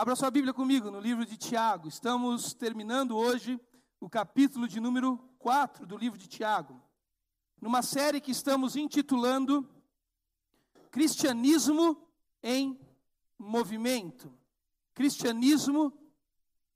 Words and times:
Abra 0.00 0.14
sua 0.14 0.30
Bíblia 0.30 0.54
comigo 0.54 0.92
no 0.92 1.00
livro 1.00 1.26
de 1.26 1.36
Tiago. 1.36 1.88
Estamos 1.88 2.54
terminando 2.54 3.16
hoje 3.16 3.60
o 3.98 4.08
capítulo 4.08 4.68
de 4.68 4.78
número 4.78 5.18
4 5.40 5.84
do 5.84 5.96
livro 5.96 6.16
de 6.16 6.28
Tiago. 6.28 6.80
Numa 7.60 7.82
série 7.82 8.20
que 8.20 8.30
estamos 8.30 8.76
intitulando 8.76 9.68
Cristianismo 10.92 12.08
em 12.40 12.78
Movimento. 13.36 14.32
Cristianismo 14.94 15.92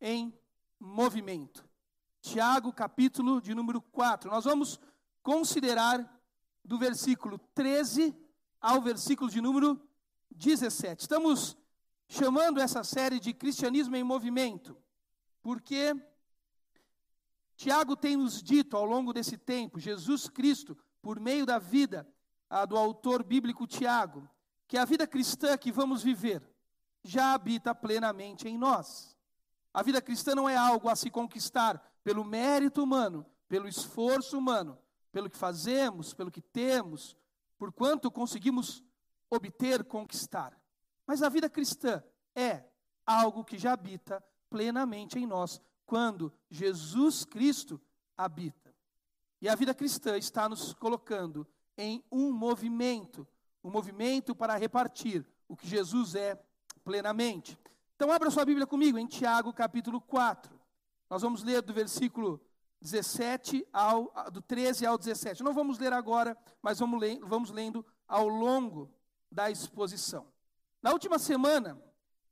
em 0.00 0.36
Movimento. 0.80 1.64
Tiago, 2.20 2.73
capítulo 2.73 3.41
de 3.41 3.54
número 3.54 3.80
4. 3.80 4.32
Nós 4.32 4.46
vamos 4.46 4.80
considerar 5.23 6.20
do 6.64 6.77
versículo 6.77 7.39
13 7.54 8.16
ao 8.61 8.80
versículo 8.80 9.30
de 9.30 9.41
número 9.41 9.80
17. 10.29 11.02
Estamos 11.02 11.57
chamando 12.12 12.60
essa 12.60 12.84
série 12.84 13.18
de 13.18 13.32
Cristianismo 13.32 13.96
em 13.96 14.04
Movimento, 14.04 14.76
porque 15.40 15.96
Tiago 17.57 17.96
tem 17.96 18.18
nos 18.18 18.43
dito 18.43 18.76
ao 18.76 18.84
longo 18.84 19.14
desse 19.14 19.39
tempo, 19.39 19.80
Jesus 19.80 20.29
Cristo, 20.29 20.76
por 21.00 21.18
meio 21.18 21.46
da 21.46 21.58
vida 21.58 22.06
do 22.68 22.76
autor 22.76 23.25
bíblico 23.25 23.67
Tiago, 23.67 24.29
que 24.68 24.76
a 24.76 24.84
vida 24.84 25.06
cristã 25.06 25.56
que 25.56 25.72
vamos 25.72 26.03
viver 26.03 26.46
já 27.03 27.32
habita 27.32 27.75
plenamente 27.75 28.46
em 28.46 28.58
nós. 28.58 29.17
A 29.72 29.82
vida 29.82 30.03
cristã 30.03 30.34
não 30.34 30.46
é 30.46 30.54
algo 30.54 30.90
a 30.90 30.94
se 30.94 31.11
conquistar 31.11 31.82
pelo 32.05 32.27
mérito 32.27 32.83
humano, 32.83 33.25
pelo 33.48 33.67
esforço 33.67 34.36
humano, 34.36 34.78
pelo 35.11 35.31
que 35.31 35.36
fazemos, 35.39 36.12
pelo 36.12 36.31
que 36.31 36.42
temos, 36.42 37.17
por 37.56 37.72
quanto 37.72 38.11
conseguimos 38.11 38.84
obter, 39.31 39.83
conquistar. 39.84 40.61
Mas 41.12 41.22
a 41.22 41.28
vida 41.28 41.50
cristã 41.50 42.02
é 42.34 42.64
algo 43.05 43.44
que 43.44 43.58
já 43.58 43.75
habita 43.75 44.25
plenamente 44.48 45.19
em 45.19 45.27
nós, 45.27 45.61
quando 45.84 46.33
Jesus 46.48 47.23
Cristo 47.23 47.78
habita. 48.17 48.75
E 49.39 49.47
a 49.47 49.55
vida 49.55 49.75
cristã 49.75 50.17
está 50.17 50.48
nos 50.48 50.72
colocando 50.72 51.47
em 51.77 52.03
um 52.11 52.33
movimento, 52.33 53.28
um 53.62 53.70
movimento 53.70 54.34
para 54.34 54.56
repartir 54.56 55.22
o 55.47 55.55
que 55.55 55.69
Jesus 55.69 56.14
é 56.14 56.42
plenamente. 56.83 57.59
Então 57.94 58.11
abra 58.11 58.31
sua 58.31 58.47
Bíblia 58.47 58.67
comigo 58.67 58.97
em 58.97 59.06
Tiago 59.06 59.53
capítulo 59.53 60.00
4. 60.00 60.59
Nós 61.11 61.20
vamos 61.20 61.42
ler 61.42 61.61
do 61.61 61.75
versículo 61.75 62.41
17 62.81 63.69
ao 63.70 64.11
do 64.33 64.41
13 64.41 64.87
ao 64.87 64.97
17. 64.97 65.42
Não 65.42 65.53
vamos 65.53 65.78
ler 65.78 65.92
agora, 65.92 66.34
mas 66.62 66.78
vamos, 66.78 66.98
ler, 66.98 67.20
vamos 67.20 67.50
lendo 67.50 67.84
ao 68.09 68.28
longo 68.28 68.91
da 69.31 69.50
exposição. 69.50 70.31
Na 70.83 70.91
última 70.91 71.19
semana, 71.19 71.80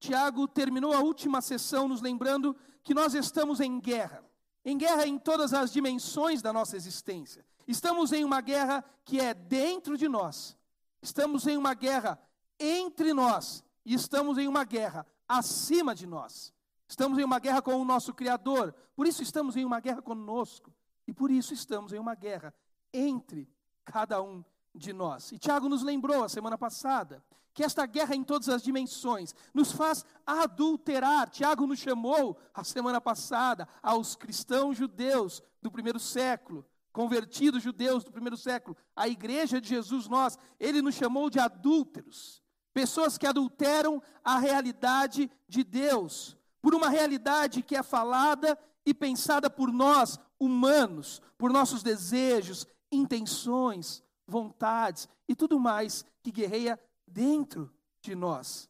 Tiago 0.01 0.49
terminou 0.49 0.93
a 0.93 1.01
última 1.01 1.41
sessão 1.41 1.87
nos 1.87 2.01
lembrando 2.01 2.57
que 2.83 2.93
nós 2.93 3.15
estamos 3.15 3.61
em 3.61 3.79
guerra. 3.79 4.25
Em 4.65 4.77
guerra 4.77 5.07
em 5.07 5.19
todas 5.19 5.55
as 5.55 5.73
dimensões 5.73 6.43
da 6.43 6.53
nossa 6.53 6.77
existência. 6.77 7.47
Estamos 7.69 8.13
em 8.13 8.25
uma 8.25 8.41
guerra 8.41 8.85
que 9.05 9.21
é 9.21 9.33
dentro 9.33 9.97
de 9.97 10.09
nós. 10.09 10.57
Estamos 11.01 11.47
em 11.47 11.57
uma 11.57 11.75
guerra 11.75 12.21
entre 12.59 13.15
nós. 13.15 13.63
E 13.85 13.95
estamos 13.95 14.37
em 14.37 14.49
uma 14.49 14.65
guerra 14.65 15.07
acima 15.29 15.95
de 15.95 16.07
nós. 16.07 16.53
Estamos 16.89 17.19
em 17.19 17.25
uma 17.25 17.39
guerra 17.39 17.63
com 17.63 17.77
o 17.77 17.85
nosso 17.85 18.13
Criador. 18.13 18.75
Por 18.97 19.07
isso 19.07 19.23
estamos 19.23 19.57
em 19.57 19.65
uma 19.65 19.79
guerra 19.79 20.03
conosco. 20.03 20.75
E 21.07 21.13
por 21.13 21.31
isso 21.31 21.55
estamos 21.55 21.93
em 21.93 21.99
uma 21.99 22.15
guerra 22.15 22.53
entre 22.93 23.49
cada 23.85 24.21
um 24.21 24.45
de 24.75 24.93
nós. 24.93 25.31
E 25.31 25.39
Tiago 25.39 25.69
nos 25.69 25.83
lembrou 25.83 26.25
a 26.25 26.29
semana 26.29 26.59
passada 26.59 27.23
que 27.53 27.65
esta 27.65 27.87
guerra 27.87 28.15
em 28.15 28.23
todas 28.23 28.49
as 28.49 28.63
dimensões 28.63 29.35
nos 29.53 29.73
faz 29.73 30.05
adulterar. 30.27 31.29
Tiago 31.29 31.67
nos 31.67 31.79
chamou 31.79 32.39
a 32.55 32.65
semana 32.65 33.01
passada 33.01 33.69
aos 33.83 34.15
cristãos 34.17 34.77
judeus 34.77 35.43
do 35.61 35.71
primeiro 35.71 35.99
século, 35.99 36.65
convertidos 36.93 37.63
judeus 37.63 38.05
do 38.05 38.13
primeiro 38.13 38.37
século, 38.37 38.77
a 38.97 39.09
igreja 39.09 39.61
de 39.61 39.69
Jesus 39.69 40.09
nós, 40.09 40.39
ele 40.59 40.83
nos 40.83 40.95
chamou 40.95 41.31
de 41.31 41.39
adúlteros, 41.39 42.43
pessoas 42.73 43.19
que 43.19 43.27
adulteram 43.27 44.03
a 44.25 44.39
realidade 44.39 45.31
de 45.49 45.63
Deus, 45.63 46.37
por 46.61 46.75
uma 46.75 46.89
realidade 46.89 47.63
que 47.63 47.77
é 47.77 47.83
falada 47.83 48.59
e 48.85 48.95
pensada 48.95 49.49
por 49.49 49.73
nós, 49.73 50.19
humanos, 50.39 51.21
por 51.37 51.53
nossos 51.53 51.83
desejos, 51.83 52.67
intenções, 52.91 54.03
vontades 54.27 55.09
e 55.29 55.35
tudo 55.35 55.59
mais 55.59 56.05
que 56.23 56.31
guerreia 56.31 56.79
dentro 57.11 57.71
de 58.01 58.15
nós. 58.15 58.69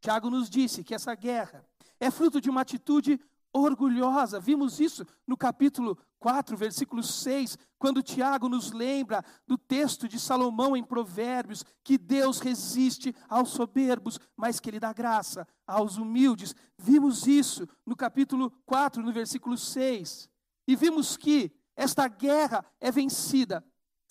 Tiago 0.00 0.30
nos 0.30 0.48
disse 0.48 0.84
que 0.84 0.94
essa 0.94 1.14
guerra 1.14 1.64
é 1.98 2.10
fruto 2.10 2.40
de 2.40 2.50
uma 2.50 2.60
atitude 2.60 3.20
orgulhosa. 3.52 4.38
Vimos 4.38 4.80
isso 4.80 5.04
no 5.26 5.36
capítulo 5.36 5.98
4, 6.18 6.56
versículo 6.56 7.02
6, 7.02 7.56
quando 7.78 8.02
Tiago 8.02 8.48
nos 8.48 8.72
lembra 8.72 9.24
do 9.46 9.56
texto 9.56 10.08
de 10.08 10.18
Salomão 10.18 10.76
em 10.76 10.84
Provérbios, 10.84 11.64
que 11.82 11.96
Deus 11.96 12.38
resiste 12.38 13.14
aos 13.28 13.50
soberbos, 13.50 14.18
mas 14.36 14.60
que 14.60 14.68
Ele 14.68 14.80
dá 14.80 14.92
graça 14.92 15.46
aos 15.66 15.96
humildes. 15.96 16.54
Vimos 16.78 17.26
isso 17.26 17.68
no 17.84 17.96
capítulo 17.96 18.50
4, 18.66 19.02
no 19.02 19.12
versículo 19.12 19.56
6. 19.56 20.28
E 20.66 20.76
vimos 20.76 21.16
que 21.16 21.52
esta 21.76 22.08
guerra 22.08 22.64
é 22.80 22.90
vencida 22.90 23.64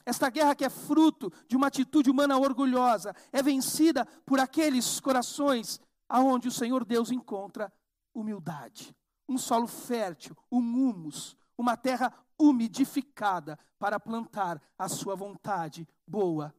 esta 0.06 0.30
guerra 0.30 0.54
que 0.54 0.64
é 0.64 0.70
fruto 0.70 1.32
de 1.48 1.56
uma 1.56 1.68
atitude 1.68 2.10
humana 2.10 2.38
orgulhosa 2.38 3.16
é 3.32 3.42
vencida 3.42 4.06
por 4.26 4.40
aqueles 4.40 5.00
corações 5.00 5.80
aonde 6.08 6.48
o 6.48 6.52
Senhor 6.52 6.86
Deus 6.86 7.12
encontra 7.12 7.74
humildade, 8.14 8.96
um 9.28 9.38
solo 9.38 9.68
fértil, 9.68 10.38
um 10.52 10.60
humus, 10.60 11.36
uma 11.58 11.76
terra 11.76 12.14
umidificada 12.38 13.58
para 13.80 14.00
plantar 14.00 14.62
a 14.78 14.88
sua 14.88 15.16
vontade 15.16 15.88
boa 16.08 16.54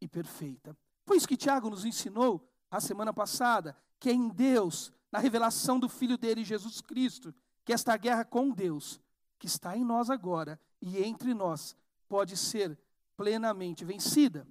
e 0.00 0.06
perfeita. 0.06 0.76
Foi 1.06 1.16
isso 1.16 1.28
que 1.28 1.36
Tiago 1.36 1.70
nos 1.70 1.84
ensinou 1.84 2.46
a 2.70 2.80
semana 2.80 3.12
passada, 3.12 3.76
que 3.98 4.10
é 4.10 4.12
em 4.12 4.28
Deus, 4.28 4.92
na 5.10 5.18
revelação 5.18 5.80
do 5.80 5.88
Filho 5.88 6.16
dele, 6.16 6.44
Jesus 6.44 6.80
Cristo, 6.80 7.34
que 7.64 7.72
esta 7.72 7.96
guerra 7.96 8.24
com 8.24 8.50
Deus, 8.50 9.00
que 9.38 9.46
está 9.46 9.76
em 9.76 9.84
nós 9.84 10.10
agora 10.10 10.60
e 10.80 11.02
entre 11.02 11.34
nós, 11.34 11.76
pode 12.08 12.36
ser 12.36 12.78
plenamente 13.20 13.84
vencida. 13.84 14.48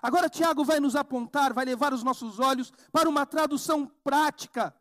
Agora, 0.00 0.30
Tiago 0.30 0.64
vai 0.64 0.78
nos 0.78 0.94
apontar, 0.94 1.52
vai 1.52 1.64
levar 1.64 1.92
os 1.92 2.04
nossos 2.04 2.38
olhos 2.38 2.72
para 2.92 3.08
uma 3.08 3.26
tradução 3.26 3.84
prática 4.04 4.72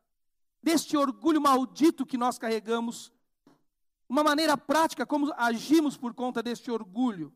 deste 0.61 0.95
orgulho 0.95 1.41
maldito 1.41 2.05
que 2.05 2.19
nós 2.19 2.37
carregamos, 2.37 3.11
uma 4.07 4.23
maneira 4.23 4.55
prática 4.55 5.07
como 5.07 5.33
agimos 5.35 5.97
por 5.97 6.13
conta 6.13 6.43
deste 6.43 6.69
orgulho, 6.69 7.33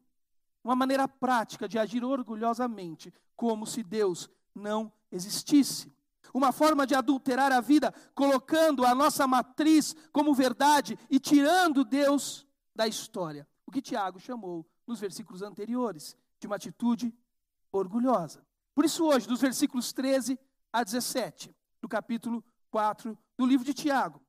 uma 0.63 0.75
maneira 0.75 1.07
prática 1.07 1.67
de 1.67 1.79
agir 1.79 2.03
orgulhosamente, 2.03 3.11
como 3.35 3.65
se 3.65 3.81
Deus 3.81 4.29
não 4.53 4.93
existisse. 5.11 5.91
Uma 6.31 6.51
forma 6.51 6.85
de 6.85 6.93
adulterar 6.93 7.51
a 7.51 7.61
vida, 7.61 7.91
colocando 8.13 8.85
a 8.85 8.93
nossa 8.93 9.25
matriz 9.25 9.95
como 10.11 10.35
verdade 10.35 10.99
e 11.09 11.19
tirando 11.19 11.83
Deus 11.83 12.45
da 12.75 12.87
história. 12.87 13.47
O 13.65 13.71
que 13.71 13.81
Tiago 13.81 14.19
chamou 14.19 14.67
nos 14.87 14.99
versículos 14.99 15.41
anteriores, 15.41 16.15
de 16.39 16.47
uma 16.47 16.55
atitude 16.55 17.13
orgulhosa. 17.71 18.45
Por 18.73 18.85
isso, 18.85 19.05
hoje, 19.05 19.27
dos 19.27 19.41
versículos 19.41 19.93
13 19.93 20.39
a 20.71 20.83
17, 20.83 21.55
do 21.81 21.87
capítulo 21.87 22.43
4 22.69 23.17
do 23.37 23.45
livro 23.45 23.65
de 23.65 23.73
Tiago, 23.73 24.21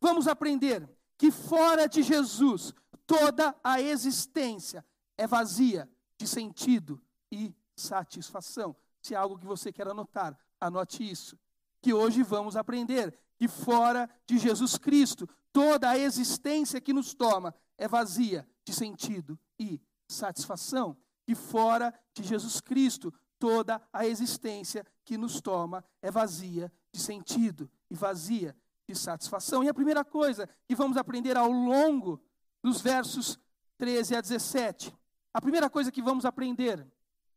vamos 0.00 0.28
aprender 0.28 0.88
que 1.16 1.30
fora 1.30 1.86
de 1.86 2.02
Jesus 2.02 2.74
toda 3.06 3.54
a 3.62 3.80
existência 3.80 4.84
é 5.16 5.26
vazia 5.26 5.88
de 6.18 6.26
sentido 6.26 7.00
e 7.30 7.54
satisfação. 7.76 8.76
Se 9.00 9.14
é 9.14 9.16
algo 9.16 9.38
que 9.38 9.46
você 9.46 9.72
quer 9.72 9.88
anotar, 9.88 10.38
anote 10.60 11.08
isso. 11.08 11.38
Que 11.80 11.92
hoje 11.92 12.22
vamos 12.22 12.56
aprender 12.56 13.16
que 13.36 13.48
fora 13.48 14.08
de 14.26 14.38
Jesus 14.38 14.78
Cristo 14.78 15.28
toda 15.52 15.90
a 15.90 15.98
existência 15.98 16.80
que 16.80 16.92
nos 16.92 17.14
toma 17.14 17.54
é 17.76 17.86
vazia 17.86 18.48
de 18.64 18.72
sentido 18.72 19.38
e 19.58 19.80
satisfação, 20.14 20.96
que 21.24 21.34
fora 21.34 21.92
de 22.14 22.22
Jesus 22.22 22.60
Cristo 22.60 23.12
toda 23.38 23.80
a 23.92 24.06
existência 24.06 24.86
que 25.04 25.18
nos 25.18 25.40
toma 25.40 25.84
é 26.00 26.10
vazia 26.10 26.72
de 26.92 27.00
sentido 27.00 27.70
e 27.90 27.94
vazia 27.94 28.56
de 28.88 28.94
satisfação. 28.94 29.62
E 29.62 29.68
a 29.68 29.74
primeira 29.74 30.04
coisa 30.04 30.48
que 30.66 30.74
vamos 30.74 30.96
aprender 30.96 31.36
ao 31.36 31.50
longo 31.50 32.20
dos 32.62 32.80
versos 32.80 33.38
13 33.78 34.16
a 34.16 34.20
17, 34.20 34.94
a 35.32 35.40
primeira 35.40 35.68
coisa 35.68 35.90
que 35.90 36.00
vamos 36.00 36.24
aprender 36.24 36.86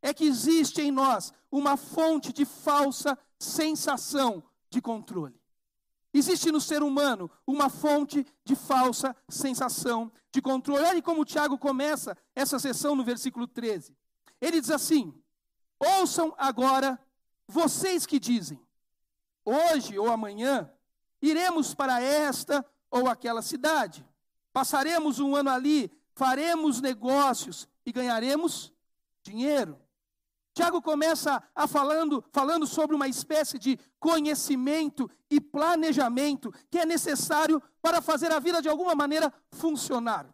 é 0.00 0.14
que 0.14 0.24
existe 0.24 0.80
em 0.80 0.90
nós 0.90 1.32
uma 1.50 1.76
fonte 1.76 2.32
de 2.32 2.44
falsa 2.44 3.18
sensação 3.38 4.42
de 4.70 4.80
controle. 4.80 5.37
Existe 6.18 6.50
no 6.50 6.60
ser 6.60 6.82
humano 6.82 7.30
uma 7.46 7.68
fonte 7.68 8.26
de 8.44 8.54
falsa 8.56 9.14
sensação 9.28 10.10
de 10.32 10.42
controle. 10.42 10.84
Olha 10.84 11.02
como 11.02 11.22
o 11.22 11.24
Tiago 11.24 11.58
começa 11.58 12.16
essa 12.34 12.58
sessão 12.58 12.94
no 12.94 13.04
versículo 13.04 13.46
13. 13.46 13.96
Ele 14.40 14.60
diz 14.60 14.70
assim: 14.70 15.14
Ouçam 15.78 16.34
agora 16.36 16.98
vocês 17.46 18.04
que 18.04 18.18
dizem, 18.18 18.60
hoje 19.44 19.98
ou 19.98 20.10
amanhã 20.10 20.70
Iremos 21.20 21.74
para 21.74 22.00
esta 22.00 22.64
ou 22.90 23.08
aquela 23.08 23.42
cidade. 23.42 24.06
Passaremos 24.52 25.18
um 25.18 25.34
ano 25.34 25.50
ali, 25.50 25.90
faremos 26.14 26.80
negócios 26.80 27.68
e 27.84 27.92
ganharemos 27.92 28.72
dinheiro. 29.22 29.78
Tiago 30.58 30.82
começa 30.82 31.40
a 31.54 31.68
falando, 31.68 32.24
falando 32.32 32.66
sobre 32.66 32.96
uma 32.96 33.06
espécie 33.06 33.60
de 33.60 33.78
conhecimento 34.00 35.08
e 35.30 35.40
planejamento 35.40 36.52
que 36.68 36.80
é 36.80 36.84
necessário 36.84 37.62
para 37.80 38.02
fazer 38.02 38.32
a 38.32 38.40
vida 38.40 38.60
de 38.60 38.68
alguma 38.68 38.92
maneira 38.92 39.32
funcionar. 39.52 40.28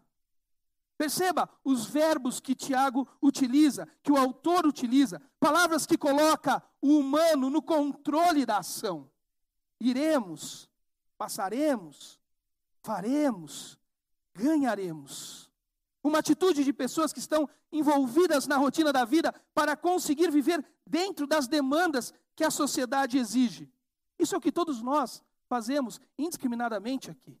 Perceba 0.97 1.47
os 1.63 1.85
verbos 1.85 2.39
que 2.39 2.55
Tiago 2.55 3.07
utiliza, 3.21 3.87
que 4.01 4.11
o 4.11 4.17
autor 4.17 4.65
utiliza, 4.65 5.21
palavras 5.39 5.85
que 5.85 5.95
coloca 5.95 6.63
o 6.81 6.97
humano 6.97 7.51
no 7.51 7.61
controle 7.61 8.47
da 8.47 8.57
ação. 8.57 9.07
Iremos, 9.79 10.67
passaremos, 11.19 12.19
faremos, 12.81 13.77
ganharemos. 14.33 15.44
Uma 16.05 16.19
atitude 16.19 16.63
de 16.63 16.71
pessoas 16.71 17.11
que 17.11 17.17
estão 17.17 17.49
envolvidas 17.71 18.45
na 18.45 18.57
rotina 18.57 18.93
da 18.93 19.03
vida 19.03 19.33
para 19.55 19.75
conseguir 19.75 20.29
viver 20.29 20.63
dentro 20.85 21.25
das 21.25 21.47
demandas 21.47 22.13
que 22.35 22.43
a 22.43 22.51
sociedade 22.51 23.17
exige. 23.17 23.67
Isso 24.19 24.35
é 24.35 24.37
o 24.37 24.41
que 24.41 24.51
todos 24.51 24.83
nós 24.83 25.23
fazemos 25.49 25.99
indiscriminadamente 26.15 27.09
aqui. 27.09 27.35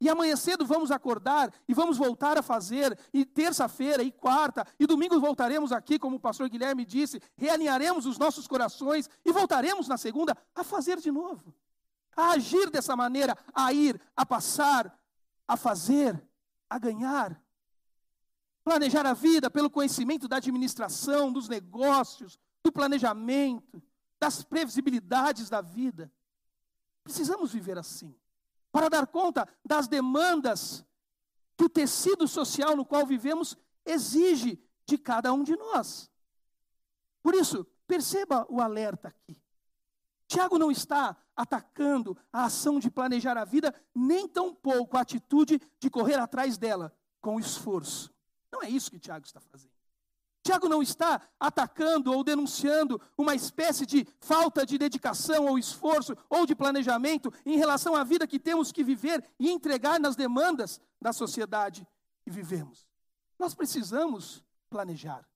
E 0.00 0.08
amanhã 0.08 0.36
cedo 0.36 0.64
vamos 0.64 0.92
acordar 0.92 1.52
e 1.66 1.74
vamos 1.74 1.98
voltar 1.98 2.38
a 2.38 2.42
fazer, 2.42 2.96
e 3.12 3.24
terça-feira, 3.24 4.00
e 4.00 4.12
quarta, 4.12 4.64
e 4.78 4.86
domingo 4.86 5.18
voltaremos 5.18 5.72
aqui, 5.72 5.98
como 5.98 6.14
o 6.14 6.20
pastor 6.20 6.48
Guilherme 6.48 6.84
disse, 6.84 7.20
realinharemos 7.36 8.06
os 8.06 8.16
nossos 8.16 8.46
corações 8.46 9.10
e 9.24 9.32
voltaremos 9.32 9.88
na 9.88 9.96
segunda 9.96 10.36
a 10.54 10.62
fazer 10.62 11.00
de 11.00 11.10
novo, 11.10 11.52
a 12.16 12.30
agir 12.30 12.70
dessa 12.70 12.94
maneira, 12.94 13.36
a 13.52 13.72
ir, 13.72 14.00
a 14.16 14.24
passar, 14.24 14.96
a 15.48 15.56
fazer, 15.56 16.22
a 16.70 16.78
ganhar. 16.78 17.43
Planejar 18.64 19.04
a 19.04 19.12
vida 19.12 19.50
pelo 19.50 19.70
conhecimento 19.70 20.26
da 20.26 20.36
administração, 20.36 21.30
dos 21.30 21.48
negócios, 21.48 22.38
do 22.62 22.72
planejamento, 22.72 23.82
das 24.18 24.42
previsibilidades 24.42 25.50
da 25.50 25.60
vida. 25.60 26.10
Precisamos 27.04 27.52
viver 27.52 27.76
assim, 27.76 28.16
para 28.72 28.88
dar 28.88 29.06
conta 29.06 29.46
das 29.62 29.86
demandas 29.86 30.82
que 31.56 31.64
o 31.64 31.68
tecido 31.68 32.26
social 32.26 32.74
no 32.74 32.86
qual 32.86 33.04
vivemos 33.04 33.56
exige 33.84 34.58
de 34.86 34.96
cada 34.96 35.32
um 35.32 35.44
de 35.44 35.54
nós. 35.56 36.10
Por 37.22 37.34
isso, 37.34 37.66
perceba 37.86 38.46
o 38.48 38.60
alerta 38.60 39.08
aqui. 39.08 39.40
Tiago 40.26 40.58
não 40.58 40.70
está 40.70 41.16
atacando 41.36 42.16
a 42.32 42.44
ação 42.44 42.78
de 42.78 42.90
planejar 42.90 43.36
a 43.36 43.44
vida, 43.44 43.74
nem 43.94 44.26
tampouco 44.26 44.96
a 44.96 45.00
atitude 45.00 45.60
de 45.78 45.90
correr 45.90 46.18
atrás 46.18 46.56
dela 46.56 46.96
com 47.20 47.38
esforço. 47.38 48.13
Não 48.54 48.62
é 48.62 48.70
isso 48.70 48.88
que 48.88 49.00
Tiago 49.00 49.26
está 49.26 49.40
fazendo. 49.40 49.72
Tiago 50.40 50.68
não 50.68 50.80
está 50.80 51.20
atacando 51.40 52.12
ou 52.12 52.22
denunciando 52.22 53.00
uma 53.18 53.34
espécie 53.34 53.84
de 53.84 54.06
falta 54.20 54.64
de 54.64 54.78
dedicação 54.78 55.46
ou 55.46 55.58
esforço 55.58 56.16
ou 56.30 56.46
de 56.46 56.54
planejamento 56.54 57.32
em 57.44 57.56
relação 57.56 57.96
à 57.96 58.04
vida 58.04 58.28
que 58.28 58.38
temos 58.38 58.70
que 58.70 58.84
viver 58.84 59.24
e 59.40 59.50
entregar 59.50 59.98
nas 59.98 60.14
demandas 60.14 60.80
da 61.00 61.12
sociedade 61.12 61.84
que 62.22 62.30
vivemos. 62.30 62.86
Nós 63.40 63.56
precisamos 63.56 64.44
planejar. 64.70 65.26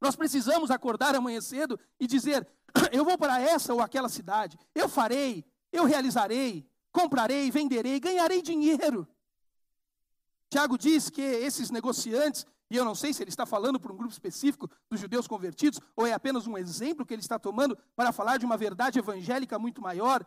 Nós 0.00 0.16
precisamos 0.16 0.72
acordar 0.72 1.14
amanhã 1.14 1.40
cedo 1.40 1.78
e 2.00 2.06
dizer: 2.08 2.48
eu 2.90 3.04
vou 3.04 3.16
para 3.16 3.40
essa 3.40 3.72
ou 3.72 3.80
aquela 3.80 4.08
cidade, 4.08 4.58
eu 4.74 4.88
farei, 4.88 5.44
eu 5.70 5.84
realizarei, 5.84 6.68
comprarei, 6.90 7.48
venderei, 7.48 8.00
ganharei 8.00 8.42
dinheiro. 8.42 9.06
Tiago 10.54 10.78
diz 10.78 11.10
que 11.10 11.20
esses 11.20 11.68
negociantes, 11.68 12.46
e 12.70 12.76
eu 12.76 12.84
não 12.84 12.94
sei 12.94 13.12
se 13.12 13.20
ele 13.20 13.28
está 13.28 13.44
falando 13.44 13.80
para 13.80 13.92
um 13.92 13.96
grupo 13.96 14.12
específico 14.12 14.70
dos 14.88 15.00
judeus 15.00 15.26
convertidos, 15.26 15.80
ou 15.96 16.06
é 16.06 16.12
apenas 16.12 16.46
um 16.46 16.56
exemplo 16.56 17.04
que 17.04 17.12
ele 17.12 17.22
está 17.22 17.40
tomando 17.40 17.76
para 17.96 18.12
falar 18.12 18.36
de 18.36 18.46
uma 18.46 18.56
verdade 18.56 19.00
evangélica 19.00 19.58
muito 19.58 19.82
maior, 19.82 20.24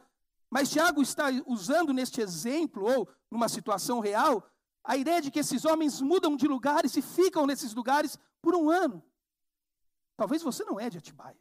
mas 0.49 0.69
Tiago 0.69 1.01
está 1.01 1.27
usando 1.45 1.93
neste 1.93 2.19
exemplo, 2.19 2.83
ou 2.83 3.07
numa 3.31 3.47
situação 3.47 4.01
real, 4.01 4.45
a 4.83 4.97
ideia 4.97 5.21
de 5.21 5.31
que 5.31 5.39
esses 5.39 5.63
homens 5.63 6.01
mudam 6.01 6.35
de 6.35 6.45
lugares 6.45 6.97
e 6.97 7.01
ficam 7.01 7.47
nesses 7.47 7.73
lugares 7.73 8.19
por 8.41 8.53
um 8.53 8.69
ano. 8.69 9.01
Talvez 10.17 10.43
você 10.43 10.65
não 10.65 10.77
é 10.77 10.89
de 10.89 10.97
Atibaia, 10.97 11.39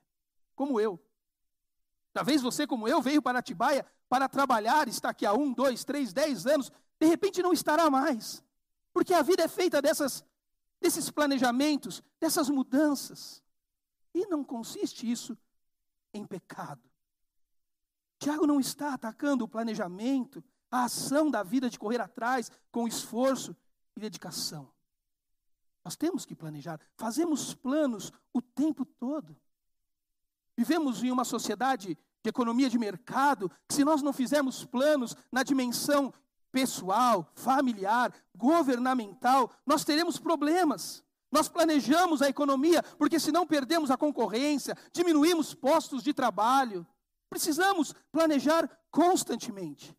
como 0.55 0.81
eu. 0.81 1.05
Talvez 2.12 2.41
você, 2.41 2.69
como 2.69 2.87
eu, 2.87 3.03
veio 3.03 3.21
para 3.21 3.41
Atibaia 3.41 3.85
para 4.09 4.29
trabalhar, 4.29 4.87
está 4.87 5.09
aqui 5.09 5.27
há 5.27 5.32
um, 5.32 5.53
dois, 5.53 5.82
três, 5.82 6.12
dez 6.12 6.47
anos, 6.47 6.71
de 7.00 7.06
repente 7.09 7.43
não 7.43 7.53
estará 7.53 7.91
mais. 7.91 8.45
Porque 8.96 9.12
a 9.12 9.20
vida 9.20 9.43
é 9.43 9.48
feita 9.48 9.82
dessas, 9.82 10.25
desses 10.81 11.10
planejamentos, 11.10 12.02
dessas 12.19 12.48
mudanças. 12.48 13.43
E 14.14 14.26
não 14.26 14.43
consiste 14.43 15.10
isso 15.12 15.37
em 16.14 16.25
pecado. 16.25 16.81
Tiago 18.19 18.46
não 18.46 18.58
está 18.58 18.94
atacando 18.94 19.44
o 19.44 19.48
planejamento, 19.48 20.43
a 20.70 20.84
ação 20.84 21.31
da 21.31 21.43
vida 21.43 21.69
de 21.69 21.78
correr 21.78 22.00
atrás 22.00 22.50
com 22.72 22.88
esforço 22.88 23.54
e 23.94 24.00
dedicação. 24.00 24.72
Nós 25.84 25.94
temos 25.94 26.25
que 26.25 26.34
planejar, 26.34 26.81
fazemos 26.96 27.54
planos 27.54 28.10
o 28.32 28.40
tempo 28.40 28.87
todo. 28.87 29.37
Vivemos 30.56 31.04
em 31.04 31.10
uma 31.10 31.26
sociedade 31.26 31.98
de 32.22 32.31
economia 32.31 32.70
de 32.70 32.78
mercado, 32.78 33.50
que 33.69 33.75
se 33.75 33.84
nós 33.84 34.00
não 34.00 34.14
fizermos 34.14 34.64
planos 34.64 35.14
na 35.31 35.43
dimensão 35.43 36.14
pessoal, 36.56 37.31
familiar, 37.35 38.11
governamental, 38.35 39.50
nós 39.67 39.85
teremos 39.85 40.19
problemas. 40.19 41.05
Nós 41.31 41.50
planejamos 41.50 42.23
a 42.23 42.31
economia, 42.31 42.82
porque 42.97 43.20
senão 43.20 43.47
perdemos 43.47 43.91
a 43.91 43.97
concorrência, 43.99 44.75
diminuímos 44.91 45.53
postos 45.53 46.03
de 46.03 46.14
trabalho. 46.14 46.87
Precisamos 47.29 47.94
planejar 48.11 48.70
constantemente. 48.91 49.94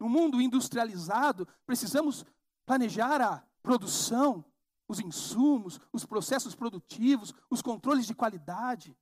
No 0.00 0.08
mundo 0.08 0.40
industrializado, 0.40 1.46
precisamos 1.66 2.24
planejar 2.64 3.20
a 3.20 3.44
produção, 3.62 4.42
os 4.88 5.00
insumos, 5.00 5.78
os 5.92 6.06
processos 6.06 6.54
produtivos, 6.54 7.34
os 7.50 7.60
controles 7.60 8.06
de 8.06 8.14
qualidade. 8.14 8.96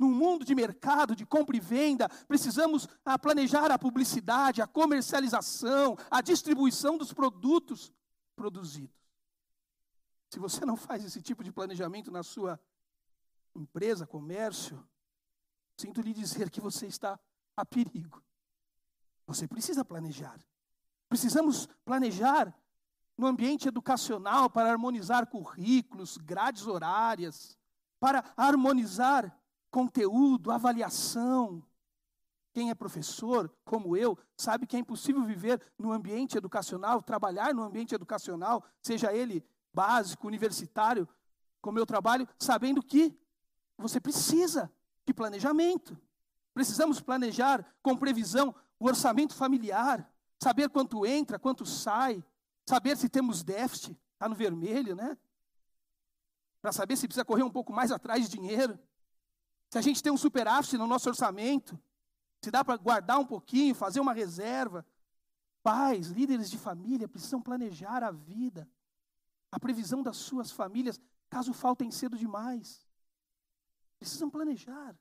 No 0.00 0.08
mundo 0.08 0.46
de 0.46 0.54
mercado, 0.54 1.14
de 1.14 1.26
compra 1.26 1.54
e 1.54 1.60
venda, 1.60 2.08
precisamos 2.26 2.88
ah, 3.04 3.18
planejar 3.18 3.70
a 3.70 3.78
publicidade, 3.78 4.62
a 4.62 4.66
comercialização, 4.66 5.94
a 6.10 6.22
distribuição 6.22 6.96
dos 6.96 7.12
produtos 7.12 7.92
produzidos. 8.34 8.96
Se 10.30 10.38
você 10.38 10.64
não 10.64 10.74
faz 10.74 11.04
esse 11.04 11.20
tipo 11.20 11.44
de 11.44 11.52
planejamento 11.52 12.10
na 12.10 12.22
sua 12.22 12.58
empresa, 13.54 14.06
comércio, 14.06 14.82
sinto 15.76 16.00
lhe 16.00 16.14
dizer 16.14 16.48
que 16.48 16.62
você 16.62 16.86
está 16.86 17.20
a 17.54 17.66
perigo. 17.66 18.22
Você 19.26 19.46
precisa 19.46 19.84
planejar. 19.84 20.40
Precisamos 21.10 21.68
planejar 21.84 22.58
no 23.18 23.26
ambiente 23.26 23.68
educacional 23.68 24.48
para 24.48 24.70
harmonizar 24.70 25.26
currículos, 25.26 26.16
grades 26.16 26.66
horárias, 26.66 27.58
para 27.98 28.24
harmonizar 28.34 29.38
conteúdo, 29.70 30.50
avaliação. 30.50 31.62
Quem 32.52 32.70
é 32.70 32.74
professor, 32.74 33.52
como 33.64 33.96
eu, 33.96 34.18
sabe 34.36 34.66
que 34.66 34.76
é 34.76 34.80
impossível 34.80 35.24
viver 35.24 35.62
no 35.78 35.92
ambiente 35.92 36.36
educacional, 36.36 37.00
trabalhar 37.00 37.54
no 37.54 37.62
ambiente 37.62 37.94
educacional, 37.94 38.64
seja 38.82 39.12
ele 39.14 39.44
básico, 39.72 40.26
universitário, 40.26 41.08
como 41.60 41.78
eu 41.78 41.86
trabalho, 41.86 42.28
sabendo 42.38 42.82
que 42.82 43.16
você 43.78 44.00
precisa 44.00 44.70
de 45.06 45.14
planejamento. 45.14 45.96
Precisamos 46.52 47.00
planejar 47.00 47.64
com 47.82 47.96
previsão 47.96 48.54
o 48.78 48.86
orçamento 48.86 49.34
familiar, 49.34 50.10
saber 50.42 50.68
quanto 50.70 51.06
entra, 51.06 51.38
quanto 51.38 51.64
sai, 51.64 52.24
saber 52.66 52.96
se 52.96 53.08
temos 53.08 53.42
déficit, 53.42 53.96
está 54.14 54.28
no 54.28 54.34
vermelho, 54.34 54.96
né? 54.96 55.16
Para 56.60 56.72
saber 56.72 56.96
se 56.96 57.06
precisa 57.06 57.24
correr 57.24 57.42
um 57.42 57.50
pouco 57.50 57.72
mais 57.72 57.92
atrás 57.92 58.28
de 58.28 58.36
dinheiro. 58.36 58.78
Se 59.70 59.78
a 59.78 59.80
gente 59.80 60.02
tem 60.02 60.12
um 60.12 60.16
superávit 60.16 60.76
no 60.76 60.86
nosso 60.86 61.08
orçamento, 61.08 61.78
se 62.42 62.50
dá 62.50 62.64
para 62.64 62.76
guardar 62.76 63.18
um 63.18 63.26
pouquinho, 63.26 63.74
fazer 63.74 64.00
uma 64.00 64.12
reserva. 64.12 64.84
Pais, 65.62 66.08
líderes 66.08 66.50
de 66.50 66.58
família 66.58 67.08
precisam 67.08 67.40
planejar 67.40 68.02
a 68.02 68.10
vida, 68.10 68.68
a 69.52 69.60
previsão 69.60 70.02
das 70.02 70.16
suas 70.16 70.50
famílias, 70.50 70.98
caso 71.28 71.52
faltem 71.52 71.90
cedo 71.90 72.16
demais. 72.16 72.86
Precisam 73.98 74.30
planejar. 74.30 74.98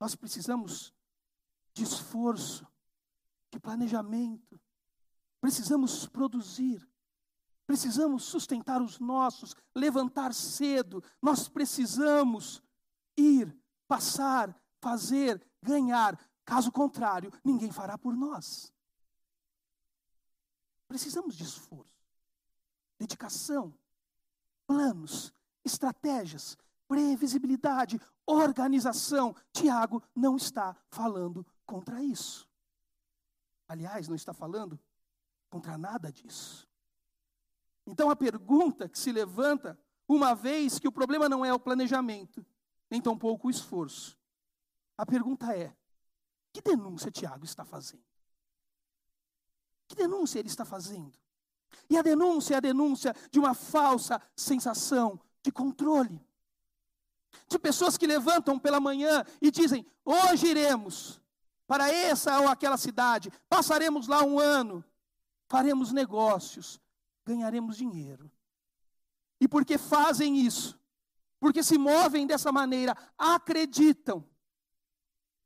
Nós 0.00 0.14
precisamos 0.14 0.92
de 1.72 1.84
esforço, 1.84 2.66
de 3.50 3.60
planejamento. 3.60 4.60
Precisamos 5.40 6.06
produzir. 6.06 6.86
Precisamos 7.66 8.24
sustentar 8.24 8.82
os 8.82 8.98
nossos, 8.98 9.54
levantar 9.74 10.34
cedo. 10.34 11.02
Nós 11.22 11.48
precisamos 11.48 12.62
ir, 13.20 13.54
passar, 13.86 14.54
fazer, 14.80 15.42
ganhar, 15.62 16.18
Caso 16.48 16.72
contrário, 16.72 17.30
ninguém 17.44 17.70
fará 17.70 17.98
por 17.98 18.16
nós. 18.16 18.72
Precisamos 20.88 21.36
de 21.36 21.44
esforço, 21.44 21.92
dedicação, 22.98 23.74
planos, 24.66 25.30
estratégias, 25.62 26.56
previsibilidade, 26.88 28.00
organização. 28.24 29.36
Tiago 29.52 30.02
não 30.16 30.36
está 30.36 30.74
falando 30.88 31.44
contra 31.66 32.02
isso. 32.02 32.48
Aliás, 33.68 34.08
não 34.08 34.16
está 34.16 34.32
falando 34.32 34.80
contra 35.50 35.76
nada 35.76 36.10
disso. 36.10 36.66
Então 37.86 38.08
a 38.08 38.16
pergunta 38.16 38.88
que 38.88 38.98
se 38.98 39.12
levanta, 39.12 39.78
uma 40.08 40.34
vez 40.34 40.78
que 40.78 40.88
o 40.88 40.92
problema 40.92 41.28
não 41.28 41.44
é 41.44 41.52
o 41.52 41.60
planejamento, 41.60 42.42
nem 42.90 43.00
tampouco 43.00 43.48
o 43.48 43.50
esforço, 43.50 44.18
a 44.96 45.06
pergunta 45.06 45.56
é: 45.56 45.72
que 46.52 46.60
denúncia 46.60 47.10
Tiago 47.10 47.44
está 47.44 47.64
fazendo? 47.64 48.04
Que 49.86 49.94
denúncia 49.94 50.38
ele 50.38 50.48
está 50.48 50.64
fazendo? 50.64 51.18
E 51.88 51.96
a 51.96 52.02
denúncia 52.02 52.54
é 52.54 52.56
a 52.56 52.60
denúncia 52.60 53.14
de 53.30 53.38
uma 53.38 53.54
falsa 53.54 54.20
sensação 54.36 55.20
de 55.42 55.52
controle. 55.52 56.20
De 57.46 57.58
pessoas 57.58 57.96
que 57.96 58.06
levantam 58.06 58.58
pela 58.58 58.80
manhã 58.80 59.24
e 59.40 59.50
dizem: 59.50 59.86
hoje 60.04 60.48
iremos 60.48 61.20
para 61.66 61.92
essa 61.92 62.40
ou 62.40 62.48
aquela 62.48 62.78
cidade, 62.78 63.30
passaremos 63.48 64.08
lá 64.08 64.24
um 64.24 64.38
ano, 64.38 64.82
faremos 65.48 65.92
negócios, 65.92 66.80
ganharemos 67.24 67.76
dinheiro. 67.76 68.30
E 69.38 69.46
porque 69.46 69.76
fazem 69.76 70.38
isso, 70.38 70.80
porque 71.40 71.62
se 71.62 71.78
movem 71.78 72.26
dessa 72.26 72.50
maneira, 72.50 72.96
acreditam 73.16 74.24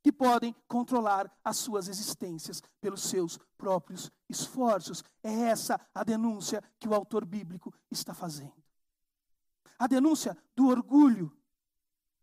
que 0.02 0.10
podem 0.10 0.54
controlar 0.66 1.30
as 1.44 1.58
suas 1.58 1.86
existências 1.86 2.60
pelos 2.80 3.02
seus 3.02 3.38
próprios 3.56 4.10
esforços. 4.28 5.04
É 5.22 5.32
essa 5.32 5.80
a 5.94 6.02
denúncia 6.02 6.62
que 6.78 6.88
o 6.88 6.94
autor 6.94 7.24
bíblico 7.24 7.72
está 7.90 8.12
fazendo. 8.12 8.62
A 9.78 9.86
denúncia 9.86 10.36
do 10.56 10.68
orgulho. 10.68 11.32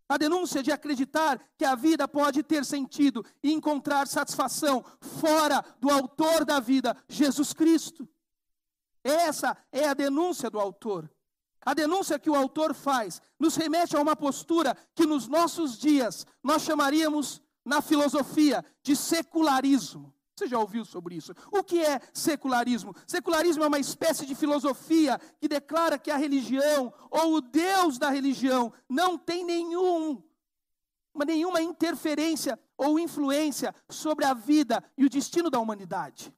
A 0.10 0.18
denúncia 0.18 0.62
de 0.64 0.72
acreditar 0.72 1.40
que 1.56 1.64
a 1.64 1.76
vida 1.76 2.08
pode 2.08 2.42
ter 2.42 2.66
sentido 2.66 3.24
e 3.44 3.54
encontrar 3.54 4.08
satisfação 4.08 4.84
fora 5.00 5.64
do 5.80 5.90
autor 5.90 6.44
da 6.44 6.60
vida, 6.60 6.98
Jesus 7.08 7.54
Cristo. 7.54 8.10
Essa 9.04 9.56
é 9.72 9.88
a 9.88 9.94
denúncia 9.94 10.50
do 10.50 10.60
autor. 10.60 11.10
A 11.66 11.74
denúncia 11.74 12.20
que 12.20 12.30
o 12.30 12.36
autor 12.36 12.74
faz 12.74 13.22
nos 13.40 13.56
remete 13.56 13.96
a 13.96 14.02
uma 14.02 14.16
postura 14.16 14.76
que 14.96 15.06
nos 15.06 15.28
nossos 15.28 15.78
dias 15.78 16.26
nós 16.44 16.62
chamaríamos 16.62 17.42
na 17.66 17.82
filosofia 17.82 18.64
de 18.82 18.96
secularismo. 18.96 20.14
Você 20.36 20.48
já 20.48 20.58
ouviu 20.58 20.86
sobre 20.86 21.16
isso? 21.16 21.34
O 21.52 21.62
que 21.62 21.82
é 21.84 22.00
secularismo? 22.14 22.96
Secularismo 23.06 23.64
é 23.64 23.68
uma 23.68 23.80
espécie 23.80 24.26
de 24.26 24.34
filosofia 24.34 25.20
que 25.38 25.50
declara 25.50 26.00
que 26.00 26.10
a 26.10 26.16
religião 26.16 26.94
ou 27.12 27.36
o 27.36 27.42
Deus 27.42 27.98
da 27.98 28.10
religião 28.10 28.72
não 28.88 29.18
tem 29.18 29.44
nenhum, 29.44 30.24
nenhuma 31.26 31.62
interferência 31.62 32.58
ou 32.78 32.98
influência 32.98 33.76
sobre 33.90 34.24
a 34.24 34.34
vida 34.34 34.82
e 34.98 35.04
o 35.04 35.10
destino 35.10 35.50
da 35.50 35.60
humanidade. 35.60 36.34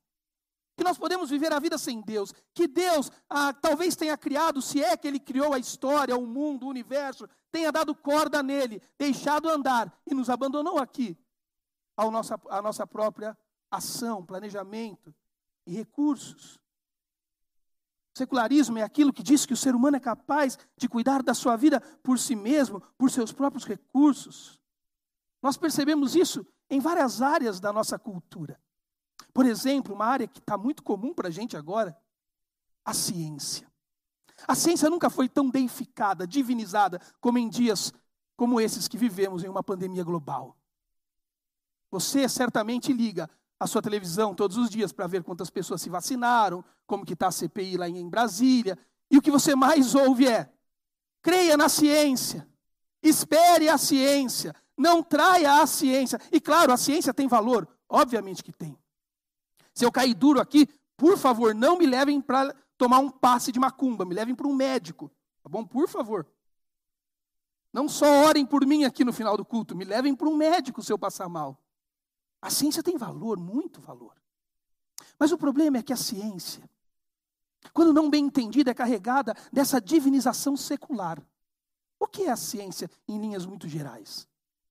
Que 0.76 0.84
nós 0.84 0.98
podemos 0.98 1.30
viver 1.30 1.52
a 1.52 1.60
vida 1.60 1.78
sem 1.78 2.02
Deus. 2.02 2.34
Que 2.54 2.68
Deus 2.68 3.12
ah, 3.30 3.54
talvez 3.54 3.96
tenha 3.96 4.18
criado, 4.18 4.62
se 4.62 4.84
é 4.84 4.96
que 4.98 5.08
Ele 5.08 5.20
criou 5.20 5.54
a 5.54 5.60
história, 5.60 6.18
o 6.18 6.26
mundo, 6.26 6.66
o 6.66 6.70
universo, 6.70 7.28
tenha 7.52 7.72
dado 7.72 7.94
corda 7.94 8.42
nele, 8.42 8.82
deixado 8.98 9.50
andar 9.50 9.92
e 10.06 10.14
nos 10.14 10.30
abandonou 10.30 10.78
aqui 10.80 11.18
ao 11.96 12.10
nossa, 12.10 12.40
à 12.50 12.62
nossa 12.62 12.88
própria 12.88 13.38
ação, 13.70 14.26
planejamento 14.26 15.14
e 15.66 15.74
recursos. 15.74 16.60
Secularismo 18.14 18.78
é 18.78 18.84
aquilo 18.84 19.14
que 19.14 19.24
diz 19.24 19.46
que 19.46 19.54
o 19.54 19.58
ser 19.58 19.74
humano 19.74 19.98
é 19.98 20.00
capaz 20.00 20.58
de 20.78 20.90
cuidar 20.90 21.24
da 21.24 21.34
sua 21.34 21.56
vida 21.56 21.80
por 22.04 22.20
si 22.20 22.36
mesmo, 22.36 22.82
por 22.98 23.10
seus 23.10 23.32
próprios 23.32 23.66
recursos. 23.66 24.60
Nós 25.42 25.58
percebemos 25.58 26.16
isso 26.16 26.46
em 26.70 26.80
várias 26.80 27.22
áreas 27.22 27.60
da 27.60 27.72
nossa 27.72 27.98
cultura. 27.98 28.60
Por 29.34 29.46
exemplo, 29.46 29.94
uma 29.94 30.06
área 30.06 30.28
que 30.28 30.40
está 30.40 30.58
muito 30.58 30.84
comum 30.84 31.14
para 31.14 31.28
a 31.28 31.32
gente 31.32 31.56
agora, 31.56 31.98
a 32.84 32.94
ciência. 32.94 33.72
A 34.48 34.56
ciência 34.56 34.90
nunca 34.90 35.10
foi 35.10 35.30
tão 35.30 35.50
deificada, 35.50 36.26
divinizada, 36.26 37.00
como 37.20 37.38
em 37.38 37.48
dias 37.48 37.94
como 38.36 38.60
esses 38.60 38.88
que 38.88 38.98
vivemos 38.98 39.44
em 39.44 39.48
uma 39.48 39.62
pandemia 39.62 40.04
global. 40.04 40.58
Você 41.92 42.28
certamente 42.28 42.92
liga 42.92 43.30
a 43.60 43.68
sua 43.68 43.84
televisão 43.84 44.34
todos 44.34 44.58
os 44.58 44.68
dias 44.68 44.92
para 44.92 45.06
ver 45.06 45.24
quantas 45.24 45.52
pessoas 45.52 45.80
se 45.82 45.90
vacinaram, 45.92 46.66
como 46.88 47.06
que 47.06 47.14
está 47.14 47.28
a 47.28 47.32
CPI 47.32 47.78
lá 47.78 47.88
em 47.88 48.10
Brasília, 48.10 48.80
e 49.12 49.18
o 49.18 49.22
que 49.22 49.30
você 49.30 49.54
mais 49.56 49.94
ouve 49.94 50.28
é: 50.28 50.52
creia 51.22 51.56
na 51.56 51.70
ciência, 51.70 52.48
espere 53.04 53.70
a 53.70 53.78
ciência, 53.78 54.56
não 54.76 55.04
traia 55.04 55.62
a 55.62 55.68
ciência. 55.68 56.20
E 56.32 56.42
claro, 56.42 56.74
a 56.74 56.78
ciência 56.78 57.14
tem 57.14 57.28
valor, 57.28 57.68
obviamente 57.88 58.44
que 58.44 58.52
tem. 58.52 58.76
Se 59.74 59.86
eu 59.86 59.92
cair 59.92 60.14
duro 60.14 60.40
aqui, 60.40 60.68
por 60.98 61.18
favor, 61.18 61.56
não 61.56 61.78
me 61.78 61.86
levem 61.86 62.22
para 62.22 62.54
tomar 62.78 63.00
um 63.00 63.10
passe 63.10 63.52
de 63.52 63.60
macumba, 63.60 64.06
me 64.06 64.14
levem 64.14 64.36
para 64.36 64.48
um 64.48 64.56
médico, 64.56 65.12
tá 65.42 65.50
bom? 65.50 65.66
Por 65.66 65.88
favor. 65.88 66.28
Não 67.74 67.88
só 67.88 68.26
orem 68.26 68.46
por 68.46 68.66
mim 68.66 68.84
aqui 68.84 69.06
no 69.06 69.14
final 69.14 69.38
do 69.38 69.46
culto, 69.46 69.76
me 69.76 69.86
levem 69.86 70.14
para 70.14 70.28
um 70.28 70.36
médico 70.36 70.84
se 70.84 70.92
eu 70.92 71.00
passar 71.00 71.30
mal. 71.30 71.58
A 72.42 72.50
ciência 72.50 72.84
tem 72.84 72.98
valor, 72.98 73.40
muito 73.40 73.80
valor. 73.80 74.14
Mas 75.18 75.32
o 75.32 75.38
problema 75.38 75.78
é 75.78 75.84
que 75.84 75.94
a 75.94 75.98
ciência, 75.98 76.68
quando 77.72 77.94
não 77.94 78.10
bem 78.10 78.26
entendida, 78.26 78.72
é 78.72 78.74
carregada 78.74 79.36
dessa 79.54 79.80
divinização 79.80 80.58
secular. 80.58 81.22
O 82.00 82.08
que 82.08 82.24
é 82.24 82.32
a 82.32 82.36
ciência 82.36 82.90
em 83.08 83.20
linhas 83.20 83.46
muito 83.46 83.68
gerais? 83.70 84.28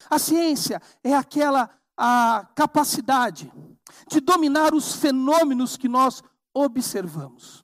A 0.08 0.18
ciência 0.18 0.82
é 1.04 1.14
aquela 1.14 1.70
a 2.02 2.46
capacidade 2.54 3.52
de 4.08 4.20
dominar 4.20 4.72
os 4.72 4.94
fenômenos 4.94 5.76
que 5.76 5.86
nós 5.86 6.22
observamos. 6.54 7.62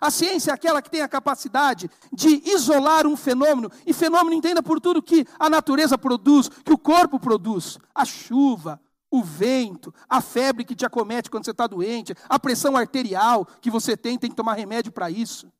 A 0.00 0.08
ciência 0.08 0.52
é 0.52 0.54
aquela 0.54 0.80
que 0.80 0.88
tem 0.88 1.00
a 1.00 1.08
capacidade 1.08 1.90
de 2.12 2.48
isolar 2.48 3.08
um 3.08 3.16
fenômeno, 3.16 3.72
e 3.84 3.92
fenômeno 3.92 4.36
entenda 4.36 4.62
por 4.62 4.80
tudo 4.80 5.02
que 5.02 5.26
a 5.36 5.50
natureza 5.50 5.98
produz, 5.98 6.48
que 6.48 6.72
o 6.72 6.78
corpo 6.78 7.18
produz, 7.18 7.76
a 7.92 8.04
chuva, 8.04 8.80
o 9.10 9.20
vento, 9.20 9.92
a 10.08 10.20
febre 10.20 10.64
que 10.64 10.76
te 10.76 10.86
acomete 10.86 11.28
quando 11.28 11.44
você 11.44 11.50
está 11.50 11.66
doente, 11.66 12.14
a 12.28 12.38
pressão 12.38 12.76
arterial 12.76 13.44
que 13.60 13.70
você 13.70 13.96
tem, 13.96 14.16
tem 14.16 14.30
que 14.30 14.36
tomar 14.36 14.54
remédio 14.54 14.92
para 14.92 15.10
isso. 15.10 15.52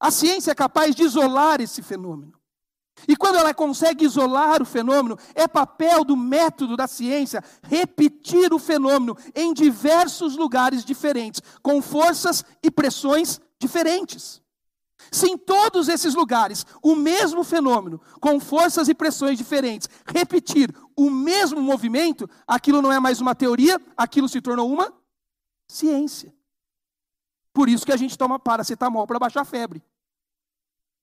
A 0.00 0.10
ciência 0.10 0.52
é 0.52 0.54
capaz 0.54 0.94
de 0.94 1.02
isolar 1.02 1.60
esse 1.60 1.82
fenômeno. 1.82 2.32
E 3.06 3.16
quando 3.16 3.36
ela 3.36 3.52
consegue 3.52 4.04
isolar 4.04 4.62
o 4.62 4.66
fenômeno, 4.66 5.18
é 5.34 5.46
papel 5.46 6.04
do 6.04 6.16
método 6.16 6.76
da 6.76 6.86
ciência 6.86 7.42
repetir 7.62 8.52
o 8.52 8.58
fenômeno 8.58 9.16
em 9.34 9.52
diversos 9.52 10.36
lugares 10.36 10.84
diferentes, 10.84 11.42
com 11.62 11.82
forças 11.82 12.44
e 12.62 12.70
pressões 12.70 13.40
diferentes. 13.58 14.40
Se 15.12 15.28
em 15.28 15.36
todos 15.36 15.88
esses 15.88 16.14
lugares 16.14 16.64
o 16.82 16.96
mesmo 16.96 17.44
fenômeno, 17.44 18.00
com 18.20 18.40
forças 18.40 18.88
e 18.88 18.94
pressões 18.94 19.38
diferentes, 19.38 19.88
repetir 20.06 20.74
o 20.96 21.10
mesmo 21.10 21.60
movimento, 21.60 22.28
aquilo 22.46 22.82
não 22.82 22.92
é 22.92 22.98
mais 22.98 23.20
uma 23.20 23.34
teoria, 23.34 23.80
aquilo 23.96 24.28
se 24.28 24.40
tornou 24.40 24.70
uma 24.70 24.92
ciência. 25.68 26.34
Por 27.52 27.68
isso 27.68 27.86
que 27.86 27.92
a 27.92 27.96
gente 27.96 28.18
toma 28.18 28.38
paracetamol 28.38 29.06
para 29.06 29.18
baixar 29.18 29.42
a 29.42 29.44
febre. 29.44 29.82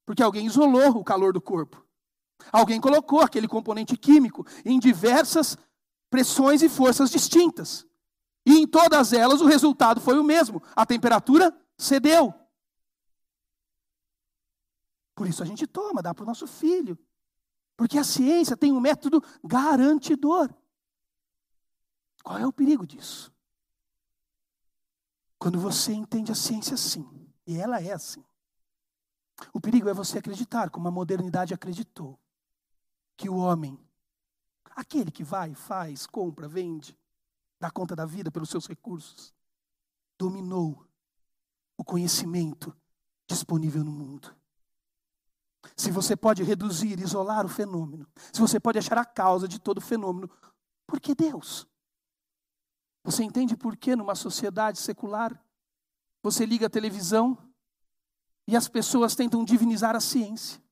Porque 0.05 0.21
alguém 0.21 0.45
isolou 0.45 0.97
o 0.97 1.03
calor 1.03 1.33
do 1.33 1.41
corpo. 1.41 1.82
Alguém 2.51 2.79
colocou 2.79 3.21
aquele 3.21 3.47
componente 3.47 3.97
químico 3.97 4.45
em 4.65 4.79
diversas 4.79 5.57
pressões 6.09 6.61
e 6.61 6.69
forças 6.69 7.09
distintas. 7.09 7.85
E 8.45 8.57
em 8.57 8.67
todas 8.67 9.13
elas 9.13 9.41
o 9.41 9.45
resultado 9.45 10.01
foi 10.01 10.19
o 10.19 10.23
mesmo: 10.23 10.61
a 10.75 10.85
temperatura 10.85 11.55
cedeu. 11.77 12.33
Por 15.15 15.27
isso 15.27 15.43
a 15.43 15.45
gente 15.45 15.65
toma, 15.67 16.01
dá 16.01 16.13
para 16.13 16.23
o 16.23 16.27
nosso 16.27 16.47
filho. 16.47 16.97
Porque 17.75 17.97
a 17.97 18.03
ciência 18.03 18.55
tem 18.55 18.71
um 18.71 18.79
método 18.79 19.23
garantidor. 19.43 20.53
Qual 22.23 22.37
é 22.37 22.45
o 22.45 22.53
perigo 22.53 22.85
disso? 22.85 23.31
Quando 25.37 25.59
você 25.59 25.91
entende 25.91 26.31
a 26.31 26.35
ciência 26.35 26.75
assim, 26.75 27.05
e 27.45 27.57
ela 27.57 27.81
é 27.81 27.91
assim. 27.91 28.23
O 29.51 29.59
perigo 29.59 29.89
é 29.89 29.93
você 29.93 30.19
acreditar, 30.19 30.69
como 30.69 30.87
a 30.87 30.91
modernidade 30.91 31.53
acreditou, 31.53 32.17
que 33.23 33.29
o 33.29 33.37
homem, 33.37 33.79
aquele 34.75 35.09
que 35.09 35.23
vai, 35.23 35.55
faz, 35.55 36.05
compra, 36.05 36.45
vende, 36.45 36.99
dá 37.57 37.71
conta 37.71 37.95
da 37.95 38.05
vida 38.05 38.29
pelos 38.29 38.49
seus 38.49 38.67
recursos, 38.67 39.33
dominou 40.19 40.85
o 41.77 41.85
conhecimento 41.85 42.75
disponível 43.25 43.81
no 43.81 43.93
mundo. 43.93 44.35
Se 45.73 45.89
você 45.89 46.17
pode 46.17 46.43
reduzir, 46.43 46.99
isolar 46.99 47.45
o 47.45 47.49
fenômeno, 47.49 48.05
se 48.33 48.41
você 48.41 48.59
pode 48.59 48.77
achar 48.77 48.97
a 48.97 49.05
causa 49.05 49.47
de 49.47 49.57
todo 49.57 49.77
o 49.77 49.81
fenômeno, 49.81 50.29
por 50.85 50.99
que 50.99 51.15
Deus? 51.15 51.65
Você 53.05 53.23
entende 53.23 53.55
por 53.55 53.77
que 53.77 53.95
numa 53.95 54.15
sociedade 54.15 54.79
secular 54.79 55.41
você 56.21 56.45
liga 56.45 56.67
a 56.67 56.69
televisão 56.69 57.37
e 58.45 58.57
as 58.57 58.67
pessoas 58.67 59.15
tentam 59.15 59.45
divinizar 59.45 59.95
a 59.95 60.01
ciência? 60.01 60.62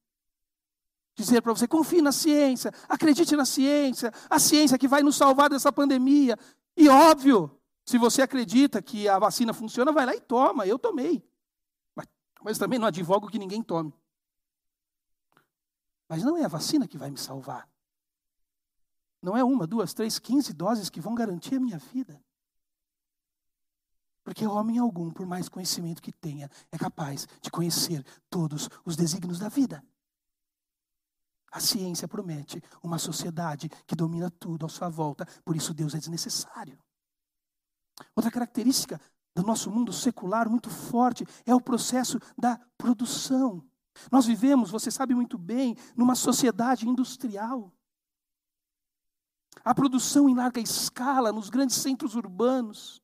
Dizer 1.21 1.41
para 1.41 1.53
você, 1.53 1.67
confie 1.67 2.01
na 2.01 2.11
ciência, 2.11 2.71
acredite 2.89 3.35
na 3.35 3.45
ciência, 3.45 4.11
a 4.27 4.39
ciência 4.39 4.75
que 4.75 4.87
vai 4.87 5.03
nos 5.03 5.15
salvar 5.15 5.51
dessa 5.51 5.71
pandemia. 5.71 6.35
E 6.75 6.89
óbvio, 6.89 7.55
se 7.85 7.99
você 7.99 8.23
acredita 8.23 8.81
que 8.81 9.07
a 9.07 9.19
vacina 9.19 9.53
funciona, 9.53 9.91
vai 9.91 10.03
lá 10.03 10.15
e 10.15 10.19
toma. 10.19 10.65
Eu 10.65 10.79
tomei. 10.79 11.23
Mas, 11.95 12.07
mas 12.43 12.57
também 12.57 12.79
não 12.79 12.87
advogo 12.87 13.27
que 13.27 13.37
ninguém 13.37 13.61
tome. 13.61 13.93
Mas 16.09 16.23
não 16.23 16.35
é 16.35 16.43
a 16.43 16.47
vacina 16.47 16.87
que 16.87 16.97
vai 16.97 17.11
me 17.11 17.19
salvar. 17.19 17.69
Não 19.21 19.37
é 19.37 19.43
uma, 19.43 19.67
duas, 19.67 19.93
três, 19.93 20.17
quinze 20.17 20.53
doses 20.53 20.89
que 20.89 20.99
vão 20.99 21.13
garantir 21.13 21.57
a 21.57 21.59
minha 21.59 21.77
vida. 21.77 22.19
Porque 24.23 24.47
homem 24.47 24.79
algum, 24.79 25.11
por 25.11 25.27
mais 25.27 25.47
conhecimento 25.47 26.01
que 26.01 26.11
tenha, 26.11 26.49
é 26.71 26.79
capaz 26.79 27.27
de 27.39 27.51
conhecer 27.51 28.03
todos 28.27 28.67
os 28.83 28.95
desígnios 28.95 29.37
da 29.37 29.49
vida. 29.49 29.83
A 31.51 31.59
ciência 31.59 32.07
promete 32.07 32.63
uma 32.81 32.97
sociedade 32.97 33.69
que 33.85 33.95
domina 33.95 34.31
tudo 34.31 34.65
à 34.65 34.69
sua 34.69 34.89
volta, 34.89 35.25
por 35.43 35.55
isso 35.55 35.73
Deus 35.73 35.93
é 35.93 35.97
desnecessário. 35.97 36.79
Outra 38.15 38.31
característica 38.31 38.99
do 39.35 39.43
nosso 39.43 39.69
mundo 39.69 39.91
secular 39.91 40.49
muito 40.49 40.69
forte 40.69 41.25
é 41.45 41.53
o 41.53 41.61
processo 41.61 42.17
da 42.37 42.59
produção. 42.77 43.63
Nós 44.11 44.25
vivemos, 44.25 44.71
você 44.71 44.89
sabe 44.89 45.13
muito 45.13 45.37
bem, 45.37 45.75
numa 45.95 46.15
sociedade 46.15 46.87
industrial. 46.87 47.73
A 49.63 49.75
produção 49.75 50.29
em 50.29 50.35
larga 50.35 50.61
escala 50.61 51.31
nos 51.31 51.49
grandes 51.49 51.75
centros 51.75 52.15
urbanos. 52.15 53.01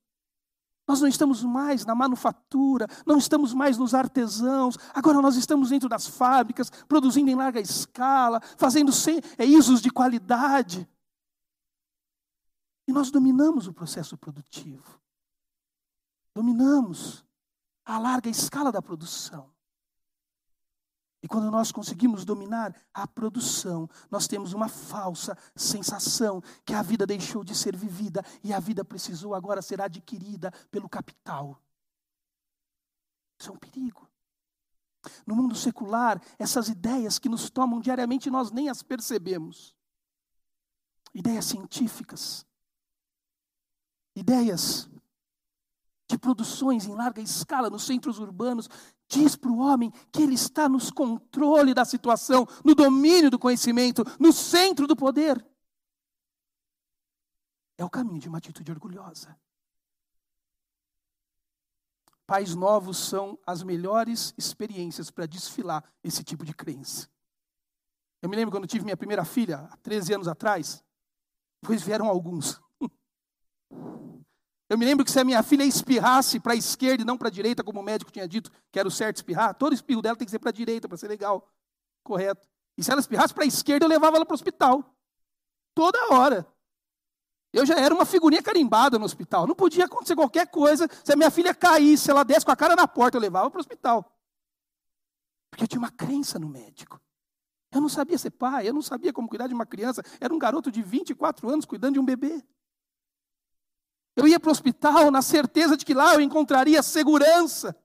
Nós 0.87 1.01
não 1.01 1.07
estamos 1.07 1.43
mais 1.43 1.85
na 1.85 1.93
manufatura, 1.93 2.87
não 3.05 3.17
estamos 3.17 3.53
mais 3.53 3.77
nos 3.77 3.93
artesãos, 3.93 4.77
agora 4.93 5.21
nós 5.21 5.35
estamos 5.35 5.69
dentro 5.69 5.89
das 5.89 6.07
fábricas, 6.07 6.69
produzindo 6.87 7.29
em 7.29 7.35
larga 7.35 7.59
escala, 7.59 8.41
fazendo 8.57 8.91
é, 9.37 9.45
ISOs 9.45 9.81
de 9.81 9.89
qualidade. 9.91 10.87
E 12.87 12.93
nós 12.93 13.11
dominamos 13.11 13.67
o 13.67 13.73
processo 13.73 14.17
produtivo. 14.17 15.01
Dominamos 16.33 17.25
a 17.83 17.99
larga 17.99 18.29
escala 18.29 18.71
da 18.71 18.81
produção. 18.81 19.56
E 21.21 21.27
quando 21.27 21.49
nós 21.49 21.71
conseguimos 21.71 22.23
dominar 22.23 22.75
a 22.93 23.07
produção, 23.07 23.89
nós 24.09 24.27
temos 24.27 24.53
uma 24.53 24.67
falsa 24.67 25.35
sensação 25.55 26.41
que 26.63 26.73
a 26.73 26.81
vida 26.81 27.07
deixou 27.07 27.43
de 27.43 27.55
ser 27.55 27.75
vivida 27.75 28.23
e 28.43 28.53
a 28.53 28.59
vida 28.59 28.85
precisou 28.85 29.33
agora 29.33 29.61
ser 29.61 29.81
adquirida 29.81 30.51
pelo 30.69 30.87
capital. 30.87 31.59
Isso 33.39 33.49
é 33.49 33.53
um 33.53 33.57
perigo. 33.57 34.07
No 35.25 35.35
mundo 35.35 35.55
secular, 35.55 36.21
essas 36.37 36.69
ideias 36.69 37.17
que 37.17 37.29
nos 37.29 37.49
tomam 37.49 37.79
diariamente 37.79 38.29
nós 38.29 38.51
nem 38.51 38.69
as 38.69 38.83
percebemos. 38.83 39.75
Ideias 41.13 41.45
científicas, 41.45 42.45
ideias 44.15 44.89
de 46.07 46.17
produções 46.17 46.85
em 46.85 46.95
larga 46.95 47.21
escala 47.21 47.69
nos 47.69 47.85
centros 47.85 48.19
urbanos, 48.19 48.69
diz 49.07 49.35
para 49.35 49.51
o 49.51 49.59
homem 49.59 49.91
que 50.11 50.21
ele 50.21 50.35
está 50.35 50.67
nos 50.67 50.91
controle 50.91 51.73
da 51.73 51.85
situação, 51.85 52.47
no 52.63 52.75
domínio 52.75 53.31
do 53.31 53.39
conhecimento, 53.39 54.03
no 54.19 54.33
centro 54.33 54.85
do 54.85 54.95
poder. 54.95 55.45
É 57.77 57.85
o 57.85 57.89
caminho 57.89 58.19
de 58.19 58.27
uma 58.27 58.39
atitude 58.39 58.71
orgulhosa. 58.71 59.37
Pais 62.25 62.53
novos 62.53 62.97
são 62.97 63.39
as 63.45 63.63
melhores 63.63 64.33
experiências 64.37 65.09
para 65.09 65.25
desfilar 65.25 65.83
esse 66.03 66.23
tipo 66.23 66.43
de 66.43 66.53
crença. 66.53 67.07
Eu 68.21 68.29
me 68.29 68.35
lembro 68.35 68.51
quando 68.51 68.67
tive 68.67 68.83
minha 68.83 68.97
primeira 68.97 69.23
filha, 69.23 69.59
há 69.71 69.77
13 69.77 70.15
anos 70.15 70.27
atrás, 70.27 70.83
depois 71.61 71.81
vieram 71.81 72.07
alguns. 72.07 72.59
Eu 74.69 74.77
me 74.77 74.85
lembro 74.85 75.05
que 75.05 75.11
se 75.11 75.19
a 75.19 75.23
minha 75.23 75.41
filha 75.41 75.63
espirrasse 75.63 76.39
para 76.39 76.53
a 76.53 76.55
esquerda 76.55 77.01
e 77.03 77.05
não 77.05 77.17
para 77.17 77.29
a 77.29 77.31
direita, 77.31 77.63
como 77.63 77.79
o 77.79 77.83
médico 77.83 78.11
tinha 78.11 78.27
dito 78.27 78.51
que 78.71 78.77
era 78.77 78.87
o 78.87 78.91
certo 78.91 79.17
espirrar, 79.17 79.53
todo 79.55 79.73
espirro 79.73 80.01
dela 80.01 80.15
tem 80.15 80.25
que 80.25 80.31
ser 80.31 80.39
para 80.39 80.49
a 80.49 80.53
direita, 80.53 80.87
para 80.87 80.97
ser 80.97 81.07
legal, 81.07 81.49
correto. 82.03 82.47
E 82.77 82.83
se 82.83 82.91
ela 82.91 82.99
espirrasse 82.99 83.33
para 83.33 83.43
a 83.43 83.47
esquerda, 83.47 83.85
eu 83.85 83.89
levava 83.89 84.17
ela 84.17 84.25
para 84.25 84.33
o 84.33 84.35
hospital. 84.35 84.93
Toda 85.73 86.13
hora. 86.13 86.45
Eu 87.53 87.65
já 87.65 87.75
era 87.75 87.93
uma 87.93 88.05
figurinha 88.05 88.43
carimbada 88.43 88.99
no 88.99 89.05
hospital. 89.05 89.47
Não 89.47 89.55
podia 89.55 89.85
acontecer 89.85 90.15
qualquer 90.15 90.47
coisa. 90.47 90.87
Se 91.03 91.13
a 91.13 91.15
minha 91.15 91.31
filha 91.31 91.55
caísse, 91.55 92.11
ela 92.11 92.23
desse 92.23 92.45
com 92.45 92.51
a 92.51 92.55
cara 92.55 92.75
na 92.75 92.87
porta, 92.87 93.17
eu 93.17 93.21
levava 93.21 93.49
para 93.49 93.57
o 93.57 93.61
hospital. 93.61 94.13
Porque 95.49 95.63
eu 95.63 95.67
tinha 95.67 95.79
uma 95.79 95.91
crença 95.91 96.37
no 96.37 96.49
médico. 96.49 97.01
Eu 97.71 97.81
não 97.81 97.89
sabia 97.89 98.17
ser 98.17 98.31
pai, 98.31 98.67
eu 98.67 98.73
não 98.73 98.81
sabia 98.81 99.13
como 99.13 99.27
cuidar 99.27 99.47
de 99.47 99.53
uma 99.53 99.65
criança. 99.65 100.03
Era 100.19 100.33
um 100.33 100.37
garoto 100.37 100.69
de 100.69 100.81
24 100.81 101.49
anos 101.49 101.65
cuidando 101.65 101.93
de 101.93 101.99
um 101.99 102.05
bebê. 102.05 102.43
Eu 104.17 104.27
ia 104.27 104.39
para 104.39 104.49
o 104.49 104.51
hospital 104.51 105.11
na 105.11 105.21
certeza 105.21 105.77
de 105.77 105.85
que 105.85 105.93
lá 105.93 106.15
eu 106.15 106.21
encontraria 106.21 106.81
segurança. 106.81 107.79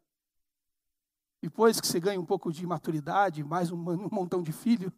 Depois 1.42 1.78
que 1.78 1.86
você 1.86 2.00
ganha 2.00 2.18
um 2.18 2.24
pouco 2.24 2.50
de 2.50 2.66
maturidade, 2.66 3.44
mais 3.44 3.70
um, 3.70 3.76
um 3.76 4.08
montão 4.10 4.42
de 4.42 4.50
filho, 4.50 4.90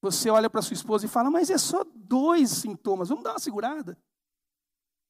você 0.00 0.30
olha 0.30 0.48
para 0.48 0.62
sua 0.62 0.72
esposa 0.72 1.04
e 1.04 1.10
fala: 1.10 1.30
Mas 1.30 1.50
é 1.50 1.58
só 1.58 1.84
dois 1.94 2.48
sintomas, 2.52 3.10
vamos 3.10 3.22
dar 3.22 3.32
uma 3.32 3.38
segurada. 3.38 3.98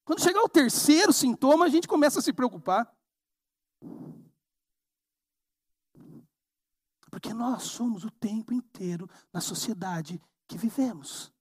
Quando 0.04 0.20
chegar 0.20 0.42
o 0.42 0.48
terceiro 0.48 1.12
sintoma, 1.12 1.66
a 1.66 1.68
gente 1.68 1.86
começa 1.86 2.18
a 2.18 2.22
se 2.22 2.32
preocupar. 2.32 2.92
Porque 7.08 7.32
nós 7.32 7.62
somos 7.62 8.02
o 8.02 8.10
tempo 8.10 8.52
inteiro 8.52 9.08
na 9.32 9.40
sociedade 9.40 10.20
que 10.48 10.58
vivemos, 10.58 11.32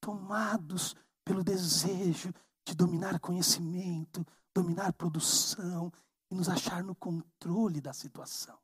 tomados 0.00 0.94
pelo 1.28 1.44
desejo 1.44 2.32
de 2.64 2.74
dominar 2.74 3.20
conhecimento, 3.20 4.26
dominar 4.54 4.94
produção 4.94 5.92
e 6.30 6.34
nos 6.34 6.48
achar 6.48 6.82
no 6.82 6.94
controle 6.94 7.82
da 7.82 7.92
situação. 7.92 8.58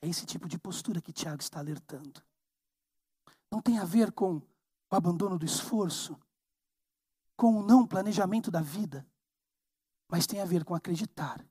É 0.00 0.06
esse 0.06 0.24
tipo 0.24 0.48
de 0.48 0.56
postura 0.56 1.02
que 1.02 1.12
Tiago 1.12 1.42
está 1.42 1.58
alertando. 1.58 2.22
Não 3.50 3.60
tem 3.60 3.80
a 3.80 3.84
ver 3.84 4.12
com 4.12 4.36
o 4.36 4.94
abandono 4.94 5.36
do 5.36 5.44
esforço, 5.44 6.16
com 7.36 7.58
o 7.58 7.66
não 7.66 7.84
planejamento 7.84 8.48
da 8.48 8.60
vida, 8.60 9.04
mas 10.08 10.24
tem 10.24 10.40
a 10.40 10.44
ver 10.44 10.64
com 10.64 10.72
acreditar 10.72 11.44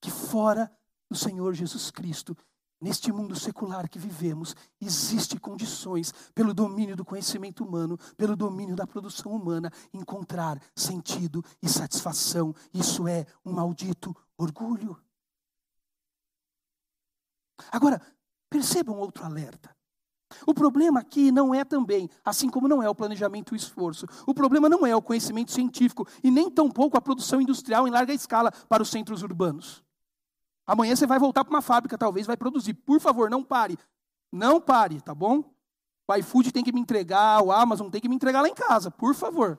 que 0.00 0.10
fora 0.10 0.68
do 1.08 1.16
Senhor 1.16 1.54
Jesus 1.54 1.92
Cristo 1.92 2.36
Neste 2.80 3.12
mundo 3.12 3.36
secular 3.36 3.88
que 3.90 3.98
vivemos, 3.98 4.56
existem 4.80 5.38
condições, 5.38 6.14
pelo 6.34 6.54
domínio 6.54 6.96
do 6.96 7.04
conhecimento 7.04 7.62
humano, 7.62 7.98
pelo 8.16 8.34
domínio 8.34 8.74
da 8.74 8.86
produção 8.86 9.32
humana, 9.32 9.70
encontrar 9.92 10.58
sentido 10.74 11.44
e 11.62 11.68
satisfação. 11.68 12.54
Isso 12.72 13.06
é 13.06 13.26
um 13.44 13.52
maldito 13.52 14.16
orgulho. 14.38 14.96
Agora, 17.70 18.00
percebam 18.48 18.98
outro 18.98 19.24
alerta. 19.24 19.76
O 20.46 20.54
problema 20.54 21.00
aqui 21.00 21.30
não 21.30 21.54
é 21.54 21.64
também, 21.64 22.08
assim 22.24 22.48
como 22.48 22.68
não 22.68 22.82
é 22.82 22.88
o 22.88 22.94
planejamento 22.94 23.52
e 23.52 23.56
o 23.56 23.56
esforço, 23.56 24.06
o 24.26 24.32
problema 24.32 24.68
não 24.68 24.86
é 24.86 24.94
o 24.94 25.02
conhecimento 25.02 25.50
científico 25.50 26.06
e 26.22 26.30
nem 26.30 26.50
tampouco 26.50 26.96
a 26.96 27.00
produção 27.00 27.40
industrial 27.42 27.86
em 27.86 27.90
larga 27.90 28.14
escala 28.14 28.50
para 28.68 28.82
os 28.82 28.90
centros 28.90 29.22
urbanos. 29.22 29.82
Amanhã 30.70 30.94
você 30.94 31.04
vai 31.04 31.18
voltar 31.18 31.44
para 31.44 31.52
uma 31.52 31.60
fábrica, 31.60 31.98
talvez, 31.98 32.28
vai 32.28 32.36
produzir. 32.36 32.74
Por 32.74 33.00
favor, 33.00 33.28
não 33.28 33.42
pare. 33.42 33.76
Não 34.30 34.60
pare, 34.60 35.00
tá 35.00 35.12
bom? 35.12 35.52
O 36.06 36.14
iFood 36.14 36.52
tem 36.52 36.62
que 36.62 36.70
me 36.70 36.80
entregar, 36.80 37.42
o 37.42 37.50
Amazon 37.50 37.90
tem 37.90 38.00
que 38.00 38.08
me 38.08 38.14
entregar 38.14 38.40
lá 38.40 38.48
em 38.48 38.54
casa, 38.54 38.88
por 38.88 39.12
favor. 39.12 39.58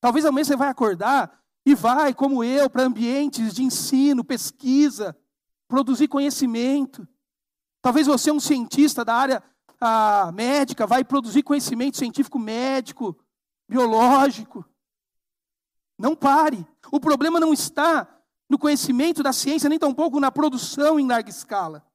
Talvez 0.00 0.24
amanhã 0.24 0.44
você 0.44 0.54
vai 0.54 0.68
acordar 0.68 1.42
e 1.66 1.74
vai, 1.74 2.14
como 2.14 2.44
eu, 2.44 2.70
para 2.70 2.84
ambientes 2.84 3.52
de 3.52 3.64
ensino, 3.64 4.22
pesquisa, 4.22 5.18
produzir 5.66 6.06
conhecimento. 6.06 7.08
Talvez 7.82 8.06
você, 8.06 8.30
um 8.30 8.38
cientista 8.38 9.04
da 9.04 9.16
área 9.16 9.42
a, 9.80 10.30
médica, 10.30 10.86
vai 10.86 11.02
produzir 11.02 11.42
conhecimento 11.42 11.96
científico 11.96 12.38
médico, 12.38 13.18
biológico. 13.68 14.64
Não 15.98 16.14
pare. 16.14 16.64
O 16.92 17.00
problema 17.00 17.40
não 17.40 17.52
está 17.52 18.17
no 18.48 18.58
conhecimento 18.58 19.22
da 19.22 19.32
ciência, 19.32 19.68
nem 19.68 19.78
tampouco 19.78 20.18
na 20.18 20.30
produção 20.30 20.98
em 20.98 21.06
larga 21.06 21.30
escala. 21.30 21.86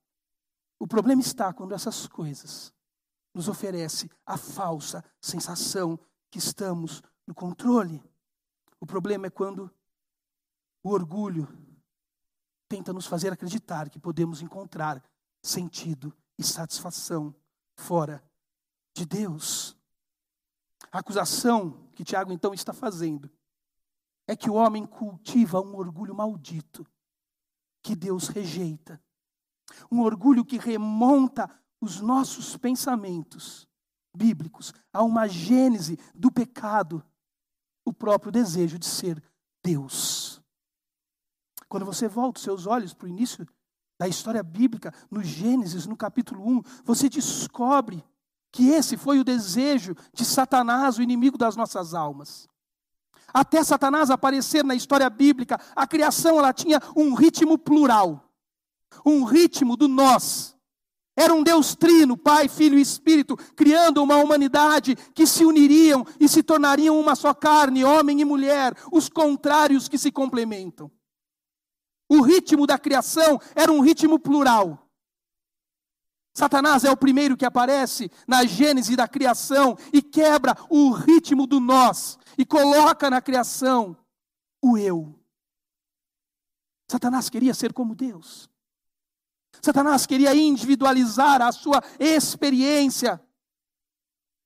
O 0.79 0.87
problema 0.87 1.21
está 1.21 1.51
quando 1.53 1.73
essas 1.73 2.07
coisas 2.07 2.73
nos 3.33 3.47
oferecem 3.47 4.09
a 4.25 4.37
falsa 4.37 5.03
sensação 5.19 5.99
que 6.29 6.37
estamos 6.37 7.01
no 7.25 7.33
controle. 7.33 8.03
O 8.79 8.85
problema 8.85 9.27
é 9.27 9.29
quando 9.29 9.71
o 10.83 10.89
orgulho 10.89 11.47
tenta 12.67 12.93
nos 12.93 13.07
fazer 13.07 13.31
acreditar 13.31 13.89
que 13.89 13.99
podemos 13.99 14.41
encontrar 14.41 15.03
sentido 15.41 16.15
e 16.37 16.43
satisfação 16.43 17.33
fora 17.75 18.23
de 18.93 19.05
Deus. 19.05 19.75
A 20.91 20.99
acusação 20.99 21.87
que 21.95 22.03
Tiago 22.03 22.31
então 22.31 22.53
está 22.53 22.73
fazendo 22.73 23.31
é 24.27 24.35
que 24.35 24.49
o 24.49 24.53
homem 24.53 24.85
cultiva 24.85 25.61
um 25.61 25.75
orgulho 25.75 26.15
maldito 26.15 26.85
que 27.81 27.95
Deus 27.95 28.27
rejeita. 28.27 29.01
Um 29.91 30.01
orgulho 30.01 30.45
que 30.45 30.57
remonta 30.57 31.49
os 31.81 31.99
nossos 31.99 32.55
pensamentos 32.55 33.67
bíblicos 34.15 34.73
a 34.91 35.03
uma 35.03 35.27
gênese 35.27 35.99
do 36.15 36.31
pecado, 36.31 37.03
o 37.85 37.91
próprio 37.91 38.31
desejo 38.31 38.79
de 38.79 38.85
ser 38.85 39.21
Deus. 39.63 40.41
Quando 41.67 41.85
você 41.85 42.07
volta 42.07 42.37
os 42.37 42.43
seus 42.43 42.67
olhos 42.67 42.93
para 42.93 43.05
o 43.05 43.09
início 43.09 43.47
da 43.99 44.07
história 44.07 44.43
bíblica, 44.43 44.93
no 45.09 45.23
Gênesis, 45.23 45.85
no 45.85 45.97
capítulo 45.97 46.47
1, 46.47 46.61
você 46.83 47.09
descobre 47.09 48.03
que 48.51 48.69
esse 48.69 48.95
foi 48.95 49.19
o 49.19 49.23
desejo 49.23 49.95
de 50.13 50.23
Satanás, 50.23 50.97
o 50.97 51.01
inimigo 51.01 51.37
das 51.37 51.55
nossas 51.55 51.93
almas. 51.93 52.47
Até 53.33 53.63
Satanás 53.63 54.11
aparecer 54.11 54.63
na 54.63 54.75
história 54.75 55.09
bíblica, 55.09 55.59
a 55.75 55.87
criação 55.87 56.37
ela 56.37 56.53
tinha 56.53 56.79
um 56.95 57.15
ritmo 57.15 57.57
plural, 57.57 58.29
um 59.03 59.23
ritmo 59.23 59.75
do 59.75 59.87
nós. 59.87 60.55
Era 61.15 61.33
um 61.33 61.43
Deus 61.43 61.75
trino, 61.75 62.17
Pai, 62.17 62.47
Filho 62.47 62.77
e 62.77 62.81
Espírito, 62.81 63.37
criando 63.55 64.01
uma 64.01 64.17
humanidade 64.17 64.95
que 65.13 65.27
se 65.27 65.45
uniriam 65.45 66.05
e 66.19 66.27
se 66.27 66.41
tornariam 66.41 66.99
uma 66.99 67.15
só 67.15 67.33
carne, 67.33 67.83
homem 67.83 68.21
e 68.21 68.25
mulher, 68.25 68.75
os 68.91 69.09
contrários 69.09 69.87
que 69.87 69.97
se 69.97 70.11
complementam. 70.11 70.91
O 72.09 72.21
ritmo 72.21 72.67
da 72.67 72.77
criação 72.77 73.39
era 73.55 73.71
um 73.71 73.79
ritmo 73.79 74.19
plural. 74.19 74.82
Satanás 76.33 76.83
é 76.83 76.91
o 76.91 76.97
primeiro 76.97 77.37
que 77.37 77.45
aparece 77.45 78.11
na 78.27 78.43
gênese 78.43 78.95
da 78.95 79.07
criação 79.07 79.77
e 79.91 80.01
quebra 80.01 80.57
o 80.67 80.91
ritmo 80.91 81.45
do 81.45 81.59
nós 81.59 82.17
e 82.37 82.43
coloca 82.43 83.09
na 83.09 83.21
criação 83.21 83.95
o 84.61 84.77
eu. 84.77 85.13
Satanás 86.89 87.29
queria 87.29 87.53
ser 87.53 87.71
como 87.71 87.93
Deus. 87.93 88.49
Satanás 89.61 90.05
queria 90.07 90.33
individualizar 90.35 91.41
a 91.41 91.51
sua 91.51 91.83
experiência, 91.99 93.21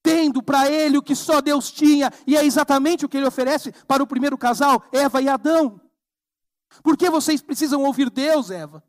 tendo 0.04 0.44
para 0.44 0.70
ele 0.70 0.98
o 0.98 1.02
que 1.02 1.16
só 1.16 1.42
Deus 1.42 1.72
tinha, 1.72 2.12
e 2.26 2.36
é 2.36 2.46
exatamente 2.46 3.06
o 3.06 3.10
que 3.10 3.18
ele 3.18 3.26
oferece 3.26 3.72
para 3.88 4.04
o 4.04 4.08
primeiro 4.08 4.38
casal, 4.38 4.84
Eva 4.92 5.22
e 5.22 5.30
Adão. 5.30 5.80
Por 6.84 6.98
que 6.98 7.10
vocês 7.10 7.42
precisam 7.42 7.84
ouvir 7.84 8.10
Deus, 8.10 8.52
Eva? 8.52 8.84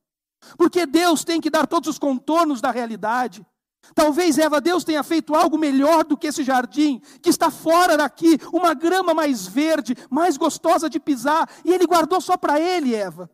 Porque 0.57 0.87
Deus 0.87 1.25
tem 1.25 1.41
que 1.41 1.51
dar 1.51 1.67
todos 1.67 1.89
os 1.89 1.99
contornos 1.99 2.61
da 2.61 2.71
realidade. 2.71 3.47
Talvez, 3.95 4.39
Eva, 4.39 4.61
Deus 4.61 4.85
tenha 4.85 5.03
feito 5.03 5.35
algo 5.35 5.57
melhor 5.57 6.05
do 6.05 6.17
que 6.17 6.27
esse 6.27 6.45
jardim, 6.45 7.01
que 7.23 7.31
está 7.31 7.51
fora 7.51 7.97
daqui, 7.97 8.39
uma 8.53 8.75
grama 8.75 9.15
mais 9.15 9.47
verde, 9.47 9.97
mais 10.11 10.37
gostosa 10.37 10.91
de 10.91 11.01
pisar, 11.01 11.49
e 11.65 11.73
Ele 11.73 11.87
guardou 11.87 12.21
só 12.21 12.37
para 12.37 12.61
Ele, 12.61 12.95
Eva. 12.95 13.31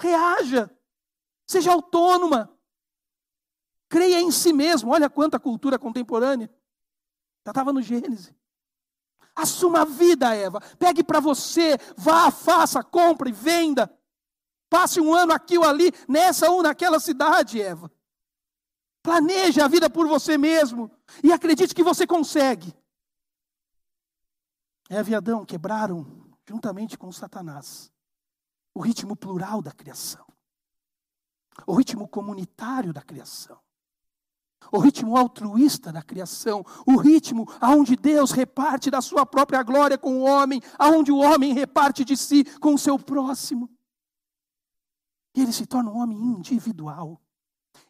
Reaja, 0.00 0.70
seja 1.46 1.72
autônoma, 1.72 2.50
creia 3.88 4.20
em 4.20 4.30
si 4.30 4.52
mesmo. 4.52 4.90
Olha 4.90 5.08
quanta 5.08 5.40
cultura 5.40 5.78
contemporânea. 5.78 6.50
Já 7.44 7.50
estava 7.50 7.72
no 7.72 7.80
Gênesis. 7.80 8.34
Assuma 9.34 9.82
a 9.82 9.84
vida, 9.84 10.34
Eva. 10.34 10.60
Pegue 10.78 11.04
para 11.04 11.20
você, 11.20 11.78
vá, 11.96 12.30
faça, 12.30 12.82
compre, 12.82 13.30
venda. 13.30 13.90
Passe 14.68 15.00
um 15.00 15.14
ano 15.14 15.32
aqui 15.32 15.56
ou 15.56 15.64
ali, 15.64 15.92
nessa 16.08 16.50
ou 16.50 16.62
naquela 16.62 16.98
cidade, 16.98 17.60
Eva. 17.60 17.90
Planeje 19.02 19.60
a 19.60 19.68
vida 19.68 19.88
por 19.88 20.08
você 20.08 20.36
mesmo 20.36 20.90
e 21.22 21.32
acredite 21.32 21.74
que 21.74 21.82
você 21.82 22.06
consegue. 22.06 22.74
Eva 24.88 25.10
e 25.10 25.14
Adão 25.14 25.44
quebraram, 25.44 26.06
juntamente 26.48 26.98
com 26.98 27.10
Satanás, 27.12 27.92
o 28.74 28.80
ritmo 28.80 29.16
plural 29.16 29.62
da 29.62 29.72
criação, 29.72 30.26
o 31.66 31.74
ritmo 31.74 32.08
comunitário 32.08 32.92
da 32.92 33.02
criação 33.02 33.60
o 34.72 34.78
ritmo 34.78 35.16
altruísta 35.16 35.92
da 35.92 36.02
criação, 36.02 36.64
o 36.86 36.96
ritmo 36.96 37.46
aonde 37.60 37.96
Deus 37.96 38.32
reparte 38.32 38.90
da 38.90 39.00
sua 39.00 39.24
própria 39.24 39.62
glória 39.62 39.96
com 39.96 40.18
o 40.18 40.22
homem, 40.22 40.60
aonde 40.78 41.12
o 41.12 41.18
homem 41.18 41.52
reparte 41.52 42.04
de 42.04 42.16
si 42.16 42.44
com 42.58 42.74
o 42.74 42.78
seu 42.78 42.98
próximo. 42.98 43.70
E 45.36 45.42
ele 45.42 45.52
se 45.52 45.66
torna 45.66 45.90
um 45.90 45.98
homem 45.98 46.18
individual, 46.18 47.20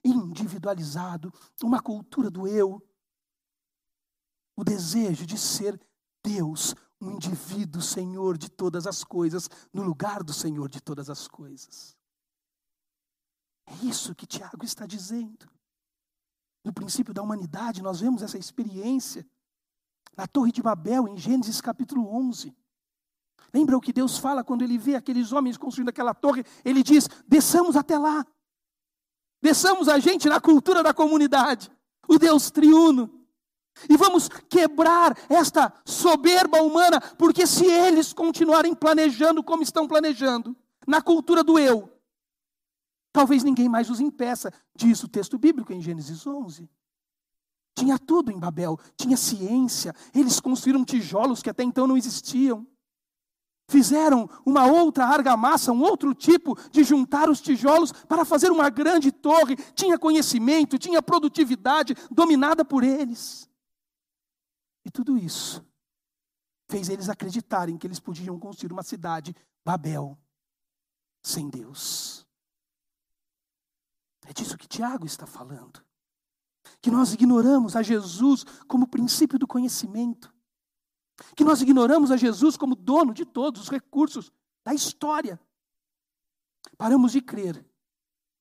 individualizado, 0.04 1.32
uma 1.62 1.80
cultura 1.80 2.28
do 2.28 2.46
eu, 2.46 2.82
o 4.56 4.64
desejo 4.64 5.24
de 5.24 5.38
ser 5.38 5.80
Deus, 6.22 6.74
um 7.00 7.12
indivíduo 7.12 7.80
senhor 7.80 8.37
de 8.37 8.50
todas 8.50 8.87
as 8.87 9.04
coisas, 9.04 9.48
no 9.72 9.82
lugar 9.82 10.24
do 10.24 10.32
senhor 10.32 10.68
de 10.68 10.80
todas 10.80 11.09
as 11.09 11.28
coisas. 11.28 11.96
É 13.66 13.74
isso 13.85 14.14
que 14.14 14.26
Tiago 14.26 14.64
está 14.64 14.87
dizendo 14.87 15.46
no 16.66 16.72
princípio 16.72 17.14
da 17.14 17.22
humanidade, 17.22 17.80
nós 17.80 18.00
vemos 18.00 18.22
essa 18.22 18.37
experiência 18.37 19.24
na 20.16 20.26
Torre 20.26 20.50
de 20.50 20.61
Babel, 20.61 21.06
em 21.06 21.16
Gênesis 21.16 21.61
capítulo 21.61 22.09
11. 22.09 22.52
Lembra 23.53 23.77
o 23.77 23.81
que 23.81 23.92
Deus 23.92 24.18
fala 24.18 24.44
quando 24.44 24.62
ele 24.62 24.77
vê 24.77 24.94
aqueles 24.94 25.33
homens 25.33 25.57
construindo 25.57 25.88
aquela 25.88 26.14
torre? 26.14 26.44
Ele 26.64 26.83
diz: 26.83 27.09
desçamos 27.27 27.77
até 27.77 27.99
lá. 27.99 28.27
Desçamos 29.42 29.88
a 29.88 29.99
gente 29.99 30.29
na 30.29 30.40
cultura 30.40 30.83
da 30.83 30.92
comunidade, 30.92 31.70
o 32.09 32.18
Deus 32.18 32.51
triuno. 32.51 33.12
E 33.90 33.96
vamos 33.96 34.29
quebrar 34.49 35.16
esta 35.29 35.72
soberba 35.85 36.62
humana, 36.62 36.99
porque 37.01 37.46
se 37.46 37.66
eles 37.66 38.12
continuarem 38.12 38.75
planejando 38.75 39.42
como 39.42 39.62
estão 39.62 39.87
planejando, 39.87 40.57
na 40.87 41.03
cultura 41.03 41.44
do 41.44 41.59
eu, 41.59 41.96
Talvez 43.16 43.42
ninguém 43.42 43.66
mais 43.66 43.88
os 43.88 43.99
impeça, 43.99 44.53
diz 44.77 45.03
o 45.03 45.09
texto 45.09 45.38
bíblico 45.38 45.72
em 45.72 45.81
Gênesis 45.81 46.27
11. 46.27 46.68
Tinha 47.75 47.99
tudo 47.99 48.31
em 48.31 48.38
Babel, 48.38 48.79
tinha 48.94 49.16
ciência, 49.16 49.94
eles 50.14 50.38
construíram 50.38 50.85
tijolos 50.85 51.40
que 51.42 51.49
até 51.49 51.62
então 51.62 51.87
não 51.87 51.96
existiam. 51.96 52.66
Fizeram 53.68 54.29
uma 54.44 54.66
outra 54.66 55.07
argamassa, 55.07 55.72
um 55.72 55.83
outro 55.83 56.14
tipo 56.14 56.57
de 56.70 56.85
juntar 56.85 57.29
os 57.29 57.40
tijolos 57.40 57.92
para 57.92 58.24
fazer 58.24 58.50
uma 58.50 58.70
grande 58.70 59.11
torre. 59.11 59.57
Tinha 59.74 59.98
conhecimento, 59.98 60.79
tinha 60.79 61.02
produtividade 61.02 61.94
dominada 62.11 62.64
por 62.64 62.85
eles. 62.85 63.50
E 64.85 64.90
tudo 64.90 65.18
isso 65.18 65.66
fez 66.70 66.88
eles 66.88 67.09
acreditarem 67.09 67.76
que 67.76 67.87
eles 67.87 67.98
podiam 67.98 68.38
construir 68.38 68.72
uma 68.72 68.83
cidade, 68.83 69.35
Babel, 69.64 70.16
sem 71.22 71.48
Deus. 71.48 72.24
É 74.26 74.33
disso 74.33 74.57
que 74.57 74.68
Tiago 74.68 75.07
está 75.07 75.26
falando. 75.26 75.85
Que 76.81 76.90
nós 76.90 77.12
ignoramos 77.12 77.74
a 77.76 77.83
Jesus 77.83 78.44
como 78.68 78.88
princípio 78.88 79.38
do 79.38 79.46
conhecimento. 79.46 80.33
Que 81.35 81.44
nós 81.44 81.62
ignoramos 81.62 82.11
a 82.11 82.16
Jesus 82.16 82.57
como 82.57 82.74
dono 82.74 83.14
de 83.14 83.24
todos 83.24 83.62
os 83.62 83.68
recursos 83.68 84.31
da 84.64 84.74
história. 84.74 85.40
Paramos 86.76 87.12
de 87.12 87.20
crer 87.20 87.64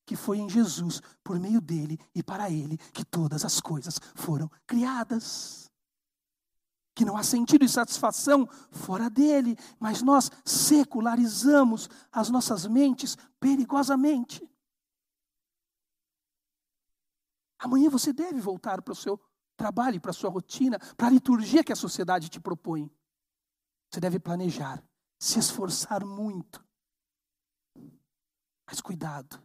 que 0.06 0.16
foi 0.16 0.38
em 0.38 0.48
Jesus, 0.48 1.02
por 1.24 1.40
meio 1.40 1.60
dele 1.60 2.00
e 2.14 2.22
para 2.22 2.50
ele, 2.50 2.78
que 2.94 3.04
todas 3.04 3.44
as 3.44 3.60
coisas 3.60 4.00
foram 4.14 4.50
criadas. 4.68 5.72
Que 6.94 7.04
não 7.04 7.18
há 7.18 7.24
sentido 7.24 7.66
e 7.66 7.70
satisfação 7.70 8.48
fora 8.72 9.10
dele, 9.10 9.58
mas 9.80 10.02
nós 10.02 10.32
secularizamos 10.46 11.90
as 12.12 12.30
nossas 12.30 12.66
mentes 12.68 13.18
perigosamente. 13.40 14.48
Amanhã 17.58 17.90
você 17.90 18.14
deve 18.14 18.40
voltar 18.40 18.82
para 18.82 18.92
o 18.92 18.96
seu 18.96 19.20
trabalho, 19.56 20.00
para 20.00 20.12
a 20.12 20.14
sua 20.14 20.30
rotina, 20.30 20.80
para 20.96 21.08
a 21.08 21.10
liturgia 21.10 21.64
que 21.64 21.72
a 21.72 21.76
sociedade 21.76 22.30
te 22.30 22.40
propõe. 22.40 22.90
Você 23.90 24.00
deve 24.00 24.20
planejar, 24.20 24.84
se 25.20 25.40
esforçar 25.40 26.06
muito. 26.06 26.64
Mas 28.68 28.82
cuidado, 28.82 29.42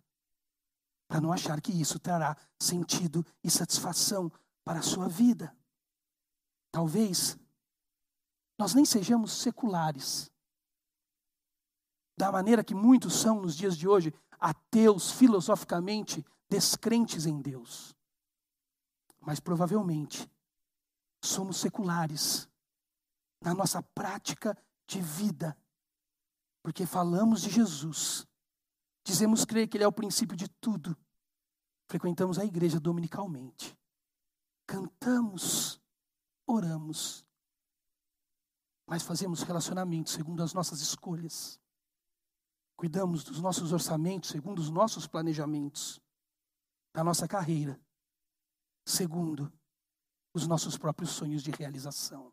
para 1.06 1.20
não 1.20 1.32
achar 1.32 1.60
que 1.60 1.72
isso 1.72 1.98
trará 1.98 2.36
sentido 2.58 3.24
e 3.44 3.50
satisfação 3.50 4.30
para 4.64 4.80
a 4.80 4.82
sua 4.82 5.08
vida. 5.08 5.56
Talvez 6.72 7.38
nós 8.58 8.74
nem 8.74 8.84
sejamos 8.84 9.32
seculares, 9.32 10.30
da 12.18 12.30
maneira 12.30 12.62
que 12.62 12.74
muitos 12.74 13.14
são 13.14 13.40
nos 13.40 13.56
dias 13.56 13.76
de 13.76 13.88
hoje, 13.88 14.12
ateus 14.38 15.10
filosoficamente, 15.10 16.24
descrentes 16.48 17.24
em 17.24 17.40
Deus 17.40 17.96
mas 19.20 19.38
provavelmente 19.38 20.30
somos 21.22 21.58
seculares 21.58 22.48
na 23.42 23.54
nossa 23.54 23.82
prática 23.82 24.56
de 24.86 25.00
vida, 25.00 25.56
porque 26.62 26.86
falamos 26.86 27.42
de 27.42 27.50
Jesus, 27.50 28.26
dizemos 29.04 29.44
crer 29.44 29.68
que 29.68 29.76
Ele 29.76 29.84
é 29.84 29.88
o 29.88 29.92
princípio 29.92 30.36
de 30.36 30.48
tudo, 30.48 30.96
frequentamos 31.88 32.38
a 32.38 32.44
igreja 32.44 32.80
dominicalmente, 32.80 33.78
cantamos, 34.66 35.80
oramos, 36.46 37.24
mas 38.86 39.02
fazemos 39.02 39.42
relacionamentos 39.42 40.12
segundo 40.12 40.42
as 40.42 40.52
nossas 40.52 40.80
escolhas. 40.80 41.60
Cuidamos 42.76 43.22
dos 43.22 43.40
nossos 43.40 43.72
orçamentos 43.72 44.30
segundo 44.30 44.58
os 44.58 44.70
nossos 44.70 45.06
planejamentos, 45.06 46.00
da 46.92 47.04
nossa 47.04 47.28
carreira, 47.28 47.80
segundo 48.90 49.52
os 50.34 50.46
nossos 50.46 50.76
próprios 50.76 51.10
sonhos 51.10 51.42
de 51.42 51.50
realização. 51.50 52.32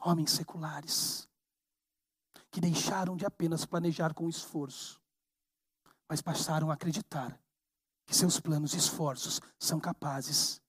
Homens 0.00 0.30
seculares, 0.30 1.28
que 2.50 2.60
deixaram 2.60 3.16
de 3.16 3.24
apenas 3.24 3.64
planejar 3.64 4.14
com 4.14 4.28
esforço, 4.28 5.00
mas 6.08 6.20
passaram 6.20 6.70
a 6.70 6.74
acreditar 6.74 7.40
que 8.06 8.14
seus 8.14 8.38
planos 8.38 8.74
e 8.74 8.76
esforços 8.76 9.40
são 9.58 9.80
capazes 9.80 10.60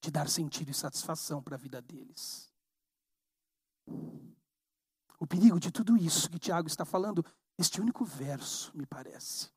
de 0.00 0.10
dar 0.10 0.28
sentido 0.28 0.70
e 0.70 0.74
satisfação 0.74 1.42
para 1.42 1.54
a 1.54 1.58
vida 1.58 1.80
deles. 1.80 2.52
O 5.18 5.26
perigo 5.26 5.60
de 5.60 5.70
tudo 5.70 5.96
isso 5.96 6.28
que 6.28 6.38
Tiago 6.38 6.66
está 6.66 6.84
falando, 6.84 7.24
este 7.56 7.80
único 7.80 8.04
verso, 8.04 8.76
me 8.76 8.84
parece, 8.84 9.50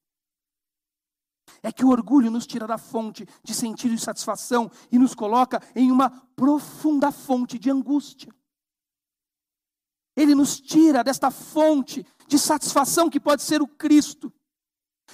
é 1.61 1.71
que 1.71 1.85
o 1.85 1.89
orgulho 1.89 2.31
nos 2.31 2.45
tira 2.45 2.67
da 2.67 2.77
fonte 2.77 3.27
de 3.43 3.53
sentido 3.53 3.93
e 3.93 3.99
satisfação 3.99 4.69
e 4.91 4.97
nos 4.97 5.15
coloca 5.15 5.61
em 5.75 5.91
uma 5.91 6.09
profunda 6.35 7.11
fonte 7.11 7.57
de 7.57 7.69
angústia. 7.69 8.33
Ele 10.15 10.33
nos 10.33 10.59
tira 10.59 11.03
desta 11.03 11.29
fonte 11.29 12.05
de 12.27 12.39
satisfação 12.39 13.09
que 13.09 13.19
pode 13.19 13.43
ser 13.43 13.61
o 13.61 13.67
Cristo. 13.67 14.31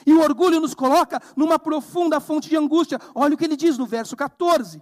E 0.06 0.14
o 0.14 0.22
orgulho 0.22 0.60
nos 0.60 0.74
coloca 0.74 1.22
numa 1.36 1.60
profunda 1.60 2.20
fonte 2.20 2.50
de 2.50 2.56
angústia. 2.56 3.00
Olha 3.14 3.36
o 3.36 3.38
que 3.38 3.46
ele 3.46 3.58
diz 3.58 3.78
no 3.78 3.86
verso 3.86 4.16
14: 4.16 4.82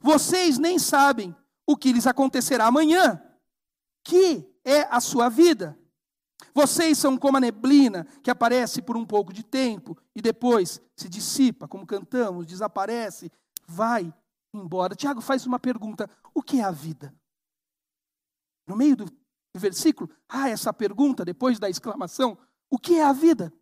Vocês 0.00 0.58
nem 0.58 0.78
sabem 0.78 1.34
o 1.66 1.76
que 1.76 1.92
lhes 1.92 2.06
acontecerá 2.06 2.66
amanhã, 2.66 3.20
que 4.04 4.46
é 4.64 4.82
a 4.90 5.00
sua 5.00 5.28
vida. 5.28 5.78
Vocês 6.54 6.96
são 6.96 7.16
como 7.16 7.36
a 7.36 7.40
neblina 7.40 8.06
que 8.22 8.30
aparece 8.30 8.80
por 8.80 8.96
um 8.96 9.04
pouco 9.04 9.32
de 9.32 9.42
tempo 9.42 9.98
e 10.14 10.22
depois 10.22 10.80
se 10.96 11.08
dissipa, 11.08 11.66
como 11.66 11.84
cantamos, 11.84 12.46
desaparece, 12.46 13.30
vai 13.66 14.14
embora. 14.52 14.94
Tiago 14.94 15.20
faz 15.20 15.44
uma 15.46 15.58
pergunta: 15.58 16.08
o 16.32 16.40
que 16.40 16.60
é 16.60 16.62
a 16.62 16.70
vida? 16.70 17.12
No 18.68 18.76
meio 18.76 18.94
do 18.94 19.06
versículo, 19.56 20.08
ah, 20.28 20.48
essa 20.48 20.72
pergunta, 20.72 21.24
depois 21.24 21.58
da 21.58 21.68
exclamação: 21.68 22.38
o 22.70 22.78
que 22.78 22.94
é 22.94 23.04
a 23.04 23.12
vida? 23.12 23.52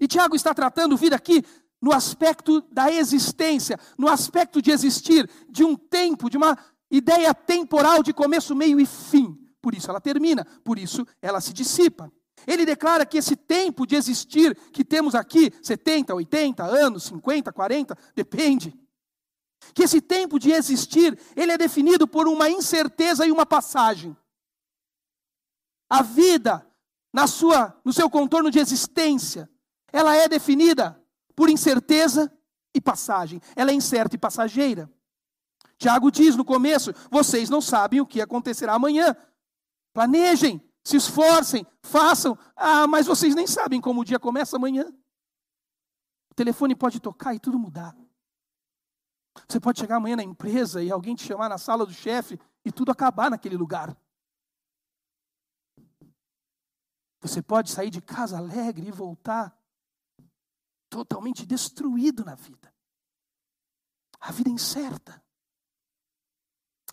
E 0.00 0.08
Tiago 0.08 0.34
está 0.34 0.52
tratando 0.52 0.96
vida 0.96 1.14
aqui 1.14 1.44
no 1.80 1.92
aspecto 1.92 2.60
da 2.62 2.90
existência, 2.90 3.78
no 3.96 4.08
aspecto 4.08 4.60
de 4.60 4.72
existir, 4.72 5.30
de 5.48 5.62
um 5.62 5.76
tempo, 5.76 6.28
de 6.28 6.36
uma 6.36 6.58
ideia 6.90 7.32
temporal 7.32 8.02
de 8.02 8.12
começo, 8.12 8.56
meio 8.56 8.80
e 8.80 8.86
fim. 8.86 9.45
Por 9.66 9.74
isso 9.74 9.90
ela 9.90 10.00
termina, 10.00 10.44
por 10.62 10.78
isso 10.78 11.04
ela 11.20 11.40
se 11.40 11.52
dissipa. 11.52 12.08
Ele 12.46 12.64
declara 12.64 13.04
que 13.04 13.18
esse 13.18 13.34
tempo 13.34 13.84
de 13.84 13.96
existir 13.96 14.56
que 14.70 14.84
temos 14.84 15.12
aqui, 15.12 15.52
70, 15.60 16.14
80 16.14 16.62
anos, 16.62 17.02
50, 17.02 17.52
40, 17.52 17.98
depende. 18.14 18.72
Que 19.74 19.82
esse 19.82 20.00
tempo 20.00 20.38
de 20.38 20.52
existir, 20.52 21.18
ele 21.34 21.50
é 21.50 21.58
definido 21.58 22.06
por 22.06 22.28
uma 22.28 22.48
incerteza 22.48 23.26
e 23.26 23.32
uma 23.32 23.44
passagem. 23.44 24.16
A 25.90 26.00
vida, 26.00 26.64
na 27.12 27.26
sua, 27.26 27.76
no 27.84 27.92
seu 27.92 28.08
contorno 28.08 28.52
de 28.52 28.60
existência, 28.60 29.50
ela 29.92 30.14
é 30.14 30.28
definida 30.28 30.96
por 31.34 31.50
incerteza 31.50 32.32
e 32.72 32.80
passagem. 32.80 33.40
Ela 33.56 33.72
é 33.72 33.74
incerta 33.74 34.14
e 34.14 34.18
passageira. 34.18 34.88
Tiago 35.76 36.08
diz 36.12 36.36
no 36.36 36.44
começo: 36.44 36.92
vocês 37.10 37.50
não 37.50 37.60
sabem 37.60 38.00
o 38.00 38.06
que 38.06 38.20
acontecerá 38.20 38.74
amanhã. 38.74 39.16
Planejem, 39.96 40.60
se 40.84 40.98
esforcem, 40.98 41.66
façam. 41.82 42.38
Ah, 42.54 42.86
mas 42.86 43.06
vocês 43.06 43.34
nem 43.34 43.46
sabem 43.46 43.80
como 43.80 44.02
o 44.02 44.04
dia 44.04 44.20
começa 44.20 44.56
amanhã. 44.56 44.86
O 46.30 46.34
telefone 46.34 46.76
pode 46.76 47.00
tocar 47.00 47.34
e 47.34 47.40
tudo 47.40 47.58
mudar. 47.58 47.96
Você 49.48 49.58
pode 49.58 49.80
chegar 49.80 49.96
amanhã 49.96 50.16
na 50.16 50.22
empresa 50.22 50.82
e 50.82 50.90
alguém 50.90 51.14
te 51.14 51.24
chamar 51.24 51.48
na 51.48 51.56
sala 51.56 51.86
do 51.86 51.94
chefe 51.94 52.38
e 52.62 52.70
tudo 52.70 52.92
acabar 52.92 53.30
naquele 53.30 53.56
lugar. 53.56 53.96
Você 57.22 57.40
pode 57.40 57.70
sair 57.70 57.88
de 57.88 58.02
casa 58.02 58.36
alegre 58.36 58.88
e 58.88 58.92
voltar 58.92 59.58
totalmente 60.90 61.46
destruído 61.46 62.22
na 62.22 62.34
vida. 62.34 62.70
A 64.20 64.30
vida 64.30 64.50
é 64.50 64.52
incerta. 64.52 65.24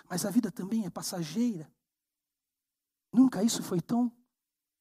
Mas 0.10 0.26
a 0.26 0.30
vida 0.30 0.50
também 0.50 0.86
é 0.86 0.90
passageira. 0.90 1.70
Nunca 3.14 3.44
isso 3.44 3.62
foi 3.62 3.80
tão 3.80 4.12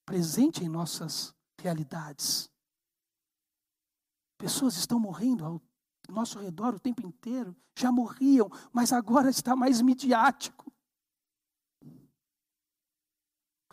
presente 0.06 0.64
em 0.64 0.68
nossas 0.68 1.34
realidades. 1.60 2.50
Pessoas 4.38 4.76
estão 4.76 4.98
morrendo 4.98 5.44
ao 5.44 5.62
nosso 6.08 6.38
redor 6.38 6.74
o 6.74 6.80
tempo 6.80 7.06
inteiro, 7.06 7.54
já 7.76 7.92
morriam, 7.92 8.50
mas 8.72 8.92
agora 8.92 9.30
está 9.30 9.54
mais 9.54 9.80
midiático. 9.80 10.72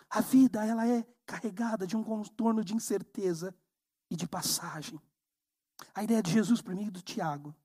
A 0.10 0.22
vida, 0.22 0.66
ela 0.66 0.88
é 0.88 1.04
carregada 1.26 1.88
de 1.88 1.96
um 1.96 2.04
contorno 2.04 2.64
de 2.64 2.76
incerteza 2.76 3.56
e 4.10 4.16
de 4.16 4.28
passagem. 4.28 5.00
A 5.94 6.04
ideia 6.04 6.22
de 6.22 6.32
Jesus 6.32 6.62
para 6.62 6.76
mim 6.76 6.88
e 6.88 6.92
do 6.92 7.02
Tiago 7.02 7.56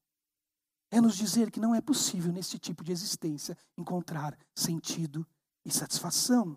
é 0.91 1.01
nos 1.01 1.17
dizer 1.17 1.51
que 1.51 1.59
não 1.59 1.75
é 1.75 1.81
possível 1.81 2.33
nesse 2.33 2.59
tipo 2.59 2.85
de 2.85 2.93
existência 2.93 3.57
encontrar 3.77 4.39
sentido 4.55 5.27
e 5.65 5.71
satisfação. 5.71 6.57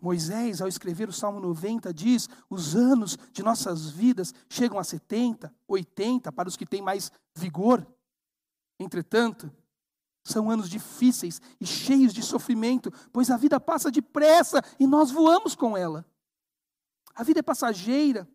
Moisés, 0.00 0.60
ao 0.60 0.68
escrever 0.68 1.08
o 1.08 1.12
Salmo 1.12 1.40
90, 1.40 1.92
diz: 1.92 2.28
os 2.48 2.74
anos 2.76 3.18
de 3.32 3.42
nossas 3.42 3.90
vidas 3.90 4.34
chegam 4.48 4.78
a 4.78 4.84
70, 4.84 5.52
80 5.66 6.32
para 6.32 6.48
os 6.48 6.56
que 6.56 6.66
têm 6.66 6.82
mais 6.82 7.10
vigor. 7.34 7.86
Entretanto, 8.78 9.50
são 10.24 10.50
anos 10.50 10.68
difíceis 10.68 11.40
e 11.60 11.66
cheios 11.66 12.12
de 12.12 12.22
sofrimento, 12.22 12.92
pois 13.12 13.30
a 13.30 13.36
vida 13.36 13.58
passa 13.58 13.90
depressa 13.90 14.62
e 14.78 14.86
nós 14.86 15.10
voamos 15.10 15.54
com 15.54 15.76
ela. 15.76 16.04
A 17.14 17.22
vida 17.22 17.40
é 17.40 17.42
passageira, 17.42 18.28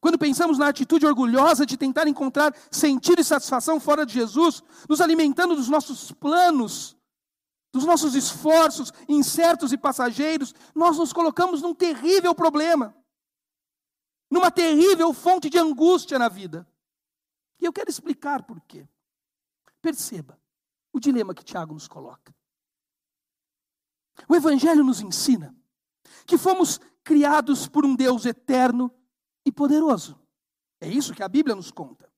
quando 0.00 0.18
pensamos 0.18 0.58
na 0.58 0.68
atitude 0.68 1.06
orgulhosa 1.06 1.64
de 1.64 1.76
tentar 1.76 2.06
encontrar 2.06 2.54
sentido 2.70 3.20
e 3.20 3.24
satisfação 3.24 3.80
fora 3.80 4.04
de 4.04 4.14
Jesus, 4.14 4.62
nos 4.88 5.00
alimentando 5.00 5.56
dos 5.56 5.68
nossos 5.68 6.12
planos, 6.12 6.96
dos 7.72 7.84
nossos 7.84 8.14
esforços 8.14 8.92
incertos 9.08 9.72
e 9.72 9.78
passageiros, 9.78 10.54
nós 10.74 10.96
nos 10.98 11.12
colocamos 11.12 11.62
num 11.62 11.74
terrível 11.74 12.34
problema, 12.34 12.96
numa 14.30 14.50
terrível 14.50 15.12
fonte 15.12 15.50
de 15.50 15.58
angústia 15.58 16.18
na 16.18 16.28
vida. 16.28 16.66
E 17.60 17.64
eu 17.64 17.72
quero 17.72 17.90
explicar 17.90 18.44
por 18.44 18.60
quê. 18.62 18.88
Perceba 19.80 20.38
o 20.92 21.00
dilema 21.00 21.34
que 21.34 21.44
Tiago 21.44 21.74
nos 21.74 21.88
coloca. 21.88 22.34
O 24.28 24.34
Evangelho 24.34 24.82
nos 24.82 25.00
ensina 25.00 25.54
que 26.26 26.36
fomos 26.36 26.80
criados 27.04 27.68
por 27.68 27.84
um 27.84 27.94
Deus 27.94 28.26
eterno 28.26 28.92
e 29.44 29.52
poderoso. 29.52 30.20
É 30.80 30.88
isso 30.88 31.14
que 31.14 31.22
a 31.22 31.28
Bíblia 31.28 31.54
nos 31.54 31.70
conta. 31.70 32.10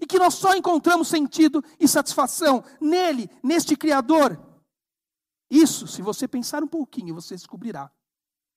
E 0.00 0.06
que 0.06 0.18
nós 0.18 0.34
só 0.34 0.54
encontramos 0.54 1.08
sentido 1.08 1.64
e 1.80 1.88
satisfação 1.88 2.62
nele, 2.80 3.30
neste 3.42 3.74
Criador. 3.76 4.47
Isso, 5.50 5.86
se 5.86 6.02
você 6.02 6.28
pensar 6.28 6.62
um 6.62 6.68
pouquinho, 6.68 7.14
você 7.14 7.34
descobrirá 7.34 7.90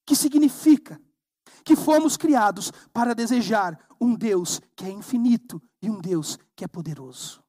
que 0.05 0.15
significa 0.15 1.01
que 1.63 1.75
fomos 1.75 2.17
criados 2.17 2.71
para 2.91 3.13
desejar 3.13 3.77
um 3.99 4.15
Deus 4.15 4.59
que 4.75 4.85
é 4.85 4.89
infinito 4.89 5.61
e 5.81 5.89
um 5.89 5.99
Deus 5.99 6.37
que 6.55 6.63
é 6.63 6.67
poderoso. 6.67 7.43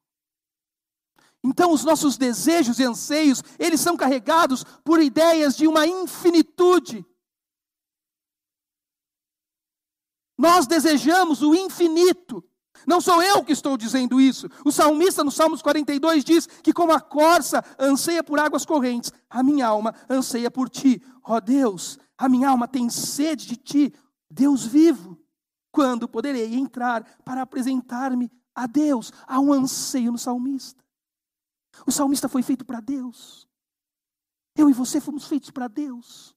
Então, 1.43 1.73
os 1.73 1.83
nossos 1.83 2.17
desejos 2.17 2.79
e 2.79 2.83
anseios, 2.83 3.43
eles 3.59 3.81
são 3.81 3.97
carregados 3.97 4.63
por 4.83 5.01
ideias 5.01 5.57
de 5.57 5.67
uma 5.67 5.85
infinitude 5.85 7.05
Nós 10.37 10.67
desejamos 10.67 11.41
o 11.41 11.53
infinito. 11.53 12.43
Não 12.85 12.99
sou 12.99 13.21
eu 13.21 13.43
que 13.43 13.53
estou 13.53 13.77
dizendo 13.77 14.19
isso. 14.19 14.49
O 14.65 14.71
salmista, 14.71 15.23
no 15.23 15.31
Salmos 15.31 15.61
42, 15.61 16.23
diz 16.23 16.47
que, 16.47 16.73
como 16.73 16.91
a 16.91 16.99
corça 16.99 17.63
anseia 17.79 18.23
por 18.23 18.39
águas 18.39 18.65
correntes, 18.65 19.11
a 19.29 19.41
minha 19.41 19.67
alma 19.67 19.93
anseia 20.09 20.51
por 20.51 20.69
ti. 20.69 21.01
Ó 21.23 21.35
oh 21.35 21.41
Deus, 21.41 21.97
a 22.17 22.27
minha 22.27 22.49
alma 22.49 22.67
tem 22.67 22.89
sede 22.89 23.47
de 23.47 23.55
ti, 23.55 23.93
Deus 24.29 24.65
vivo. 24.65 25.17
Quando 25.71 26.07
poderei 26.07 26.53
entrar 26.53 27.03
para 27.23 27.41
apresentar-me 27.41 28.31
a 28.53 28.67
Deus? 28.67 29.11
Há 29.25 29.39
um 29.39 29.51
anseio 29.51 30.11
no 30.11 30.17
salmista. 30.17 30.83
O 31.87 31.91
salmista 31.91 32.29
foi 32.29 32.43
feito 32.43 32.63
para 32.63 32.79
Deus. 32.79 33.47
Eu 34.55 34.69
e 34.69 34.73
você 34.73 35.01
fomos 35.01 35.25
feitos 35.25 35.49
para 35.49 35.67
Deus. 35.67 36.35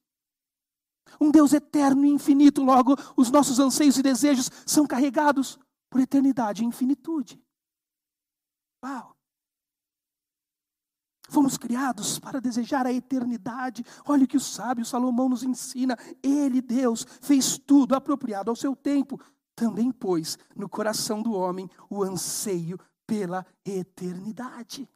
Um 1.20 1.31
Deus 1.31 1.53
eterno 1.53 2.05
e 2.05 2.09
infinito, 2.09 2.62
logo, 2.62 2.96
os 3.16 3.31
nossos 3.31 3.59
anseios 3.59 3.99
e 3.99 4.03
desejos 4.03 4.51
são 4.64 4.87
carregados 4.87 5.59
por 5.90 6.01
eternidade 6.01 6.62
e 6.62 6.66
infinitude. 6.66 7.42
Uau! 8.85 9.16
Fomos 11.29 11.57
criados 11.57 12.18
para 12.18 12.40
desejar 12.40 12.87
a 12.87 12.92
eternidade. 12.92 13.85
Olha 14.07 14.25
o 14.25 14.29
que 14.29 14.37
o 14.37 14.40
sábio 14.40 14.85
Salomão 14.85 15.29
nos 15.29 15.42
ensina. 15.42 15.96
Ele, 16.22 16.61
Deus, 16.62 17.05
fez 17.20 17.59
tudo 17.59 17.94
apropriado 17.94 18.51
ao 18.51 18.57
seu 18.57 18.77
tempo. 18.77 19.20
Também 19.55 19.90
pôs 19.90 20.38
no 20.55 20.68
coração 20.68 21.22
do 21.22 21.33
homem 21.33 21.68
o 21.90 22.03
anseio 22.03 22.79
pela 23.07 23.44
eternidade. 23.64 24.88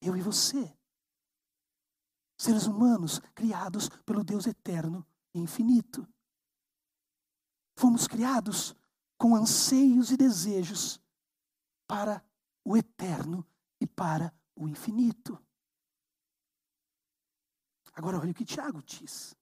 Eu 0.00 0.16
e 0.16 0.20
você, 0.20 0.76
seres 2.36 2.66
humanos 2.66 3.20
criados 3.34 3.88
pelo 4.04 4.24
Deus 4.24 4.46
eterno 4.46 5.06
e 5.32 5.38
infinito. 5.38 6.06
Fomos 7.76 8.08
criados 8.08 8.74
com 9.22 9.36
anseios 9.36 10.10
e 10.10 10.16
desejos 10.16 11.00
para 11.86 12.20
o 12.64 12.76
eterno 12.76 13.46
e 13.80 13.86
para 13.86 14.34
o 14.56 14.66
infinito. 14.66 15.40
Agora, 17.94 18.18
olha 18.18 18.32
o 18.32 18.34
que 18.34 18.44
Tiago 18.44 18.82
diz. 18.82 19.36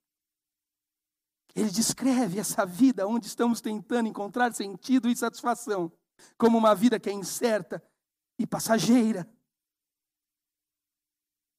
Ele 1.55 1.71
descreve 1.71 2.39
essa 2.39 2.67
vida 2.67 3.07
onde 3.07 3.27
estamos 3.27 3.63
tentando 3.63 4.07
encontrar 4.07 4.53
sentido 4.53 5.09
e 5.09 5.17
satisfação, 5.17 5.91
como 6.37 6.59
uma 6.59 6.75
vida 6.75 7.01
que 7.01 7.09
é 7.09 7.15
incerta 7.15 7.83
e 8.39 8.47
passageira. 8.47 9.27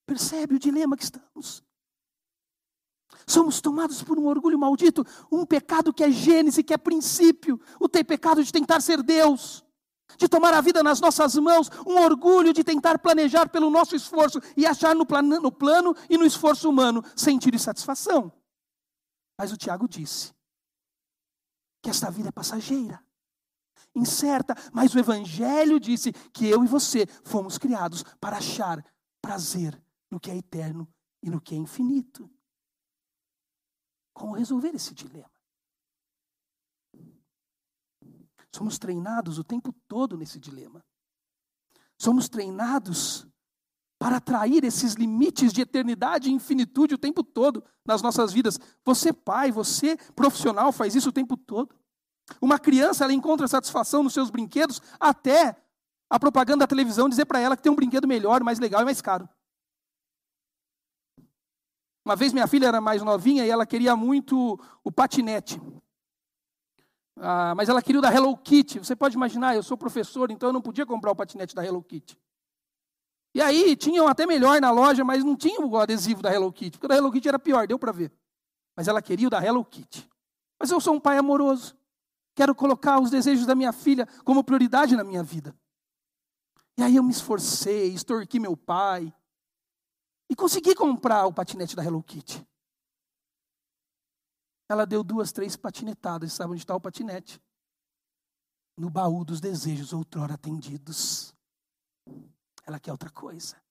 Percebe 0.06 0.54
o 0.54 0.60
dilema 0.60 0.96
que 0.96 1.06
estamos? 1.06 1.64
Somos 3.26 3.62
tomados 3.62 4.02
por 4.04 4.18
um 4.18 4.28
orgulho 4.28 4.58
maldito, 4.58 5.06
um 5.32 5.46
pecado 5.46 5.94
que 5.94 6.04
é 6.04 6.12
gênese, 6.12 6.64
que 6.64 6.74
é 6.74 6.78
princípio, 6.78 7.60
o 7.80 7.88
ter 7.88 8.04
pecado 8.04 8.44
de 8.44 8.52
tentar 8.52 8.82
ser 8.82 9.02
Deus 9.02 9.64
de 10.18 10.28
tomar 10.28 10.54
a 10.54 10.62
vida 10.62 10.84
nas 10.84 11.00
nossas 11.00 11.36
mãos, 11.36 11.70
um 11.86 12.00
orgulho 12.00 12.54
de 12.54 12.64
tentar 12.64 13.00
planejar 13.00 13.50
pelo 13.50 13.70
nosso 13.70 13.96
esforço 13.96 14.40
e 14.56 14.66
achar 14.66 14.96
no 14.96 15.06
plano, 15.06 15.40
no 15.40 15.52
plano 15.52 15.96
e 16.10 16.18
no 16.18 16.26
esforço 16.26 16.70
humano 16.70 17.04
sentido 17.16 17.56
e 17.56 17.60
satisfação. 17.60 18.32
Mas 19.38 19.52
o 19.52 19.58
Tiago 19.58 19.88
disse 19.88 20.34
que 21.82 21.90
esta 21.90 22.12
vida 22.12 22.30
é 22.30 22.32
passageira, 22.32 23.04
incerta, 23.96 24.56
mas 24.72 24.94
o 24.94 25.00
Evangelho 25.00 25.80
disse 25.80 26.14
que 26.32 26.48
eu 26.48 26.64
e 26.64 26.68
você 26.68 27.08
fomos 27.24 27.58
criados 27.58 28.04
para 28.20 28.38
achar 28.38 28.86
prazer 29.22 29.82
no 30.10 30.20
que 30.20 30.30
é 30.30 30.38
eterno 30.38 30.88
e 31.24 31.30
no 31.30 31.42
que 31.42 31.56
é 31.56 31.58
infinito. 31.58 32.30
Como 34.14 34.36
resolver 34.36 34.74
esse 34.76 34.94
dilema? 34.94 35.32
Somos 38.54 38.78
treinados 38.78 39.40
o 39.40 39.44
tempo 39.44 39.74
todo 39.88 40.18
nesse 40.18 40.40
dilema. 40.40 40.84
Somos 41.98 42.28
treinados 42.28 43.26
para 43.98 44.18
atrair 44.18 44.64
esses 44.64 44.96
limites 44.96 45.54
de 45.54 45.62
eternidade 45.62 46.30
e 46.30 46.34
infinitude 46.34 46.96
o 46.96 46.98
tempo 46.98 47.24
todo 47.24 47.64
nas 47.86 48.02
nossas 48.02 48.34
vidas. 48.34 48.60
Você, 48.84 49.14
pai, 49.14 49.52
você, 49.52 49.96
profissional, 50.16 50.72
faz 50.72 50.96
isso 50.96 51.10
o 51.10 51.14
tempo 51.14 51.38
todo. 51.38 51.74
Uma 52.42 52.58
criança, 52.58 53.04
ela 53.04 53.14
encontra 53.14 53.48
satisfação 53.48 54.04
nos 54.04 54.14
seus 54.14 54.30
brinquedos, 54.30 54.82
até 55.00 55.56
a 56.10 56.20
propaganda 56.20 56.60
da 56.60 56.68
televisão 56.68 57.08
dizer 57.08 57.26
para 57.26 57.40
ela 57.40 57.56
que 57.56 57.64
tem 57.64 57.72
um 57.72 57.76
brinquedo 57.76 58.08
melhor, 58.08 58.44
mais 58.44 58.60
legal 58.60 58.82
e 58.82 58.86
mais 58.86 59.02
caro. 59.02 59.30
Uma 62.04 62.16
vez 62.16 62.34
minha 62.34 62.48
filha 62.48 62.68
era 62.68 62.82
mais 62.82 63.02
novinha 63.02 63.46
e 63.46 63.50
ela 63.50 63.66
queria 63.66 63.96
muito 63.96 64.60
o 64.84 64.92
patinete. 64.92 65.62
Ah, 67.18 67.54
mas 67.56 67.70
ela 67.70 67.82
queria 67.82 68.00
o 68.00 68.02
da 68.02 68.12
Hello 68.12 68.36
Kitty. 68.36 68.80
Você 68.80 68.96
pode 68.96 69.16
imaginar, 69.16 69.56
eu 69.56 69.62
sou 69.62 69.78
professor, 69.78 70.32
então 70.32 70.50
eu 70.50 70.54
não 70.54 70.62
podia 70.62 70.86
comprar 70.86 71.12
o 71.12 71.16
patinete 71.16 71.54
da 71.54 71.64
Hello 71.64 71.84
Kitty. 71.84 72.18
E 73.34 73.42
aí, 73.42 73.76
tinham 73.76 74.08
até 74.08 74.26
melhor 74.26 74.60
na 74.60 74.72
loja, 74.72 75.06
mas 75.06 75.24
não 75.24 75.36
tinha 75.36 75.62
o 75.62 75.78
adesivo 75.78 76.22
da 76.22 76.34
Hello 76.34 76.52
Kitty, 76.52 76.78
porque 76.78 76.86
o 76.88 76.90
da 76.90 76.96
Hello 76.96 77.12
Kitty 77.12 77.30
era 77.30 77.40
pior, 77.40 77.68
deu 77.68 77.80
para 77.80 77.92
ver. 77.92 78.12
Mas 78.76 78.88
ela 78.88 79.02
queria 79.02 79.28
o 79.28 79.30
da 79.30 79.44
Hello 79.44 79.64
Kitty. 79.64 80.10
Mas 80.60 80.70
eu 80.72 80.82
sou 80.82 80.96
um 80.96 81.00
pai 81.00 81.18
amoroso. 81.18 81.76
Quero 82.36 82.56
colocar 82.56 83.00
os 83.00 83.10
desejos 83.12 83.46
da 83.46 83.56
minha 83.56 83.72
filha 83.72 84.08
como 84.26 84.44
prioridade 84.44 84.96
na 84.96 85.04
minha 85.04 85.24
vida. 85.24 85.56
E 86.78 86.84
aí 86.84 86.96
eu 86.96 87.04
me 87.04 87.12
esforcei, 87.12 87.94
extorqui 87.94 88.40
meu 88.40 88.58
pai. 88.58 89.14
E 90.32 90.36
consegui 90.36 90.74
comprar 90.74 91.26
o 91.26 91.34
patinete 91.34 91.76
da 91.76 91.84
Hello 91.84 92.02
Kitty. 92.02 92.48
Ela 94.70 94.86
deu 94.86 95.04
duas, 95.04 95.34
três 95.34 95.58
patinetadas. 95.58 96.32
Sabe 96.32 96.52
onde 96.52 96.62
está 96.62 96.74
o 96.74 96.80
patinete? 96.80 97.38
No 98.78 98.90
baú 98.90 99.26
dos 99.26 99.42
desejos 99.42 99.92
outrora 99.92 100.36
atendidos. 100.36 101.36
Ela 102.66 102.80
quer 102.80 102.94
outra 102.94 103.10
coisa. 103.10 103.62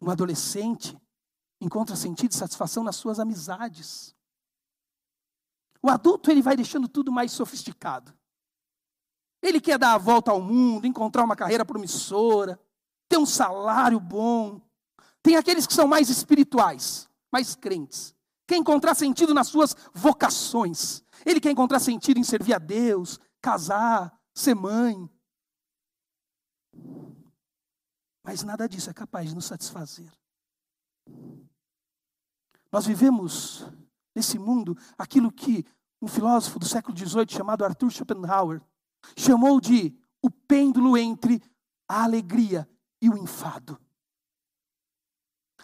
Um 0.00 0.08
adolescente 0.10 0.98
encontra 1.60 1.94
sentido 1.96 2.32
e 2.32 2.34
satisfação 2.34 2.82
nas 2.82 2.96
suas 2.96 3.20
amizades. 3.20 4.16
O 5.82 5.90
adulto 5.90 6.30
ele 6.30 6.40
vai 6.40 6.56
deixando 6.56 6.88
tudo 6.88 7.12
mais 7.12 7.30
sofisticado. 7.32 8.16
Ele 9.42 9.60
quer 9.60 9.78
dar 9.78 9.92
a 9.92 9.98
volta 9.98 10.30
ao 10.30 10.40
mundo, 10.40 10.86
encontrar 10.86 11.24
uma 11.24 11.36
carreira 11.36 11.62
promissora, 11.62 12.58
ter 13.06 13.18
um 13.18 13.26
salário 13.26 14.00
bom. 14.00 14.65
Tem 15.26 15.34
aqueles 15.34 15.66
que 15.66 15.74
são 15.74 15.88
mais 15.88 16.08
espirituais, 16.08 17.08
mais 17.32 17.56
crentes 17.56 18.16
quer 18.46 18.56
encontrar 18.56 18.94
sentido 18.94 19.34
nas 19.34 19.48
suas 19.48 19.74
vocações. 19.92 21.02
Ele 21.24 21.40
quer 21.40 21.50
encontrar 21.50 21.80
sentido 21.80 22.18
em 22.18 22.24
servir 22.24 22.54
a 22.54 22.58
Deus, 22.58 23.18
casar, 23.42 24.16
ser 24.32 24.54
mãe. 24.54 25.10
Mas 28.22 28.44
nada 28.44 28.68
disso 28.68 28.88
é 28.88 28.94
capaz 28.94 29.28
de 29.28 29.34
nos 29.34 29.46
satisfazer. 29.46 30.10
Nós 32.70 32.86
vivemos 32.86 33.66
nesse 34.14 34.38
mundo 34.38 34.76
aquilo 34.96 35.32
que 35.32 35.64
um 36.00 36.06
filósofo 36.06 36.58
do 36.58 36.66
século 36.66 36.96
XVIII 36.96 37.26
chamado 37.30 37.64
Arthur 37.64 37.90
Schopenhauer 37.90 38.62
chamou 39.16 39.60
de 39.60 39.92
o 40.22 40.30
pêndulo 40.30 40.96
entre 40.96 41.42
a 41.88 42.04
alegria 42.04 42.68
e 43.00 43.08
o 43.08 43.16
enfado. 43.16 43.80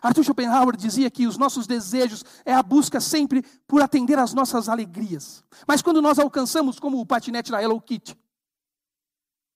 Arthur 0.02 0.24
Schopenhauer 0.24 0.76
dizia 0.76 1.08
que 1.08 1.28
os 1.28 1.38
nossos 1.38 1.66
desejos 1.66 2.24
é 2.44 2.52
a 2.52 2.62
busca 2.62 3.00
sempre 3.00 3.42
por 3.68 3.80
atender 3.80 4.18
às 4.18 4.34
nossas 4.34 4.68
alegrias. 4.68 5.44
Mas 5.66 5.80
quando 5.80 6.02
nós 6.02 6.18
alcançamos, 6.18 6.80
como 6.80 7.00
o 7.00 7.06
patinete 7.06 7.52
da 7.52 7.62
Hello 7.62 7.80
Kitty, 7.80 8.18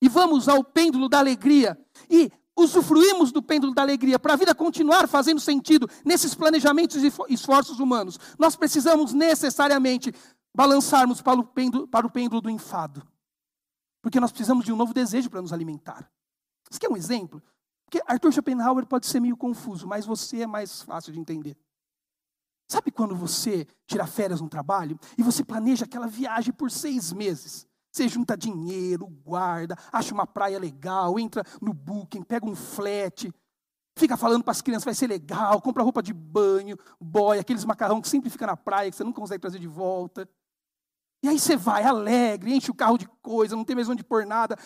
e 0.01 0.09
vamos 0.09 0.49
ao 0.49 0.63
pêndulo 0.63 1.09
da 1.09 1.19
alegria 1.19 1.77
e 2.09 2.31
usufruímos 2.57 3.33
do 3.33 3.43
pêndulo 3.43 3.75
da 3.75 3.83
alegria 3.83 4.19
para 4.19 4.35
a 4.35 4.37
vida 4.37 4.55
continuar 4.55 5.09
fazendo 5.09 5.41
sentido 5.41 5.91
nesses 6.05 6.35
planejamentos 6.35 7.03
e 7.03 7.13
esforços 7.29 7.81
humanos, 7.81 8.19
nós 8.39 8.55
precisamos 8.55 9.13
necessariamente 9.13 10.15
balançarmos 10.55 11.21
para 11.21 11.41
o 11.41 11.45
pêndulo, 11.45 11.89
para 11.89 12.07
o 12.07 12.11
pêndulo 12.11 12.41
do 12.41 12.49
enfado. 12.49 13.07
Porque 14.01 14.21
nós 14.21 14.31
precisamos 14.31 14.65
de 14.65 14.73
um 14.73 14.77
novo 14.77 14.95
desejo 14.95 15.29
para 15.29 15.43
nos 15.43 15.53
alimentar. 15.53 16.09
Isso 16.71 16.79
aqui 16.79 16.87
é 16.87 16.91
um 16.91 16.97
exemplo 16.97 17.43
porque 17.87 18.03
Arthur 18.05 18.33
Schopenhauer 18.33 18.85
pode 18.85 19.07
ser 19.07 19.21
meio 19.21 19.37
confuso, 19.37 19.87
mas 19.87 20.05
você 20.05 20.43
é 20.43 20.47
mais 20.47 20.83
fácil 20.83 21.13
de 21.13 21.21
entender. 21.21 21.57
Sabe 22.69 22.91
quando 22.91 23.15
você 23.15 23.65
tira 23.87 24.07
férias 24.07 24.41
no 24.41 24.49
trabalho 24.49 24.99
e 25.17 25.23
você 25.23 25.45
planeja 25.45 25.85
aquela 25.85 26.09
viagem 26.09 26.53
por 26.53 26.69
seis 26.69 27.13
meses? 27.13 27.67
Você 27.93 28.09
junta 28.09 28.37
dinheiro, 28.37 29.07
guarda, 29.07 29.79
acha 29.93 30.13
uma 30.13 30.27
praia 30.27 30.59
legal, 30.59 31.19
entra 31.19 31.45
no 31.63 31.73
booking, 31.73 32.23
pega 32.25 32.45
um 32.45 32.57
flat, 32.57 33.33
fica 33.97 34.17
falando 34.17 34.43
para 34.43 34.51
as 34.51 34.61
crianças, 34.61 34.85
vai 34.85 34.95
ser 34.95 35.07
legal, 35.07 35.63
compra 35.63 35.85
roupa 35.85 36.03
de 36.03 36.13
banho, 36.13 36.77
boia, 37.01 37.41
aqueles 37.41 37.65
macarrão 37.65 38.03
que 38.03 38.09
sempre 38.09 38.29
fica 38.29 38.47
na 38.47 38.57
praia, 38.57 38.91
que 38.91 38.97
você 38.97 39.05
não 39.05 39.13
consegue 39.13 39.41
trazer 39.41 39.61
de 39.61 39.69
volta. 39.69 40.29
E 41.27 41.29
aí 41.29 41.41
você 41.41 41.57
vai 41.57 41.83
alegre, 41.83 42.55
enche 42.55 42.71
o 42.71 42.75
carro 42.75 42.97
de 42.97 43.09
coisa, 43.21 43.57
não 43.57 43.65
tem 43.65 43.75
mais 43.75 43.89
onde 43.89 44.05
pôr 44.05 44.25
nada. 44.25 44.57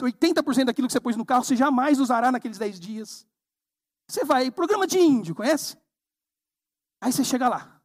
80% 0.00 0.64
daquilo 0.64 0.88
que 0.88 0.92
você 0.92 0.98
pôs 0.98 1.16
no 1.16 1.26
carro 1.26 1.44
você 1.44 1.54
jamais 1.54 2.00
usará 2.00 2.32
naqueles 2.32 2.56
10 2.56 2.80
dias. 2.80 3.26
Você 4.08 4.24
vai, 4.24 4.50
programa 4.50 4.86
de 4.86 4.98
índio, 4.98 5.34
conhece? 5.34 5.76
Aí 6.98 7.12
você 7.12 7.22
chega 7.22 7.46
lá. 7.46 7.78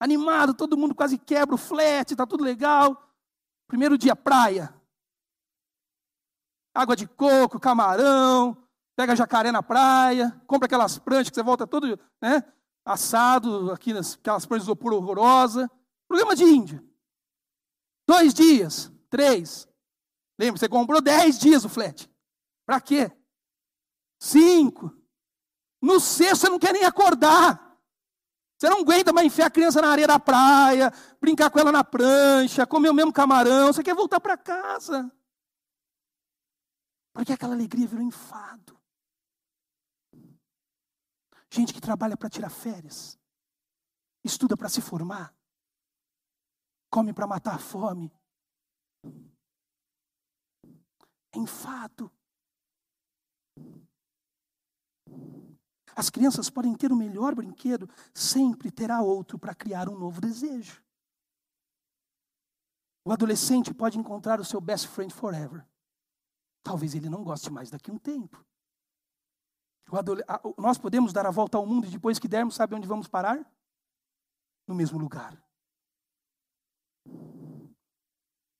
Animado, 0.00 0.52
todo 0.52 0.76
mundo 0.76 0.96
quase 0.96 1.16
quebra 1.16 1.54
o 1.54 1.58
flat, 1.58 2.16
tá 2.16 2.26
tudo 2.26 2.42
legal. 2.42 3.08
Primeiro 3.68 3.96
dia, 3.96 4.16
praia. 4.16 4.74
Água 6.74 6.96
de 6.96 7.06
coco, 7.06 7.60
camarão, 7.60 8.56
pega 8.96 9.14
jacaré 9.14 9.52
na 9.52 9.62
praia, 9.62 10.42
compra 10.48 10.66
aquelas 10.66 10.98
pranchas 10.98 11.30
que 11.30 11.36
você 11.36 11.42
volta 11.44 11.68
todo 11.68 11.96
né, 12.20 12.42
assado, 12.84 13.70
aqui 13.70 13.92
nas, 13.92 14.14
aquelas 14.14 14.44
pranchas 14.44 14.64
de 14.64 14.72
isopor 14.72 14.92
horrorosa. 14.92 15.70
Programa 16.08 16.34
de 16.34 16.42
índio. 16.42 16.91
Dois 18.06 18.34
dias, 18.34 18.90
três. 19.08 19.68
Lembra, 20.38 20.58
você 20.58 20.68
comprou 20.68 21.00
dez 21.00 21.38
dias 21.38 21.64
o 21.64 21.68
flat. 21.68 22.10
Para 22.66 22.80
quê? 22.80 23.10
Cinco. 24.18 24.94
No 25.80 26.00
sexto 26.00 26.42
você 26.42 26.48
não 26.48 26.58
quer 26.58 26.72
nem 26.72 26.84
acordar. 26.84 27.72
Você 28.58 28.68
não 28.68 28.80
aguenta 28.80 29.12
mais 29.12 29.26
enfiar 29.26 29.46
a 29.46 29.50
criança 29.50 29.80
na 29.80 29.88
areia 29.88 30.06
da 30.06 30.20
praia, 30.20 30.92
brincar 31.20 31.50
com 31.50 31.58
ela 31.58 31.72
na 31.72 31.82
prancha, 31.82 32.66
comer 32.66 32.90
o 32.90 32.94
mesmo 32.94 33.12
camarão. 33.12 33.72
Você 33.72 33.82
quer 33.82 33.94
voltar 33.94 34.20
para 34.20 34.36
casa. 34.36 35.10
Porque 37.12 37.32
aquela 37.32 37.54
alegria 37.54 37.86
virou 37.86 38.04
enfado. 38.04 38.80
gente 41.52 41.74
que 41.74 41.80
trabalha 41.80 42.16
para 42.16 42.30
tirar 42.30 42.48
férias, 42.48 43.18
estuda 44.24 44.56
para 44.56 44.70
se 44.70 44.80
formar, 44.80 45.34
come 46.92 47.14
para 47.14 47.26
matar 47.26 47.54
a 47.54 47.58
fome. 47.58 48.12
É 51.34 51.38
enfado. 51.38 52.12
As 55.96 56.10
crianças 56.10 56.50
podem 56.50 56.74
ter 56.76 56.92
o 56.92 56.96
melhor 56.96 57.34
brinquedo, 57.34 57.88
sempre 58.14 58.70
terá 58.70 59.00
outro 59.00 59.38
para 59.38 59.54
criar 59.54 59.88
um 59.88 59.98
novo 59.98 60.20
desejo. 60.20 60.82
O 63.04 63.12
adolescente 63.12 63.72
pode 63.72 63.98
encontrar 63.98 64.38
o 64.38 64.44
seu 64.44 64.60
best 64.60 64.86
friend 64.88 65.12
forever. 65.12 65.66
Talvez 66.62 66.94
ele 66.94 67.08
não 67.08 67.24
goste 67.24 67.50
mais 67.50 67.70
daqui 67.70 67.90
a 67.90 67.94
um 67.94 67.98
tempo. 67.98 68.44
Nós 70.56 70.78
podemos 70.78 71.12
dar 71.12 71.26
a 71.26 71.30
volta 71.30 71.56
ao 71.56 71.66
mundo 71.66 71.86
e 71.86 71.90
depois 71.90 72.18
que 72.18 72.28
dermos, 72.28 72.54
sabe 72.54 72.74
onde 72.74 72.86
vamos 72.86 73.08
parar? 73.08 73.44
No 74.66 74.74
mesmo 74.74 74.98
lugar. 74.98 75.42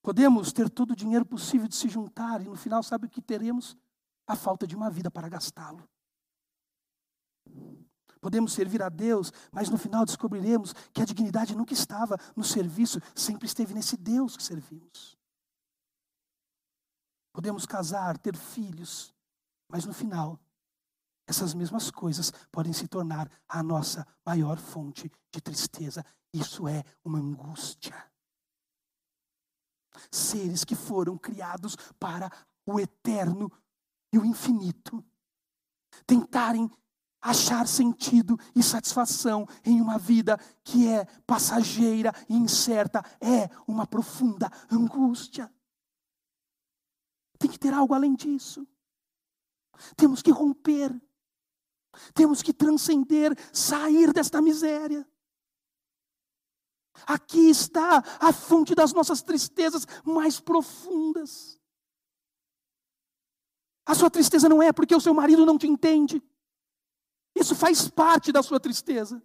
Podemos 0.03 0.51
ter 0.51 0.69
todo 0.69 0.91
o 0.91 0.95
dinheiro 0.95 1.25
possível 1.25 1.65
de 1.65 1.75
se 1.75 1.87
juntar 1.87 2.41
e 2.41 2.49
no 2.49 2.57
final, 2.57 2.83
sabe 2.83 3.07
o 3.07 3.09
que 3.09 3.21
teremos? 3.21 3.77
A 4.27 4.35
falta 4.35 4.67
de 4.67 4.75
uma 4.75 4.89
vida 4.89 5.09
para 5.09 5.29
gastá-lo. 5.29 5.87
Podemos 8.19 8.51
servir 8.51 8.83
a 8.83 8.89
Deus, 8.89 9.31
mas 9.49 9.69
no 9.69 9.77
final 9.77 10.05
descobriremos 10.05 10.73
que 10.93 11.01
a 11.01 11.05
dignidade 11.05 11.55
nunca 11.55 11.73
estava 11.73 12.17
no 12.35 12.43
serviço, 12.43 12.99
sempre 13.15 13.45
esteve 13.45 13.73
nesse 13.73 13.95
Deus 13.95 14.35
que 14.35 14.43
servimos. 14.43 15.17
Podemos 17.31 17.65
casar, 17.65 18.17
ter 18.17 18.35
filhos, 18.35 19.13
mas 19.69 19.85
no 19.85 19.93
final, 19.93 20.37
essas 21.25 21.53
mesmas 21.53 21.89
coisas 21.89 22.31
podem 22.51 22.73
se 22.73 22.87
tornar 22.89 23.31
a 23.47 23.63
nossa 23.63 24.05
maior 24.25 24.57
fonte 24.57 25.09
de 25.31 25.41
tristeza. 25.41 26.05
Isso 26.33 26.67
é 26.67 26.83
uma 27.03 27.19
angústia. 27.19 28.12
Seres 30.11 30.63
que 30.63 30.75
foram 30.75 31.17
criados 31.17 31.75
para 31.99 32.31
o 32.65 32.79
eterno 32.79 33.51
e 34.11 34.17
o 34.17 34.25
infinito, 34.25 35.03
tentarem 36.05 36.69
achar 37.21 37.67
sentido 37.67 38.37
e 38.53 38.61
satisfação 38.61 39.47
em 39.63 39.79
uma 39.79 39.97
vida 39.97 40.37
que 40.63 40.87
é 40.87 41.05
passageira 41.25 42.13
e 42.27 42.35
incerta 42.35 43.03
é 43.19 43.49
uma 43.65 43.87
profunda 43.87 44.51
angústia. 44.69 45.51
Tem 47.39 47.49
que 47.49 47.57
ter 47.57 47.73
algo 47.73 47.93
além 47.93 48.13
disso. 48.13 48.67
Temos 49.95 50.21
que 50.21 50.31
romper. 50.31 50.93
Temos 52.13 52.41
que 52.41 52.53
transcender, 52.53 53.37
sair 53.53 54.11
desta 54.11 54.41
miséria. 54.41 55.07
Aqui 57.07 57.49
está 57.49 58.03
a 58.19 58.31
fonte 58.31 58.75
das 58.75 58.93
nossas 58.93 59.21
tristezas 59.21 59.85
mais 60.03 60.39
profundas. 60.39 61.59
A 63.85 63.95
sua 63.95 64.09
tristeza 64.09 64.47
não 64.47 64.61
é 64.61 64.71
porque 64.71 64.95
o 64.95 65.01
seu 65.01 65.13
marido 65.13 65.45
não 65.45 65.57
te 65.57 65.67
entende. 65.67 66.21
Isso 67.35 67.55
faz 67.55 67.89
parte 67.89 68.31
da 68.31 68.43
sua 68.43 68.59
tristeza. 68.59 69.21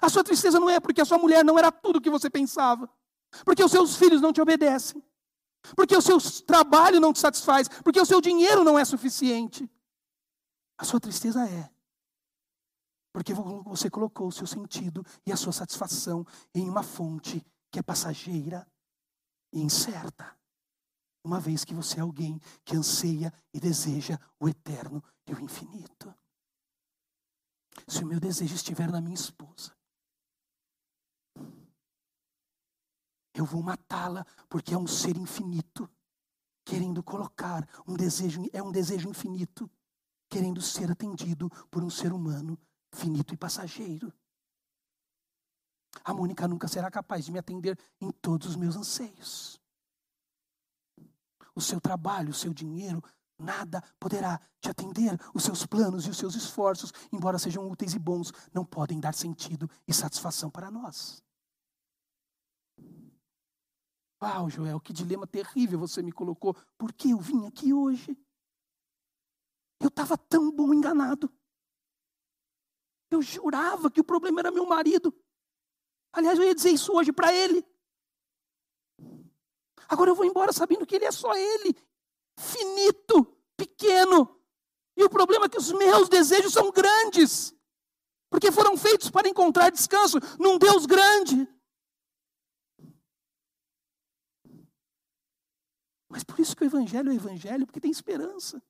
A 0.00 0.08
sua 0.08 0.24
tristeza 0.24 0.58
não 0.58 0.68
é 0.68 0.80
porque 0.80 1.00
a 1.00 1.04
sua 1.04 1.18
mulher 1.18 1.44
não 1.44 1.58
era 1.58 1.70
tudo 1.70 1.96
o 1.98 2.00
que 2.00 2.10
você 2.10 2.30
pensava, 2.30 2.90
porque 3.44 3.62
os 3.62 3.70
seus 3.70 3.96
filhos 3.96 4.20
não 4.20 4.32
te 4.32 4.40
obedecem, 4.40 5.02
porque 5.76 5.94
o 5.94 6.00
seu 6.00 6.18
trabalho 6.46 7.00
não 7.00 7.12
te 7.12 7.18
satisfaz, 7.18 7.68
porque 7.68 8.00
o 8.00 8.06
seu 8.06 8.20
dinheiro 8.20 8.64
não 8.64 8.78
é 8.78 8.84
suficiente. 8.84 9.70
A 10.78 10.84
sua 10.84 10.98
tristeza 10.98 11.46
é 11.46 11.70
porque 13.14 13.32
você 13.32 13.88
colocou 13.88 14.26
o 14.26 14.32
seu 14.32 14.46
sentido 14.46 15.06
e 15.24 15.30
a 15.30 15.36
sua 15.36 15.52
satisfação 15.52 16.26
em 16.52 16.68
uma 16.68 16.82
fonte 16.82 17.40
que 17.70 17.78
é 17.78 17.82
passageira 17.82 18.66
e 19.52 19.62
incerta. 19.62 20.36
Uma 21.22 21.38
vez 21.38 21.64
que 21.64 21.72
você 21.72 21.98
é 21.98 22.02
alguém 22.02 22.40
que 22.64 22.76
anseia 22.76 23.32
e 23.54 23.60
deseja 23.60 24.18
o 24.38 24.48
eterno 24.48 25.02
e 25.26 25.32
o 25.32 25.40
infinito 25.40 26.12
se 27.88 28.02
o 28.02 28.06
meu 28.06 28.20
desejo 28.20 28.54
estiver 28.54 28.90
na 28.90 29.00
minha 29.00 29.14
esposa, 29.14 29.76
eu 33.34 33.44
vou 33.44 33.62
matá-la 33.62 34.24
porque 34.48 34.74
é 34.74 34.78
um 34.78 34.86
ser 34.86 35.16
infinito, 35.16 35.88
querendo 36.64 37.02
colocar 37.02 37.68
um 37.86 37.94
desejo, 37.94 38.42
é 38.52 38.62
um 38.62 38.70
desejo 38.70 39.08
infinito, 39.08 39.70
querendo 40.28 40.60
ser 40.62 40.90
atendido 40.90 41.50
por 41.70 41.82
um 41.82 41.90
ser 41.90 42.12
humano 42.12 42.58
finito 42.94 43.34
e 43.34 43.36
passageiro. 43.36 44.12
A 46.04 46.12
Mônica 46.12 46.48
nunca 46.48 46.68
será 46.68 46.90
capaz 46.90 47.24
de 47.24 47.32
me 47.32 47.38
atender 47.38 47.78
em 48.00 48.10
todos 48.10 48.48
os 48.48 48.56
meus 48.56 48.76
anseios. 48.76 49.60
O 51.54 51.60
seu 51.60 51.80
trabalho, 51.80 52.30
o 52.30 52.34
seu 52.34 52.52
dinheiro 52.52 53.02
Nada 53.38 53.82
poderá 53.98 54.40
te 54.60 54.70
atender. 54.70 55.18
Os 55.34 55.42
seus 55.42 55.66
planos 55.66 56.06
e 56.06 56.10
os 56.10 56.16
seus 56.16 56.34
esforços, 56.34 56.92
embora 57.12 57.38
sejam 57.38 57.68
úteis 57.68 57.94
e 57.94 57.98
bons, 57.98 58.32
não 58.52 58.64
podem 58.64 59.00
dar 59.00 59.14
sentido 59.14 59.68
e 59.86 59.92
satisfação 59.92 60.50
para 60.50 60.70
nós. 60.70 61.22
Uau, 64.22 64.48
Joel, 64.48 64.80
que 64.80 64.92
dilema 64.92 65.26
terrível 65.26 65.78
você 65.78 66.02
me 66.02 66.12
colocou. 66.12 66.54
Por 66.78 66.92
que 66.92 67.10
eu 67.10 67.18
vim 67.18 67.46
aqui 67.46 67.74
hoje? 67.74 68.16
Eu 69.80 69.88
estava 69.88 70.16
tão 70.16 70.50
bom 70.50 70.72
enganado. 70.72 71.30
Eu 73.14 73.22
jurava 73.22 73.90
que 73.90 74.00
o 74.00 74.04
problema 74.04 74.40
era 74.40 74.50
meu 74.50 74.66
marido. 74.66 75.14
Aliás, 76.12 76.38
eu 76.38 76.44
ia 76.44 76.54
dizer 76.54 76.70
isso 76.70 76.92
hoje 76.92 77.12
para 77.12 77.32
ele. 77.32 77.64
Agora 79.88 80.10
eu 80.10 80.14
vou 80.14 80.24
embora 80.24 80.52
sabendo 80.52 80.86
que 80.86 80.96
ele 80.96 81.04
é 81.04 81.12
só 81.12 81.34
ele 81.34 81.76
finito, 82.36 83.24
pequeno. 83.56 84.40
E 84.96 85.04
o 85.04 85.10
problema 85.10 85.46
é 85.46 85.48
que 85.48 85.58
os 85.58 85.72
meus 85.72 86.08
desejos 86.08 86.52
são 86.52 86.70
grandes, 86.70 87.54
porque 88.30 88.52
foram 88.52 88.76
feitos 88.76 89.10
para 89.10 89.28
encontrar 89.28 89.70
descanso 89.70 90.18
num 90.38 90.58
Deus 90.58 90.86
grande. 90.86 91.48
Mas 96.08 96.22
por 96.22 96.38
isso 96.38 96.54
que 96.54 96.62
o 96.62 96.66
Evangelho 96.66 97.10
é 97.10 97.12
o 97.12 97.16
Evangelho, 97.16 97.66
porque 97.66 97.80
tem 97.80 97.90
esperança. 97.90 98.62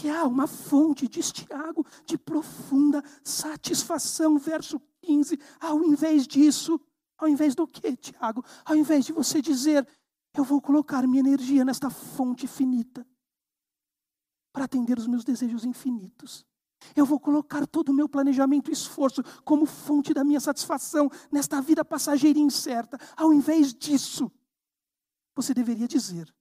Porque 0.00 0.08
há 0.08 0.24
uma 0.24 0.46
fonte, 0.46 1.06
diz 1.06 1.30
Tiago, 1.30 1.86
de 2.06 2.16
profunda 2.16 3.04
satisfação, 3.22 4.38
verso 4.38 4.80
15. 5.02 5.38
Ao 5.60 5.84
invés 5.84 6.26
disso, 6.26 6.80
ao 7.18 7.28
invés 7.28 7.54
do 7.54 7.66
que, 7.66 7.94
Tiago? 7.94 8.42
Ao 8.64 8.74
invés 8.74 9.04
de 9.04 9.12
você 9.12 9.42
dizer, 9.42 9.86
eu 10.34 10.42
vou 10.42 10.58
colocar 10.58 11.06
minha 11.06 11.20
energia 11.20 11.66
nesta 11.66 11.90
fonte 11.90 12.46
finita 12.46 13.06
para 14.54 14.64
atender 14.64 14.98
os 14.98 15.06
meus 15.06 15.22
desejos 15.22 15.66
infinitos. 15.66 16.46
Eu 16.96 17.04
vou 17.04 17.20
colocar 17.20 17.66
todo 17.66 17.90
o 17.90 17.94
meu 17.94 18.08
planejamento 18.08 18.70
e 18.70 18.72
esforço 18.72 19.22
como 19.44 19.66
fonte 19.66 20.14
da 20.14 20.24
minha 20.24 20.40
satisfação 20.40 21.10
nesta 21.30 21.60
vida 21.60 21.84
passageira 21.84 22.38
e 22.38 22.42
incerta. 22.42 22.98
Ao 23.14 23.34
invés 23.34 23.74
disso, 23.74 24.32
você 25.36 25.52
deveria 25.52 25.86
dizer: 25.86 26.34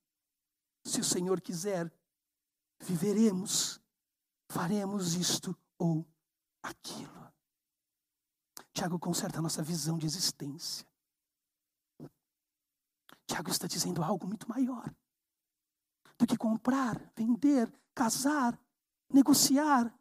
se 0.85 1.01
o 1.01 1.03
Senhor 1.03 1.41
quiser, 1.41 1.91
viveremos, 2.79 3.81
faremos 4.49 5.13
isto 5.15 5.55
ou 5.77 6.05
aquilo. 6.63 7.31
Tiago 8.73 8.97
conserta 8.97 9.39
a 9.39 9.41
nossa 9.41 9.61
visão 9.61 9.97
de 9.97 10.05
existência. 10.05 10.87
Tiago 13.27 13.49
está 13.49 13.67
dizendo 13.67 14.03
algo 14.03 14.25
muito 14.25 14.49
maior 14.49 14.91
do 16.17 16.25
que 16.25 16.37
comprar, 16.37 17.11
vender, 17.15 17.71
casar, 17.93 18.59
negociar. 19.09 19.93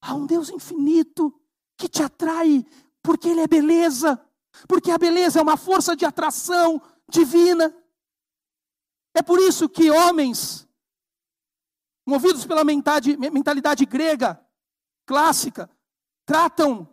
Há 0.00 0.14
um 0.14 0.26
Deus 0.26 0.50
infinito 0.50 1.32
que 1.76 1.88
te 1.88 2.02
atrai 2.02 2.64
porque 3.02 3.28
Ele 3.28 3.40
é 3.40 3.46
beleza, 3.46 4.20
porque 4.66 4.90
a 4.90 4.98
beleza 4.98 5.38
é 5.38 5.42
uma 5.42 5.56
força 5.56 5.96
de 5.96 6.04
atração 6.04 6.80
divina. 7.08 7.74
É 9.14 9.22
por 9.22 9.38
isso 9.38 9.68
que 9.68 9.90
homens, 9.90 10.66
movidos 12.06 12.44
pela 12.46 12.64
mentalidade 12.64 13.86
grega, 13.86 14.44
clássica, 15.06 15.70
tratam 16.26 16.88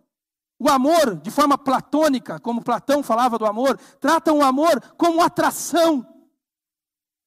o 0.60 0.70
amor 0.70 1.20
de 1.20 1.32
forma 1.32 1.58
platônica, 1.58 2.40
como 2.40 2.64
Platão 2.64 3.02
falava 3.02 3.38
do 3.38 3.46
amor, 3.46 3.78
tratam 4.00 4.38
o 4.38 4.44
amor 4.44 4.80
como 4.96 5.22
atração. 5.22 6.08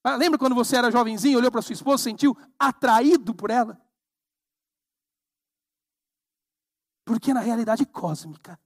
Ah, 0.03 0.15
lembra 0.15 0.39
quando 0.39 0.55
você 0.55 0.77
era 0.77 0.91
jovenzinho, 0.91 1.37
olhou 1.37 1.51
para 1.51 1.61
sua 1.61 1.73
esposa, 1.73 2.03
sentiu 2.03 2.37
atraído 2.57 3.35
por 3.35 3.49
ela? 3.49 3.81
Porque 7.03 7.33
na 7.33 7.41
realidade 7.41 7.85
cósmica, 7.85 8.59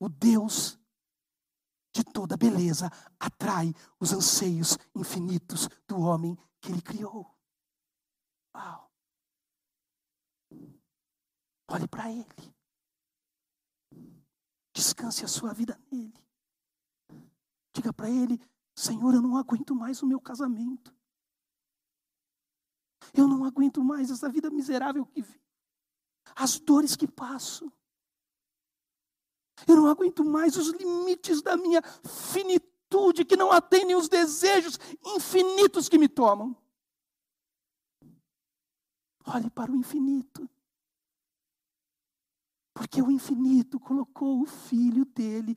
o 0.00 0.08
Deus 0.08 0.78
de 1.94 2.02
toda 2.02 2.36
beleza 2.36 2.90
atrai 3.20 3.72
os 4.00 4.12
anseios 4.12 4.76
infinitos 4.94 5.68
do 5.86 6.00
homem 6.00 6.36
que 6.64 6.72
ele 6.72 6.80
criou. 6.80 7.30
Uau. 8.56 8.90
Olhe 11.70 11.86
para 11.86 12.10
Ele. 12.10 12.54
Descanse 14.72 15.24
a 15.24 15.28
sua 15.28 15.52
vida 15.52 15.78
nele. 15.92 16.14
Diga 17.74 17.92
para 17.92 18.08
Ele: 18.08 18.40
Senhor, 18.74 19.14
eu 19.14 19.20
não 19.20 19.36
aguento 19.36 19.74
mais 19.74 20.02
o 20.02 20.06
meu 20.06 20.20
casamento. 20.20 20.94
Eu 23.12 23.28
não 23.28 23.44
aguento 23.44 23.84
mais 23.84 24.10
essa 24.10 24.28
vida 24.30 24.50
miserável 24.50 25.04
que 25.04 25.20
vivo. 25.20 25.44
As 26.34 26.58
dores 26.58 26.96
que 26.96 27.06
passo. 27.06 27.70
Eu 29.68 29.76
não 29.76 29.86
aguento 29.86 30.24
mais 30.24 30.56
os 30.56 30.68
limites 30.68 31.42
da 31.42 31.56
minha 31.56 31.82
finitude 31.82 32.73
que 33.26 33.36
não 33.36 33.50
atendem 33.50 33.96
os 33.96 34.08
desejos 34.08 34.78
infinitos 35.04 35.88
que 35.88 35.98
me 35.98 36.08
tomam. 36.08 36.56
Olhe 39.26 39.50
para 39.50 39.72
o 39.72 39.76
infinito. 39.76 40.48
Porque 42.72 43.00
o 43.00 43.10
infinito 43.10 43.80
colocou 43.80 44.42
o 44.42 44.46
filho 44.46 45.04
dele 45.04 45.56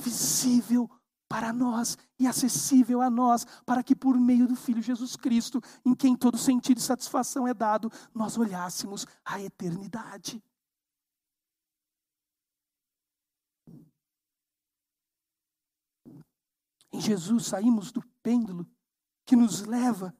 visível 0.00 0.88
para 1.28 1.52
nós 1.52 1.98
e 2.18 2.26
acessível 2.26 3.00
a 3.00 3.10
nós, 3.10 3.44
para 3.64 3.82
que 3.82 3.96
por 3.96 4.18
meio 4.18 4.46
do 4.46 4.54
Filho 4.54 4.80
Jesus 4.80 5.16
Cristo, 5.16 5.60
em 5.84 5.94
quem 5.94 6.14
todo 6.14 6.38
sentido 6.38 6.78
e 6.78 6.82
satisfação 6.82 7.48
é 7.48 7.54
dado, 7.54 7.90
nós 8.14 8.38
olhássemos 8.38 9.06
a 9.24 9.40
eternidade. 9.42 10.42
Em 16.96 17.00
Jesus 17.00 17.48
saímos 17.48 17.92
do 17.92 18.02
pêndulo 18.22 18.66
que 19.26 19.36
nos 19.36 19.60
leva 19.60 20.16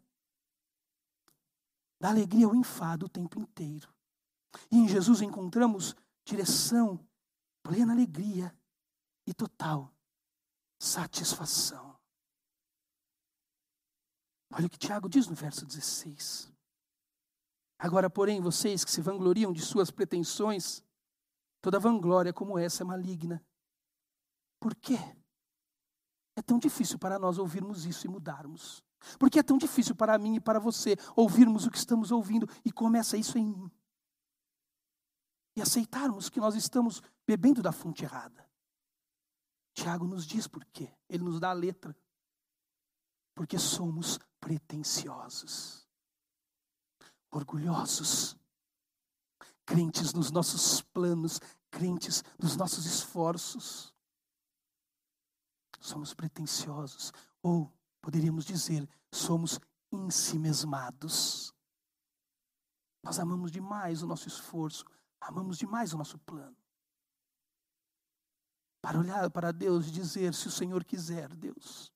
da 1.99 2.11
alegria 2.11 2.45
ao 2.45 2.55
enfado 2.55 3.07
o 3.07 3.09
tempo 3.09 3.41
inteiro. 3.41 3.89
E 4.71 4.77
em 4.77 4.87
Jesus 4.87 5.23
encontramos 5.23 5.97
direção, 6.23 7.01
plena 7.63 7.95
alegria 7.95 8.55
e 9.27 9.33
total 9.33 9.91
satisfação. 10.79 11.99
Olha 14.53 14.67
o 14.67 14.71
que 14.71 14.79
Tiago 14.79 15.09
diz 15.09 15.27
no 15.29 15.35
verso 15.35 15.65
16. 15.65 16.53
Agora, 17.79 18.11
porém, 18.11 18.39
vocês 18.39 18.85
que 18.85 18.91
se 18.91 19.01
vangloriam 19.01 19.51
de 19.51 19.63
suas 19.63 19.91
pretensões, 19.91 20.85
toda 21.63 21.81
vanglória 21.81 22.35
como 22.35 22.59
essa 22.59 22.83
é 22.83 22.87
maligna. 22.87 23.43
Por 24.61 24.75
quê? 24.75 24.99
É 26.37 26.43
tão 26.43 26.59
difícil 26.59 26.99
para 26.99 27.19
nós 27.19 27.39
ouvirmos 27.39 27.87
isso 27.87 28.07
e 28.07 28.11
mudarmos. 28.11 28.85
Porque 29.19 29.39
é 29.39 29.43
tão 29.43 29.59
difícil 29.59 29.97
para 29.97 30.17
mim 30.19 30.37
e 30.37 30.41
para 30.41 30.61
você 30.61 30.97
ouvirmos 31.17 31.67
o 31.67 31.71
que 31.71 31.79
estamos 31.79 32.13
ouvindo 32.13 32.49
e 32.65 32.71
começa 32.71 33.17
isso 33.17 33.39
em 33.39 33.47
mim 33.47 33.71
e 35.57 35.63
aceitarmos 35.63 36.29
que 36.29 36.39
nós 36.39 36.55
estamos 36.55 37.03
bebendo 37.27 37.63
da 37.63 37.73
fonte 37.73 38.05
errada. 38.05 38.47
Tiago 39.73 40.07
nos 40.07 40.27
diz 40.27 40.47
por 40.47 40.65
quê. 40.67 40.95
Ele 41.09 41.25
nos 41.25 41.41
dá 41.41 41.51
a 41.51 41.55
letra. 41.55 41.97
Porque 43.35 43.59
somos 43.59 44.19
pretensiosos, 44.41 45.87
orgulhosos, 47.31 48.37
crentes 49.65 50.15
nos 50.15 50.31
nossos 50.31 50.81
planos, 50.81 51.41
crentes 51.71 52.23
nos 52.39 52.57
nossos 52.57 52.87
esforços. 52.87 53.95
Somos 55.81 56.15
pretensiosos, 56.15 57.13
ou 57.43 57.73
poderíamos 58.01 58.45
dizer, 58.45 58.89
somos 59.11 59.59
ensimesmados. 59.93 61.53
Nós 63.03 63.19
amamos 63.19 63.51
demais 63.51 64.03
o 64.03 64.07
nosso 64.07 64.27
esforço, 64.27 64.85
Amamos 65.27 65.59
demais 65.59 65.93
o 65.93 65.99
nosso 65.99 66.19
plano. 66.19 66.57
Para 68.81 68.99
olhar 68.99 69.29
para 69.31 69.53
Deus 69.53 69.89
e 69.89 69.91
dizer: 69.91 70.33
se 70.35 70.47
o 70.47 70.51
Senhor 70.53 70.85
quiser, 70.85 71.35
Deus. 71.35 71.93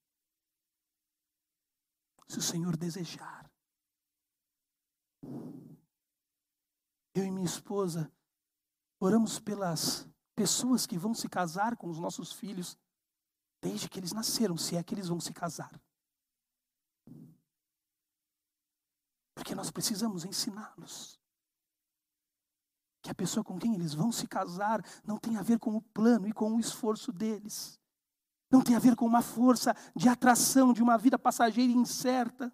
Se 2.26 2.38
o 2.38 2.42
Senhor 2.42 2.76
desejar. 2.76 3.50
Eu 7.14 7.24
e 7.24 7.30
minha 7.30 7.46
esposa 7.46 8.10
oramos 8.98 9.38
pelas 9.38 10.08
pessoas 10.34 10.86
que 10.86 10.98
vão 10.98 11.14
se 11.14 11.28
casar 11.28 11.76
com 11.76 11.88
os 11.88 11.98
nossos 11.98 12.32
filhos 12.32 12.76
desde 13.60 13.88
que 13.88 13.98
eles 13.98 14.12
nasceram, 14.12 14.56
se 14.56 14.76
é 14.76 14.82
que 14.82 14.94
eles 14.94 15.08
vão 15.08 15.20
se 15.20 15.32
casar. 15.32 15.80
Porque 19.34 19.54
nós 19.54 19.70
precisamos 19.70 20.24
ensiná-los 20.24 21.20
que 23.02 23.10
a 23.10 23.14
pessoa 23.14 23.42
com 23.42 23.58
quem 23.58 23.74
eles 23.74 23.94
vão 23.94 24.12
se 24.12 24.26
casar 24.26 24.84
não 25.04 25.18
tem 25.18 25.36
a 25.36 25.42
ver 25.42 25.58
com 25.58 25.74
o 25.74 25.82
plano 25.82 26.28
e 26.28 26.32
com 26.32 26.54
o 26.54 26.60
esforço 26.60 27.12
deles. 27.12 27.80
Não 28.50 28.62
tem 28.62 28.74
a 28.74 28.80
ver 28.80 28.96
com 28.96 29.06
uma 29.06 29.22
força 29.22 29.74
de 29.94 30.08
atração 30.08 30.72
de 30.72 30.82
uma 30.82 30.98
vida 30.98 31.18
passageira 31.18 31.72
e 31.72 31.74
incerta. 31.74 32.52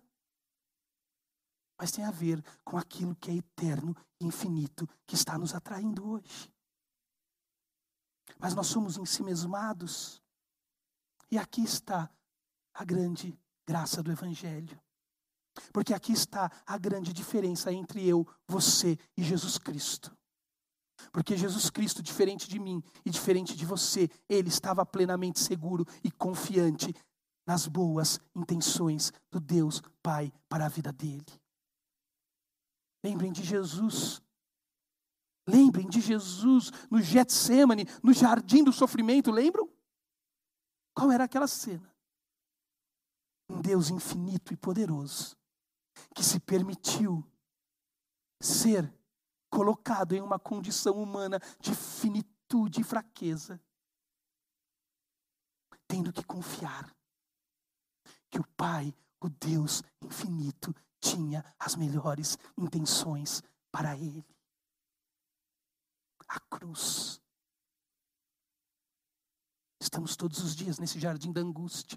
Mas 1.78 1.90
tem 1.90 2.04
a 2.04 2.10
ver 2.10 2.44
com 2.64 2.78
aquilo 2.78 3.16
que 3.16 3.30
é 3.30 3.34
eterno 3.34 3.94
e 4.20 4.26
infinito 4.26 4.88
que 5.06 5.14
está 5.14 5.36
nos 5.36 5.54
atraindo 5.54 6.08
hoje. 6.08 6.52
Mas 8.38 8.54
nós 8.54 8.66
somos 8.66 8.96
ensimesmados. 8.96 10.22
E 11.30 11.38
aqui 11.38 11.62
está 11.62 12.10
a 12.72 12.84
grande 12.84 13.38
graça 13.66 14.02
do 14.02 14.12
Evangelho. 14.12 14.80
Porque 15.72 15.94
aqui 15.94 16.12
está 16.12 16.50
a 16.66 16.76
grande 16.76 17.12
diferença 17.12 17.72
entre 17.72 18.06
eu, 18.06 18.26
você 18.46 18.98
e 19.16 19.22
Jesus 19.22 19.58
Cristo. 19.58 20.16
Porque 21.12 21.36
Jesus 21.36 21.70
Cristo, 21.70 22.02
diferente 22.02 22.48
de 22.48 22.58
mim 22.58 22.82
e 23.04 23.10
diferente 23.10 23.56
de 23.56 23.64
você, 23.64 24.08
ele 24.28 24.48
estava 24.48 24.84
plenamente 24.84 25.40
seguro 25.40 25.86
e 26.04 26.10
confiante 26.10 26.94
nas 27.46 27.66
boas 27.66 28.20
intenções 28.34 29.12
do 29.30 29.40
Deus 29.40 29.82
Pai 30.02 30.32
para 30.48 30.66
a 30.66 30.68
vida 30.68 30.92
dele. 30.92 31.24
Lembrem 33.04 33.32
de 33.32 33.42
Jesus. 33.42 34.20
Lembrem 35.48 35.88
de 35.88 36.00
Jesus 36.00 36.72
no 36.90 37.00
Getsemane, 37.00 37.86
no 38.02 38.12
jardim 38.12 38.64
do 38.64 38.72
sofrimento, 38.72 39.30
lembram? 39.30 39.70
Qual 40.96 41.12
era 41.12 41.24
aquela 41.24 41.46
cena? 41.46 41.94
Um 43.50 43.60
Deus 43.60 43.90
infinito 43.90 44.54
e 44.54 44.56
poderoso 44.56 45.36
que 46.14 46.24
se 46.24 46.40
permitiu 46.40 47.22
ser 48.40 48.90
colocado 49.50 50.14
em 50.14 50.22
uma 50.22 50.38
condição 50.38 50.94
humana 50.94 51.38
de 51.60 51.74
finitude 51.74 52.80
e 52.80 52.84
fraqueza, 52.84 53.60
tendo 55.86 56.10
que 56.14 56.24
confiar 56.24 56.90
que 58.30 58.40
o 58.40 58.46
Pai, 58.56 58.94
o 59.20 59.28
Deus 59.28 59.82
infinito, 60.02 60.74
tinha 60.98 61.44
as 61.58 61.76
melhores 61.76 62.38
intenções 62.56 63.42
para 63.70 63.94
ele. 63.98 64.26
A 66.26 66.40
cruz. 66.40 67.20
Estamos 69.86 70.16
todos 70.16 70.42
os 70.42 70.56
dias 70.56 70.80
nesse 70.80 70.98
jardim 70.98 71.30
da 71.30 71.40
angústia. 71.40 71.96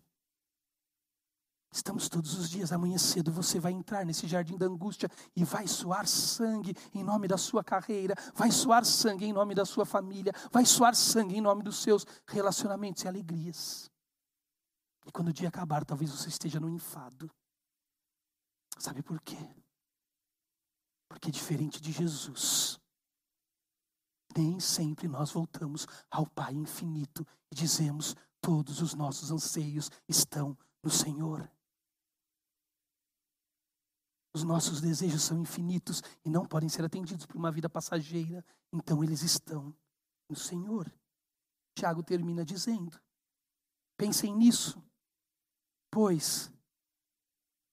Estamos 1.72 2.08
todos 2.08 2.38
os 2.38 2.48
dias, 2.48 2.72
amanhã 2.72 3.00
cedo 3.00 3.32
você 3.32 3.60
vai 3.60 3.72
entrar 3.72 4.06
nesse 4.06 4.28
jardim 4.28 4.56
da 4.58 4.68
angústia 4.68 5.10
e 5.36 5.44
vai 5.44 5.68
suar 5.68 6.08
sangue 6.08 6.76
em 6.94 7.04
nome 7.04 7.28
da 7.28 7.36
sua 7.36 7.64
carreira, 7.64 8.14
vai 8.36 8.52
suar 8.52 8.86
sangue 8.86 9.26
em 9.26 9.34
nome 9.34 9.56
da 9.56 9.66
sua 9.66 9.88
família, 9.88 10.32
vai 10.52 10.66
suar 10.66 10.96
sangue 10.96 11.36
em 11.36 11.42
nome 11.42 11.64
dos 11.64 11.82
seus 11.82 12.06
relacionamentos 12.28 13.04
e 13.04 13.08
alegrias. 13.08 13.90
E 15.08 15.12
quando 15.12 15.30
o 15.30 15.34
dia 15.34 15.50
acabar, 15.50 15.84
talvez 15.84 16.12
você 16.12 16.30
esteja 16.30 16.60
no 16.60 16.70
enfado. 16.70 17.28
Sabe 18.78 19.02
por 19.02 19.20
quê? 19.22 19.50
Porque 21.08 21.32
diferente 21.32 21.82
de 21.82 21.92
Jesus, 21.92 22.80
nem 24.36 24.60
sempre 24.60 25.08
nós 25.08 25.32
voltamos 25.32 25.88
ao 26.10 26.26
Pai 26.26 26.54
infinito 26.54 27.26
e 27.52 27.56
dizemos: 27.56 28.16
todos 28.42 28.82
os 28.82 28.94
nossos 28.94 29.32
anseios 29.32 29.90
estão 30.08 30.58
no 30.84 30.90
Senhor. 30.90 31.50
Os 34.34 34.44
nossos 34.44 34.80
desejos 34.80 35.24
são 35.24 35.40
infinitos 35.40 36.04
e 36.24 36.30
não 36.30 36.46
podem 36.46 36.70
ser 36.70 36.86
atendidos 36.86 37.26
por 37.26 37.36
uma 37.36 37.52
vida 37.52 37.68
passageira, 37.68 38.46
então 38.72 39.04
eles 39.04 39.24
estão 39.24 39.76
no 40.30 40.36
Senhor. 40.36 40.92
Tiago 41.76 42.04
termina 42.04 42.46
dizendo: 42.46 43.02
pensem 43.98 44.36
nisso, 44.36 44.84
pois 45.90 46.52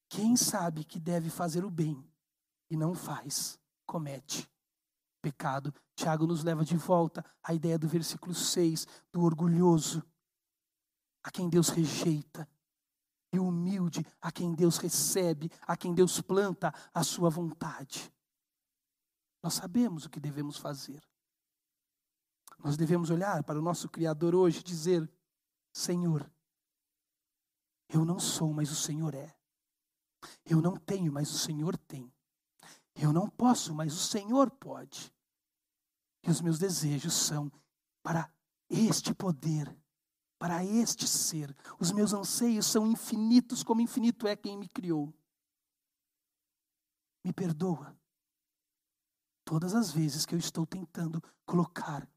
quem 0.09 0.37
sabe 0.37 0.85
que 0.85 0.99
deve 0.99 1.29
fazer 1.29 1.65
o 1.65 1.71
bem 1.71 2.03
e 2.71 2.77
não 2.77 2.95
faz, 2.95 3.61
comete 3.85 4.49
pecado. 5.27 5.75
Tiago 5.97 6.25
nos 6.25 6.45
leva 6.45 6.65
de 6.65 6.77
volta 6.77 7.25
à 7.43 7.53
ideia 7.53 7.77
do 7.77 7.89
versículo 7.89 8.33
6, 8.33 8.87
do 9.13 9.23
orgulhoso, 9.23 10.05
a 11.25 11.33
quem 11.33 11.49
Deus 11.49 11.69
rejeita 11.69 12.49
e 13.33 13.41
humilde 13.41 14.07
a 14.21 14.31
quem 14.31 14.55
Deus 14.55 14.79
recebe, 14.79 15.51
a 15.63 15.77
quem 15.77 15.93
Deus 15.93 16.21
planta 16.21 16.73
a 16.95 17.03
sua 17.03 17.29
vontade. 17.29 18.13
Nós 19.43 19.55
sabemos 19.55 20.05
o 20.05 20.11
que 20.11 20.21
devemos 20.21 20.59
fazer. 20.59 21.03
Nós 22.61 22.77
devemos 22.77 23.11
olhar 23.11 23.43
para 23.43 23.59
o 23.59 23.63
nosso 23.63 23.89
Criador 23.89 24.33
hoje 24.33 24.61
e 24.61 24.63
dizer: 24.63 25.11
Senhor, 25.73 26.31
eu 27.89 28.05
não 28.05 28.21
sou, 28.21 28.53
mas 28.53 28.71
o 28.71 28.77
Senhor 28.77 29.13
é. 29.13 29.37
Eu 30.45 30.63
não 30.63 30.77
tenho, 30.77 31.13
mas 31.13 31.31
o 31.31 31.39
Senhor 31.39 31.77
tem. 31.77 32.13
Eu 32.95 33.13
não 33.13 33.29
posso, 33.29 33.75
mas 33.75 33.93
o 33.93 33.99
Senhor 33.99 34.51
pode. 34.53 35.13
E 36.27 36.31
os 36.31 36.41
meus 36.41 36.59
desejos 36.59 37.15
são 37.15 37.51
para 38.03 38.31
este 38.69 39.15
poder, 39.15 39.75
para 40.39 40.65
este 40.65 41.07
ser. 41.07 41.57
Os 41.79 41.93
meus 41.93 42.13
anseios 42.13 42.67
são 42.67 42.87
infinitos, 42.87 43.63
como 43.63 43.81
infinito 43.81 44.27
é 44.27 44.35
quem 44.35 44.57
me 44.57 44.69
criou. 44.69 45.15
Me 47.25 47.33
perdoa 47.33 47.97
todas 49.45 49.75
as 49.75 49.93
vezes 49.93 50.27
que 50.27 50.35
eu 50.35 50.39
estou 50.39 50.67
tentando 50.67 51.23
colocar 51.45 52.09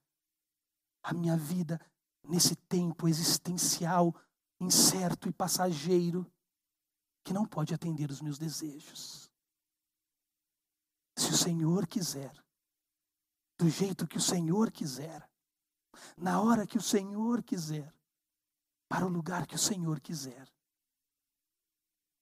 a 1.03 1.13
minha 1.13 1.37
vida 1.37 1.79
nesse 2.23 2.55
tempo 2.55 3.07
existencial 3.07 4.15
incerto 4.59 5.29
e 5.29 5.31
passageiro 5.31 6.29
que 7.23 7.33
não 7.33 7.45
pode 7.45 7.73
atender 7.73 8.09
os 8.09 8.21
meus 8.21 8.37
desejos. 8.37 9.29
Se 11.15 11.31
o 11.31 11.37
Senhor 11.37 11.85
quiser, 11.87 12.33
do 13.59 13.69
jeito 13.69 14.07
que 14.07 14.15
o 14.15 14.21
Senhor 14.21 14.71
quiser, 14.71 15.29
na 16.17 16.41
hora 16.41 16.65
que 16.65 16.77
o 16.77 16.81
Senhor 16.81 17.43
quiser, 17.43 17.93
para 18.87 19.05
o 19.05 19.09
lugar 19.09 19.45
que 19.45 19.55
o 19.55 19.59
Senhor 19.59 19.99
quiser, 19.99 20.49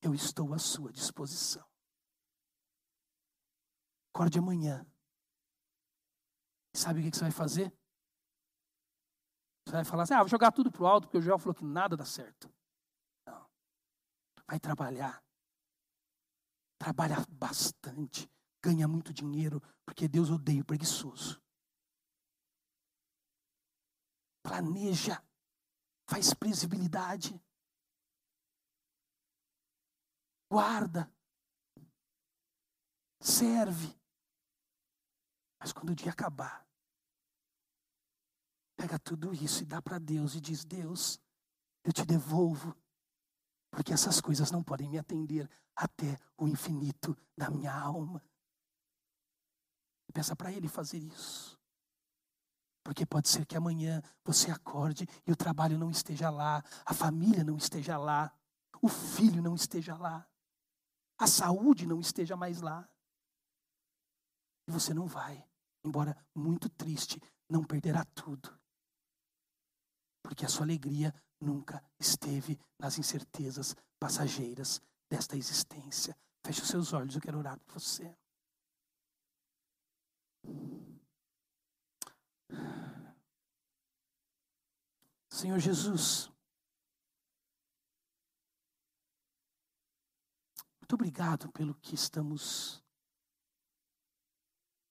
eu 0.02 0.16
estou 0.16 0.52
à 0.52 0.58
sua 0.58 0.92
disposição. 0.92 1.66
Acorde 4.12 4.40
amanhã. 4.40 4.84
Sabe 6.76 7.02
o 7.02 7.04
que 7.04 7.16
você 7.16 7.22
vai 7.22 7.32
fazer? 7.32 7.72
Você 9.64 9.74
vai 9.74 9.86
falar 9.86 10.04
assim: 10.04 10.16
ah, 10.16 10.20
vou 10.20 10.28
jogar 10.28 10.52
tudo 10.52 10.72
para 10.72 10.82
o 10.82 10.88
alto, 10.88 11.04
porque 11.04 11.20
o 11.20 11.22
Joel 11.22 11.38
falou 11.38 11.54
que 11.54 11.64
nada 11.64 11.96
dá 11.96 12.06
certo. 12.06 12.52
Não. 13.28 13.48
Vai 14.48 14.60
trabalhar. 14.60 15.24
Trabalha 16.80 17.18
bastante 17.30 18.28
ganha 18.68 18.86
muito 18.86 19.14
dinheiro, 19.14 19.62
porque 19.86 20.10
Deus 20.10 20.30
odeia 20.30 20.62
o 20.62 20.66
preguiçoso. 20.66 21.42
Planeja, 24.44 25.24
faz 26.06 26.34
previsibilidade, 26.34 27.42
guarda, 30.52 31.10
serve. 33.22 33.98
Mas 35.60 35.72
quando 35.72 35.92
o 35.92 35.96
dia 35.96 36.12
acabar, 36.12 36.68
pega 38.76 39.00
tudo 39.00 39.34
isso 39.34 39.64
e 39.64 39.66
dá 39.66 39.82
para 39.82 39.98
Deus 39.98 40.36
e 40.36 40.42
diz: 40.42 40.66
Deus, 40.66 41.22
eu 41.86 41.94
te 41.94 42.06
devolvo, 42.06 42.76
porque 43.72 43.94
essas 43.94 44.20
coisas 44.20 44.52
não 44.52 44.62
podem 44.62 44.90
me 44.90 44.98
atender 44.98 45.50
até 45.74 46.20
o 46.38 46.50
infinito 46.50 47.18
da 47.38 47.50
minha 47.50 47.74
alma. 47.74 48.22
Peça 50.14 50.36
para 50.36 50.52
Ele 50.52 50.68
fazer 50.68 50.98
isso. 50.98 51.58
Porque 52.84 53.06
pode 53.06 53.28
ser 53.28 53.46
que 53.46 53.58
amanhã 53.58 54.02
você 54.24 54.50
acorde 54.50 55.06
e 55.26 55.32
o 55.32 55.36
trabalho 55.36 55.78
não 55.78 55.92
esteja 55.92 56.30
lá, 56.30 56.64
a 56.86 56.94
família 56.94 57.44
não 57.44 57.58
esteja 57.58 57.98
lá, 57.98 58.34
o 58.82 58.88
filho 58.88 59.42
não 59.42 59.56
esteja 59.56 59.98
lá, 59.98 60.26
a 61.18 61.28
saúde 61.28 61.86
não 61.86 62.00
esteja 62.00 62.38
mais 62.38 62.62
lá. 62.62 62.88
E 64.68 64.72
você 64.72 64.94
não 64.94 65.06
vai, 65.06 65.46
embora 65.84 66.16
muito 66.34 66.70
triste, 66.70 67.22
não 67.50 67.64
perderá 67.64 68.06
tudo. 68.06 68.58
Porque 70.22 70.46
a 70.46 70.50
sua 70.50 70.66
alegria 70.66 71.14
nunca 71.40 71.84
esteve 72.00 72.60
nas 72.80 72.98
incertezas 72.98 73.76
passageiras 74.00 74.82
desta 75.10 75.36
existência. 75.38 76.16
Feche 76.46 76.62
os 76.62 76.68
seus 76.68 76.94
olhos, 76.94 77.16
eu 77.16 77.22
quero 77.22 77.38
orar 77.38 77.60
por 77.60 77.80
você. 77.80 78.16
Senhor 85.30 85.60
Jesus, 85.60 86.32
muito 90.82 90.94
obrigado 90.96 91.52
pelo 91.52 91.76
que 91.76 91.94
estamos 91.94 92.84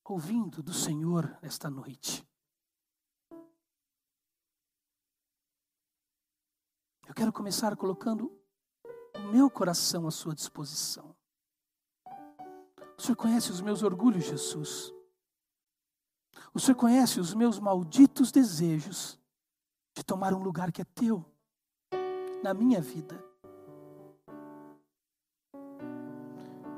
ouvindo 0.05 0.63
do 0.63 0.73
Senhor 0.73 1.37
esta 1.43 1.69
noite. 1.69 2.25
Eu 7.09 7.15
quero 7.15 7.33
começar 7.33 7.77
colocando 7.77 8.31
o 9.17 9.33
meu 9.33 9.51
coração 9.51 10.07
à 10.07 10.13
sua 10.13 10.35
disposição. 10.35 11.17
O 12.97 13.03
Senhor 13.03 13.17
conhece 13.17 13.51
os 13.51 13.61
meus 13.61 13.83
orgulhos, 13.83 14.25
Jesus. 14.25 14.96
O 16.57 16.59
Senhor 16.59 16.75
conhece 16.75 17.21
os 17.21 17.35
meus 17.35 17.61
malditos 17.61 18.33
desejos 18.33 19.21
de 19.95 20.03
tomar 20.03 20.33
um 20.33 20.43
lugar 20.43 20.73
que 20.73 20.81
é 20.81 20.87
teu 20.87 21.23
na 22.43 22.55
minha 22.55 22.81
vida. 22.81 23.23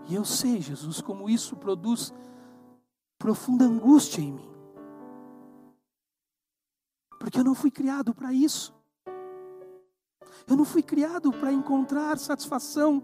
E 0.08 0.16
eu 0.16 0.24
sei, 0.24 0.60
Jesus, 0.60 1.00
como 1.00 1.30
isso 1.30 1.56
produz 1.56 2.12
profunda 3.20 3.66
angústia 3.66 4.20
em 4.20 4.32
mim. 4.32 4.50
Porque 7.20 7.38
eu 7.38 7.44
não 7.44 7.54
fui 7.54 7.70
criado 7.70 8.12
para 8.12 8.32
isso. 8.32 8.74
Eu 10.48 10.56
não 10.56 10.64
fui 10.64 10.82
criado 10.82 11.30
para 11.30 11.52
encontrar 11.52 12.18
satisfação 12.18 13.00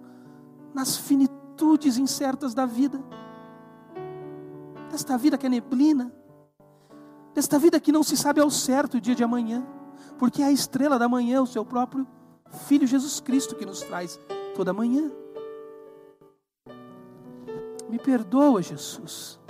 nas 0.74 0.96
finitudes 0.96 1.98
incertas 1.98 2.52
da 2.52 2.66
vida. 2.66 3.00
Esta 4.92 5.16
vida 5.16 5.38
que 5.38 5.46
é 5.46 5.48
neblina 5.48 6.23
desta 7.34 7.58
vida 7.58 7.80
que 7.80 7.92
não 7.92 8.02
se 8.02 8.16
sabe 8.16 8.40
ao 8.40 8.48
certo 8.48 8.96
o 8.96 9.00
dia 9.00 9.14
de 9.14 9.24
amanhã, 9.24 9.66
porque 10.18 10.42
é 10.42 10.46
a 10.46 10.52
estrela 10.52 10.98
da 10.98 11.08
manhã, 11.08 11.42
o 11.42 11.46
seu 11.46 11.64
próprio 11.64 12.06
Filho 12.66 12.86
Jesus 12.86 13.20
Cristo 13.20 13.56
que 13.56 13.66
nos 13.66 13.80
traz 13.80 14.18
toda 14.54 14.72
manhã. 14.72 15.10
Me 17.90 17.98
perdoa, 17.98 18.62
Jesus. 18.62 19.40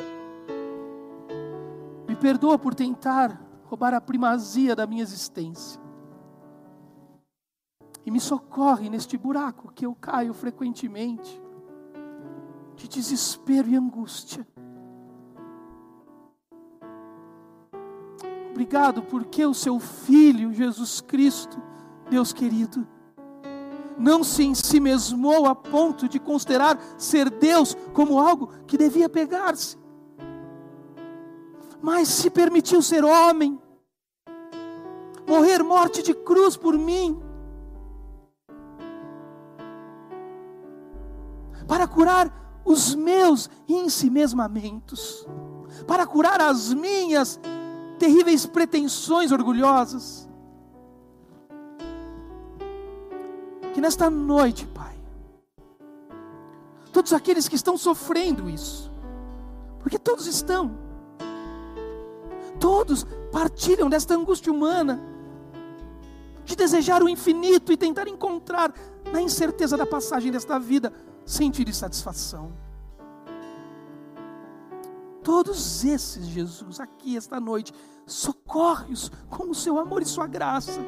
Me 2.08 2.16
perdoa 2.16 2.58
por 2.58 2.74
tentar 2.74 3.40
roubar 3.64 3.94
a 3.94 4.00
primazia 4.00 4.74
da 4.74 4.86
minha 4.86 5.02
existência. 5.02 5.80
E 8.06 8.10
me 8.10 8.20
socorre 8.20 8.88
neste 8.88 9.16
buraco 9.16 9.72
que 9.72 9.86
eu 9.86 9.94
caio 9.94 10.34
frequentemente, 10.34 11.42
de 12.76 12.86
desespero 12.88 13.68
e 13.68 13.76
angústia. 13.76 14.46
Obrigado 18.54 19.02
porque 19.02 19.44
o 19.44 19.52
seu 19.52 19.80
Filho, 19.80 20.52
Jesus 20.52 21.00
Cristo, 21.00 21.60
Deus 22.08 22.32
querido, 22.32 22.86
não 23.98 24.22
se 24.22 24.44
ensimesmou 24.44 25.46
a 25.46 25.56
ponto 25.56 26.08
de 26.08 26.20
considerar 26.20 26.78
ser 26.96 27.30
Deus 27.30 27.76
como 27.92 28.20
algo 28.20 28.52
que 28.64 28.78
devia 28.78 29.08
pegar-se, 29.08 29.76
mas 31.82 32.06
se 32.06 32.30
permitiu 32.30 32.80
ser 32.80 33.04
homem, 33.04 33.60
morrer 35.26 35.64
morte 35.64 36.00
de 36.00 36.14
cruz 36.14 36.56
por 36.56 36.78
mim, 36.78 37.20
para 41.66 41.88
curar 41.88 42.62
os 42.64 42.94
meus 42.94 43.50
ensimesmamentos, 43.66 45.26
para 45.88 46.06
curar 46.06 46.40
as 46.40 46.72
minhas 46.72 47.40
terríveis 47.98 48.46
pretensões 48.46 49.32
orgulhosas. 49.32 50.28
Que 53.72 53.80
nesta 53.80 54.08
noite, 54.08 54.66
Pai, 54.66 54.96
todos 56.92 57.12
aqueles 57.12 57.48
que 57.48 57.56
estão 57.56 57.76
sofrendo 57.76 58.48
isso, 58.48 58.90
porque 59.80 59.98
todos 59.98 60.26
estão, 60.26 60.78
todos 62.60 63.04
partilham 63.32 63.90
desta 63.90 64.14
angústia 64.14 64.52
humana, 64.52 65.00
de 66.44 66.54
desejar 66.54 67.02
o 67.02 67.08
infinito 67.08 67.72
e 67.72 67.76
tentar 67.76 68.06
encontrar 68.06 68.72
na 69.12 69.20
incerteza 69.20 69.76
da 69.76 69.86
passagem 69.86 70.30
desta 70.30 70.58
vida 70.58 70.92
sentido 71.24 71.70
e 71.70 71.74
satisfação. 71.74 72.52
Todos 75.24 75.84
esses, 75.84 76.26
Jesus, 76.26 76.78
aqui 76.78 77.16
esta 77.16 77.40
noite, 77.40 77.72
socorre-os 78.06 79.10
com 79.28 79.50
o 79.50 79.54
seu 79.54 79.78
amor 79.78 80.02
e 80.02 80.06
sua 80.06 80.28
graça. 80.28 80.80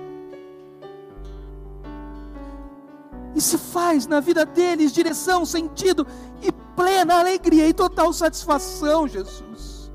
e 3.36 3.40
se 3.40 3.58
faz 3.58 4.06
na 4.06 4.18
vida 4.18 4.46
deles 4.46 4.90
direção, 4.90 5.44
sentido 5.44 6.06
e 6.40 6.50
plena 6.74 7.18
alegria 7.18 7.68
e 7.68 7.74
total 7.74 8.10
satisfação, 8.10 9.06
Jesus. 9.06 9.92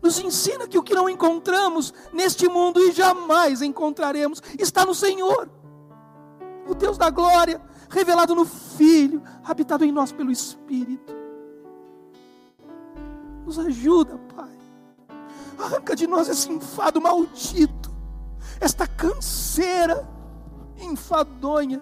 Nos 0.00 0.18
ensina 0.20 0.68
que 0.68 0.78
o 0.78 0.82
que 0.82 0.94
não 0.94 1.08
encontramos 1.08 1.92
neste 2.12 2.48
mundo 2.48 2.80
e 2.80 2.92
jamais 2.92 3.62
encontraremos 3.62 4.40
está 4.60 4.86
no 4.86 4.94
Senhor, 4.94 5.50
o 6.68 6.74
Deus 6.74 6.96
da 6.96 7.10
glória, 7.10 7.60
revelado 7.90 8.32
no 8.32 8.44
Filho, 8.44 9.20
habitado 9.42 9.84
em 9.84 9.90
nós 9.90 10.12
pelo 10.12 10.30
Espírito. 10.30 11.21
Nos 13.44 13.58
ajuda, 13.58 14.18
Pai. 14.34 14.50
Arranca 15.58 15.94
de 15.94 16.06
nós 16.06 16.28
esse 16.28 16.50
enfado 16.50 17.00
maldito, 17.00 17.90
esta 18.60 18.86
canseira 18.86 20.08
enfadonha. 20.80 21.80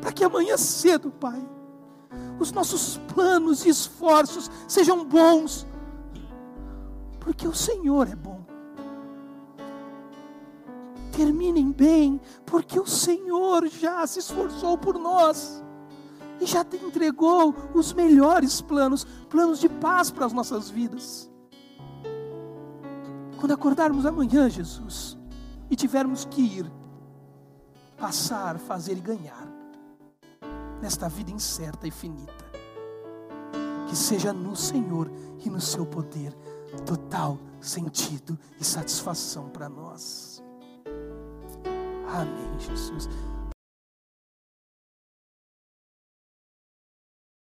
Para 0.00 0.12
que 0.12 0.24
amanhã 0.24 0.56
cedo, 0.56 1.10
Pai, 1.10 1.42
os 2.38 2.52
nossos 2.52 2.98
planos 3.14 3.64
e 3.64 3.68
esforços 3.68 4.50
sejam 4.66 5.04
bons, 5.04 5.66
porque 7.20 7.46
o 7.46 7.54
Senhor 7.54 8.08
é 8.08 8.16
bom. 8.16 8.40
Terminem 11.12 11.70
bem, 11.70 12.20
porque 12.46 12.80
o 12.80 12.86
Senhor 12.86 13.66
já 13.68 14.06
se 14.06 14.20
esforçou 14.20 14.78
por 14.78 14.98
nós 14.98 15.62
e 16.40 16.46
já 16.46 16.64
te 16.64 16.76
entregou 16.76 17.54
os 17.74 17.92
melhores 17.92 18.60
planos 18.60 19.04
planos 19.28 19.60
de 19.60 19.68
paz 19.68 20.10
para 20.10 20.26
as 20.26 20.32
nossas 20.32 20.70
vidas. 20.70 21.30
Quando 23.38 23.52
acordarmos 23.52 24.04
amanhã, 24.04 24.50
Jesus, 24.50 25.16
e 25.70 25.76
tivermos 25.76 26.24
que 26.24 26.42
ir, 26.42 26.70
passar, 27.96 28.58
fazer 28.58 28.96
e 28.96 29.00
ganhar, 29.00 29.48
nesta 30.80 31.08
vida 31.08 31.30
incerta 31.30 31.86
e 31.86 31.90
finita, 31.90 32.44
que 33.88 33.96
seja 33.96 34.32
no 34.32 34.56
Senhor 34.56 35.10
e 35.44 35.48
no 35.48 35.60
seu 35.60 35.86
poder 35.86 36.34
total 36.84 37.38
sentido 37.60 38.38
e 38.58 38.64
satisfação 38.64 39.48
para 39.48 39.68
nós. 39.68 40.42
Amém, 42.08 42.58
Jesus. 42.58 43.08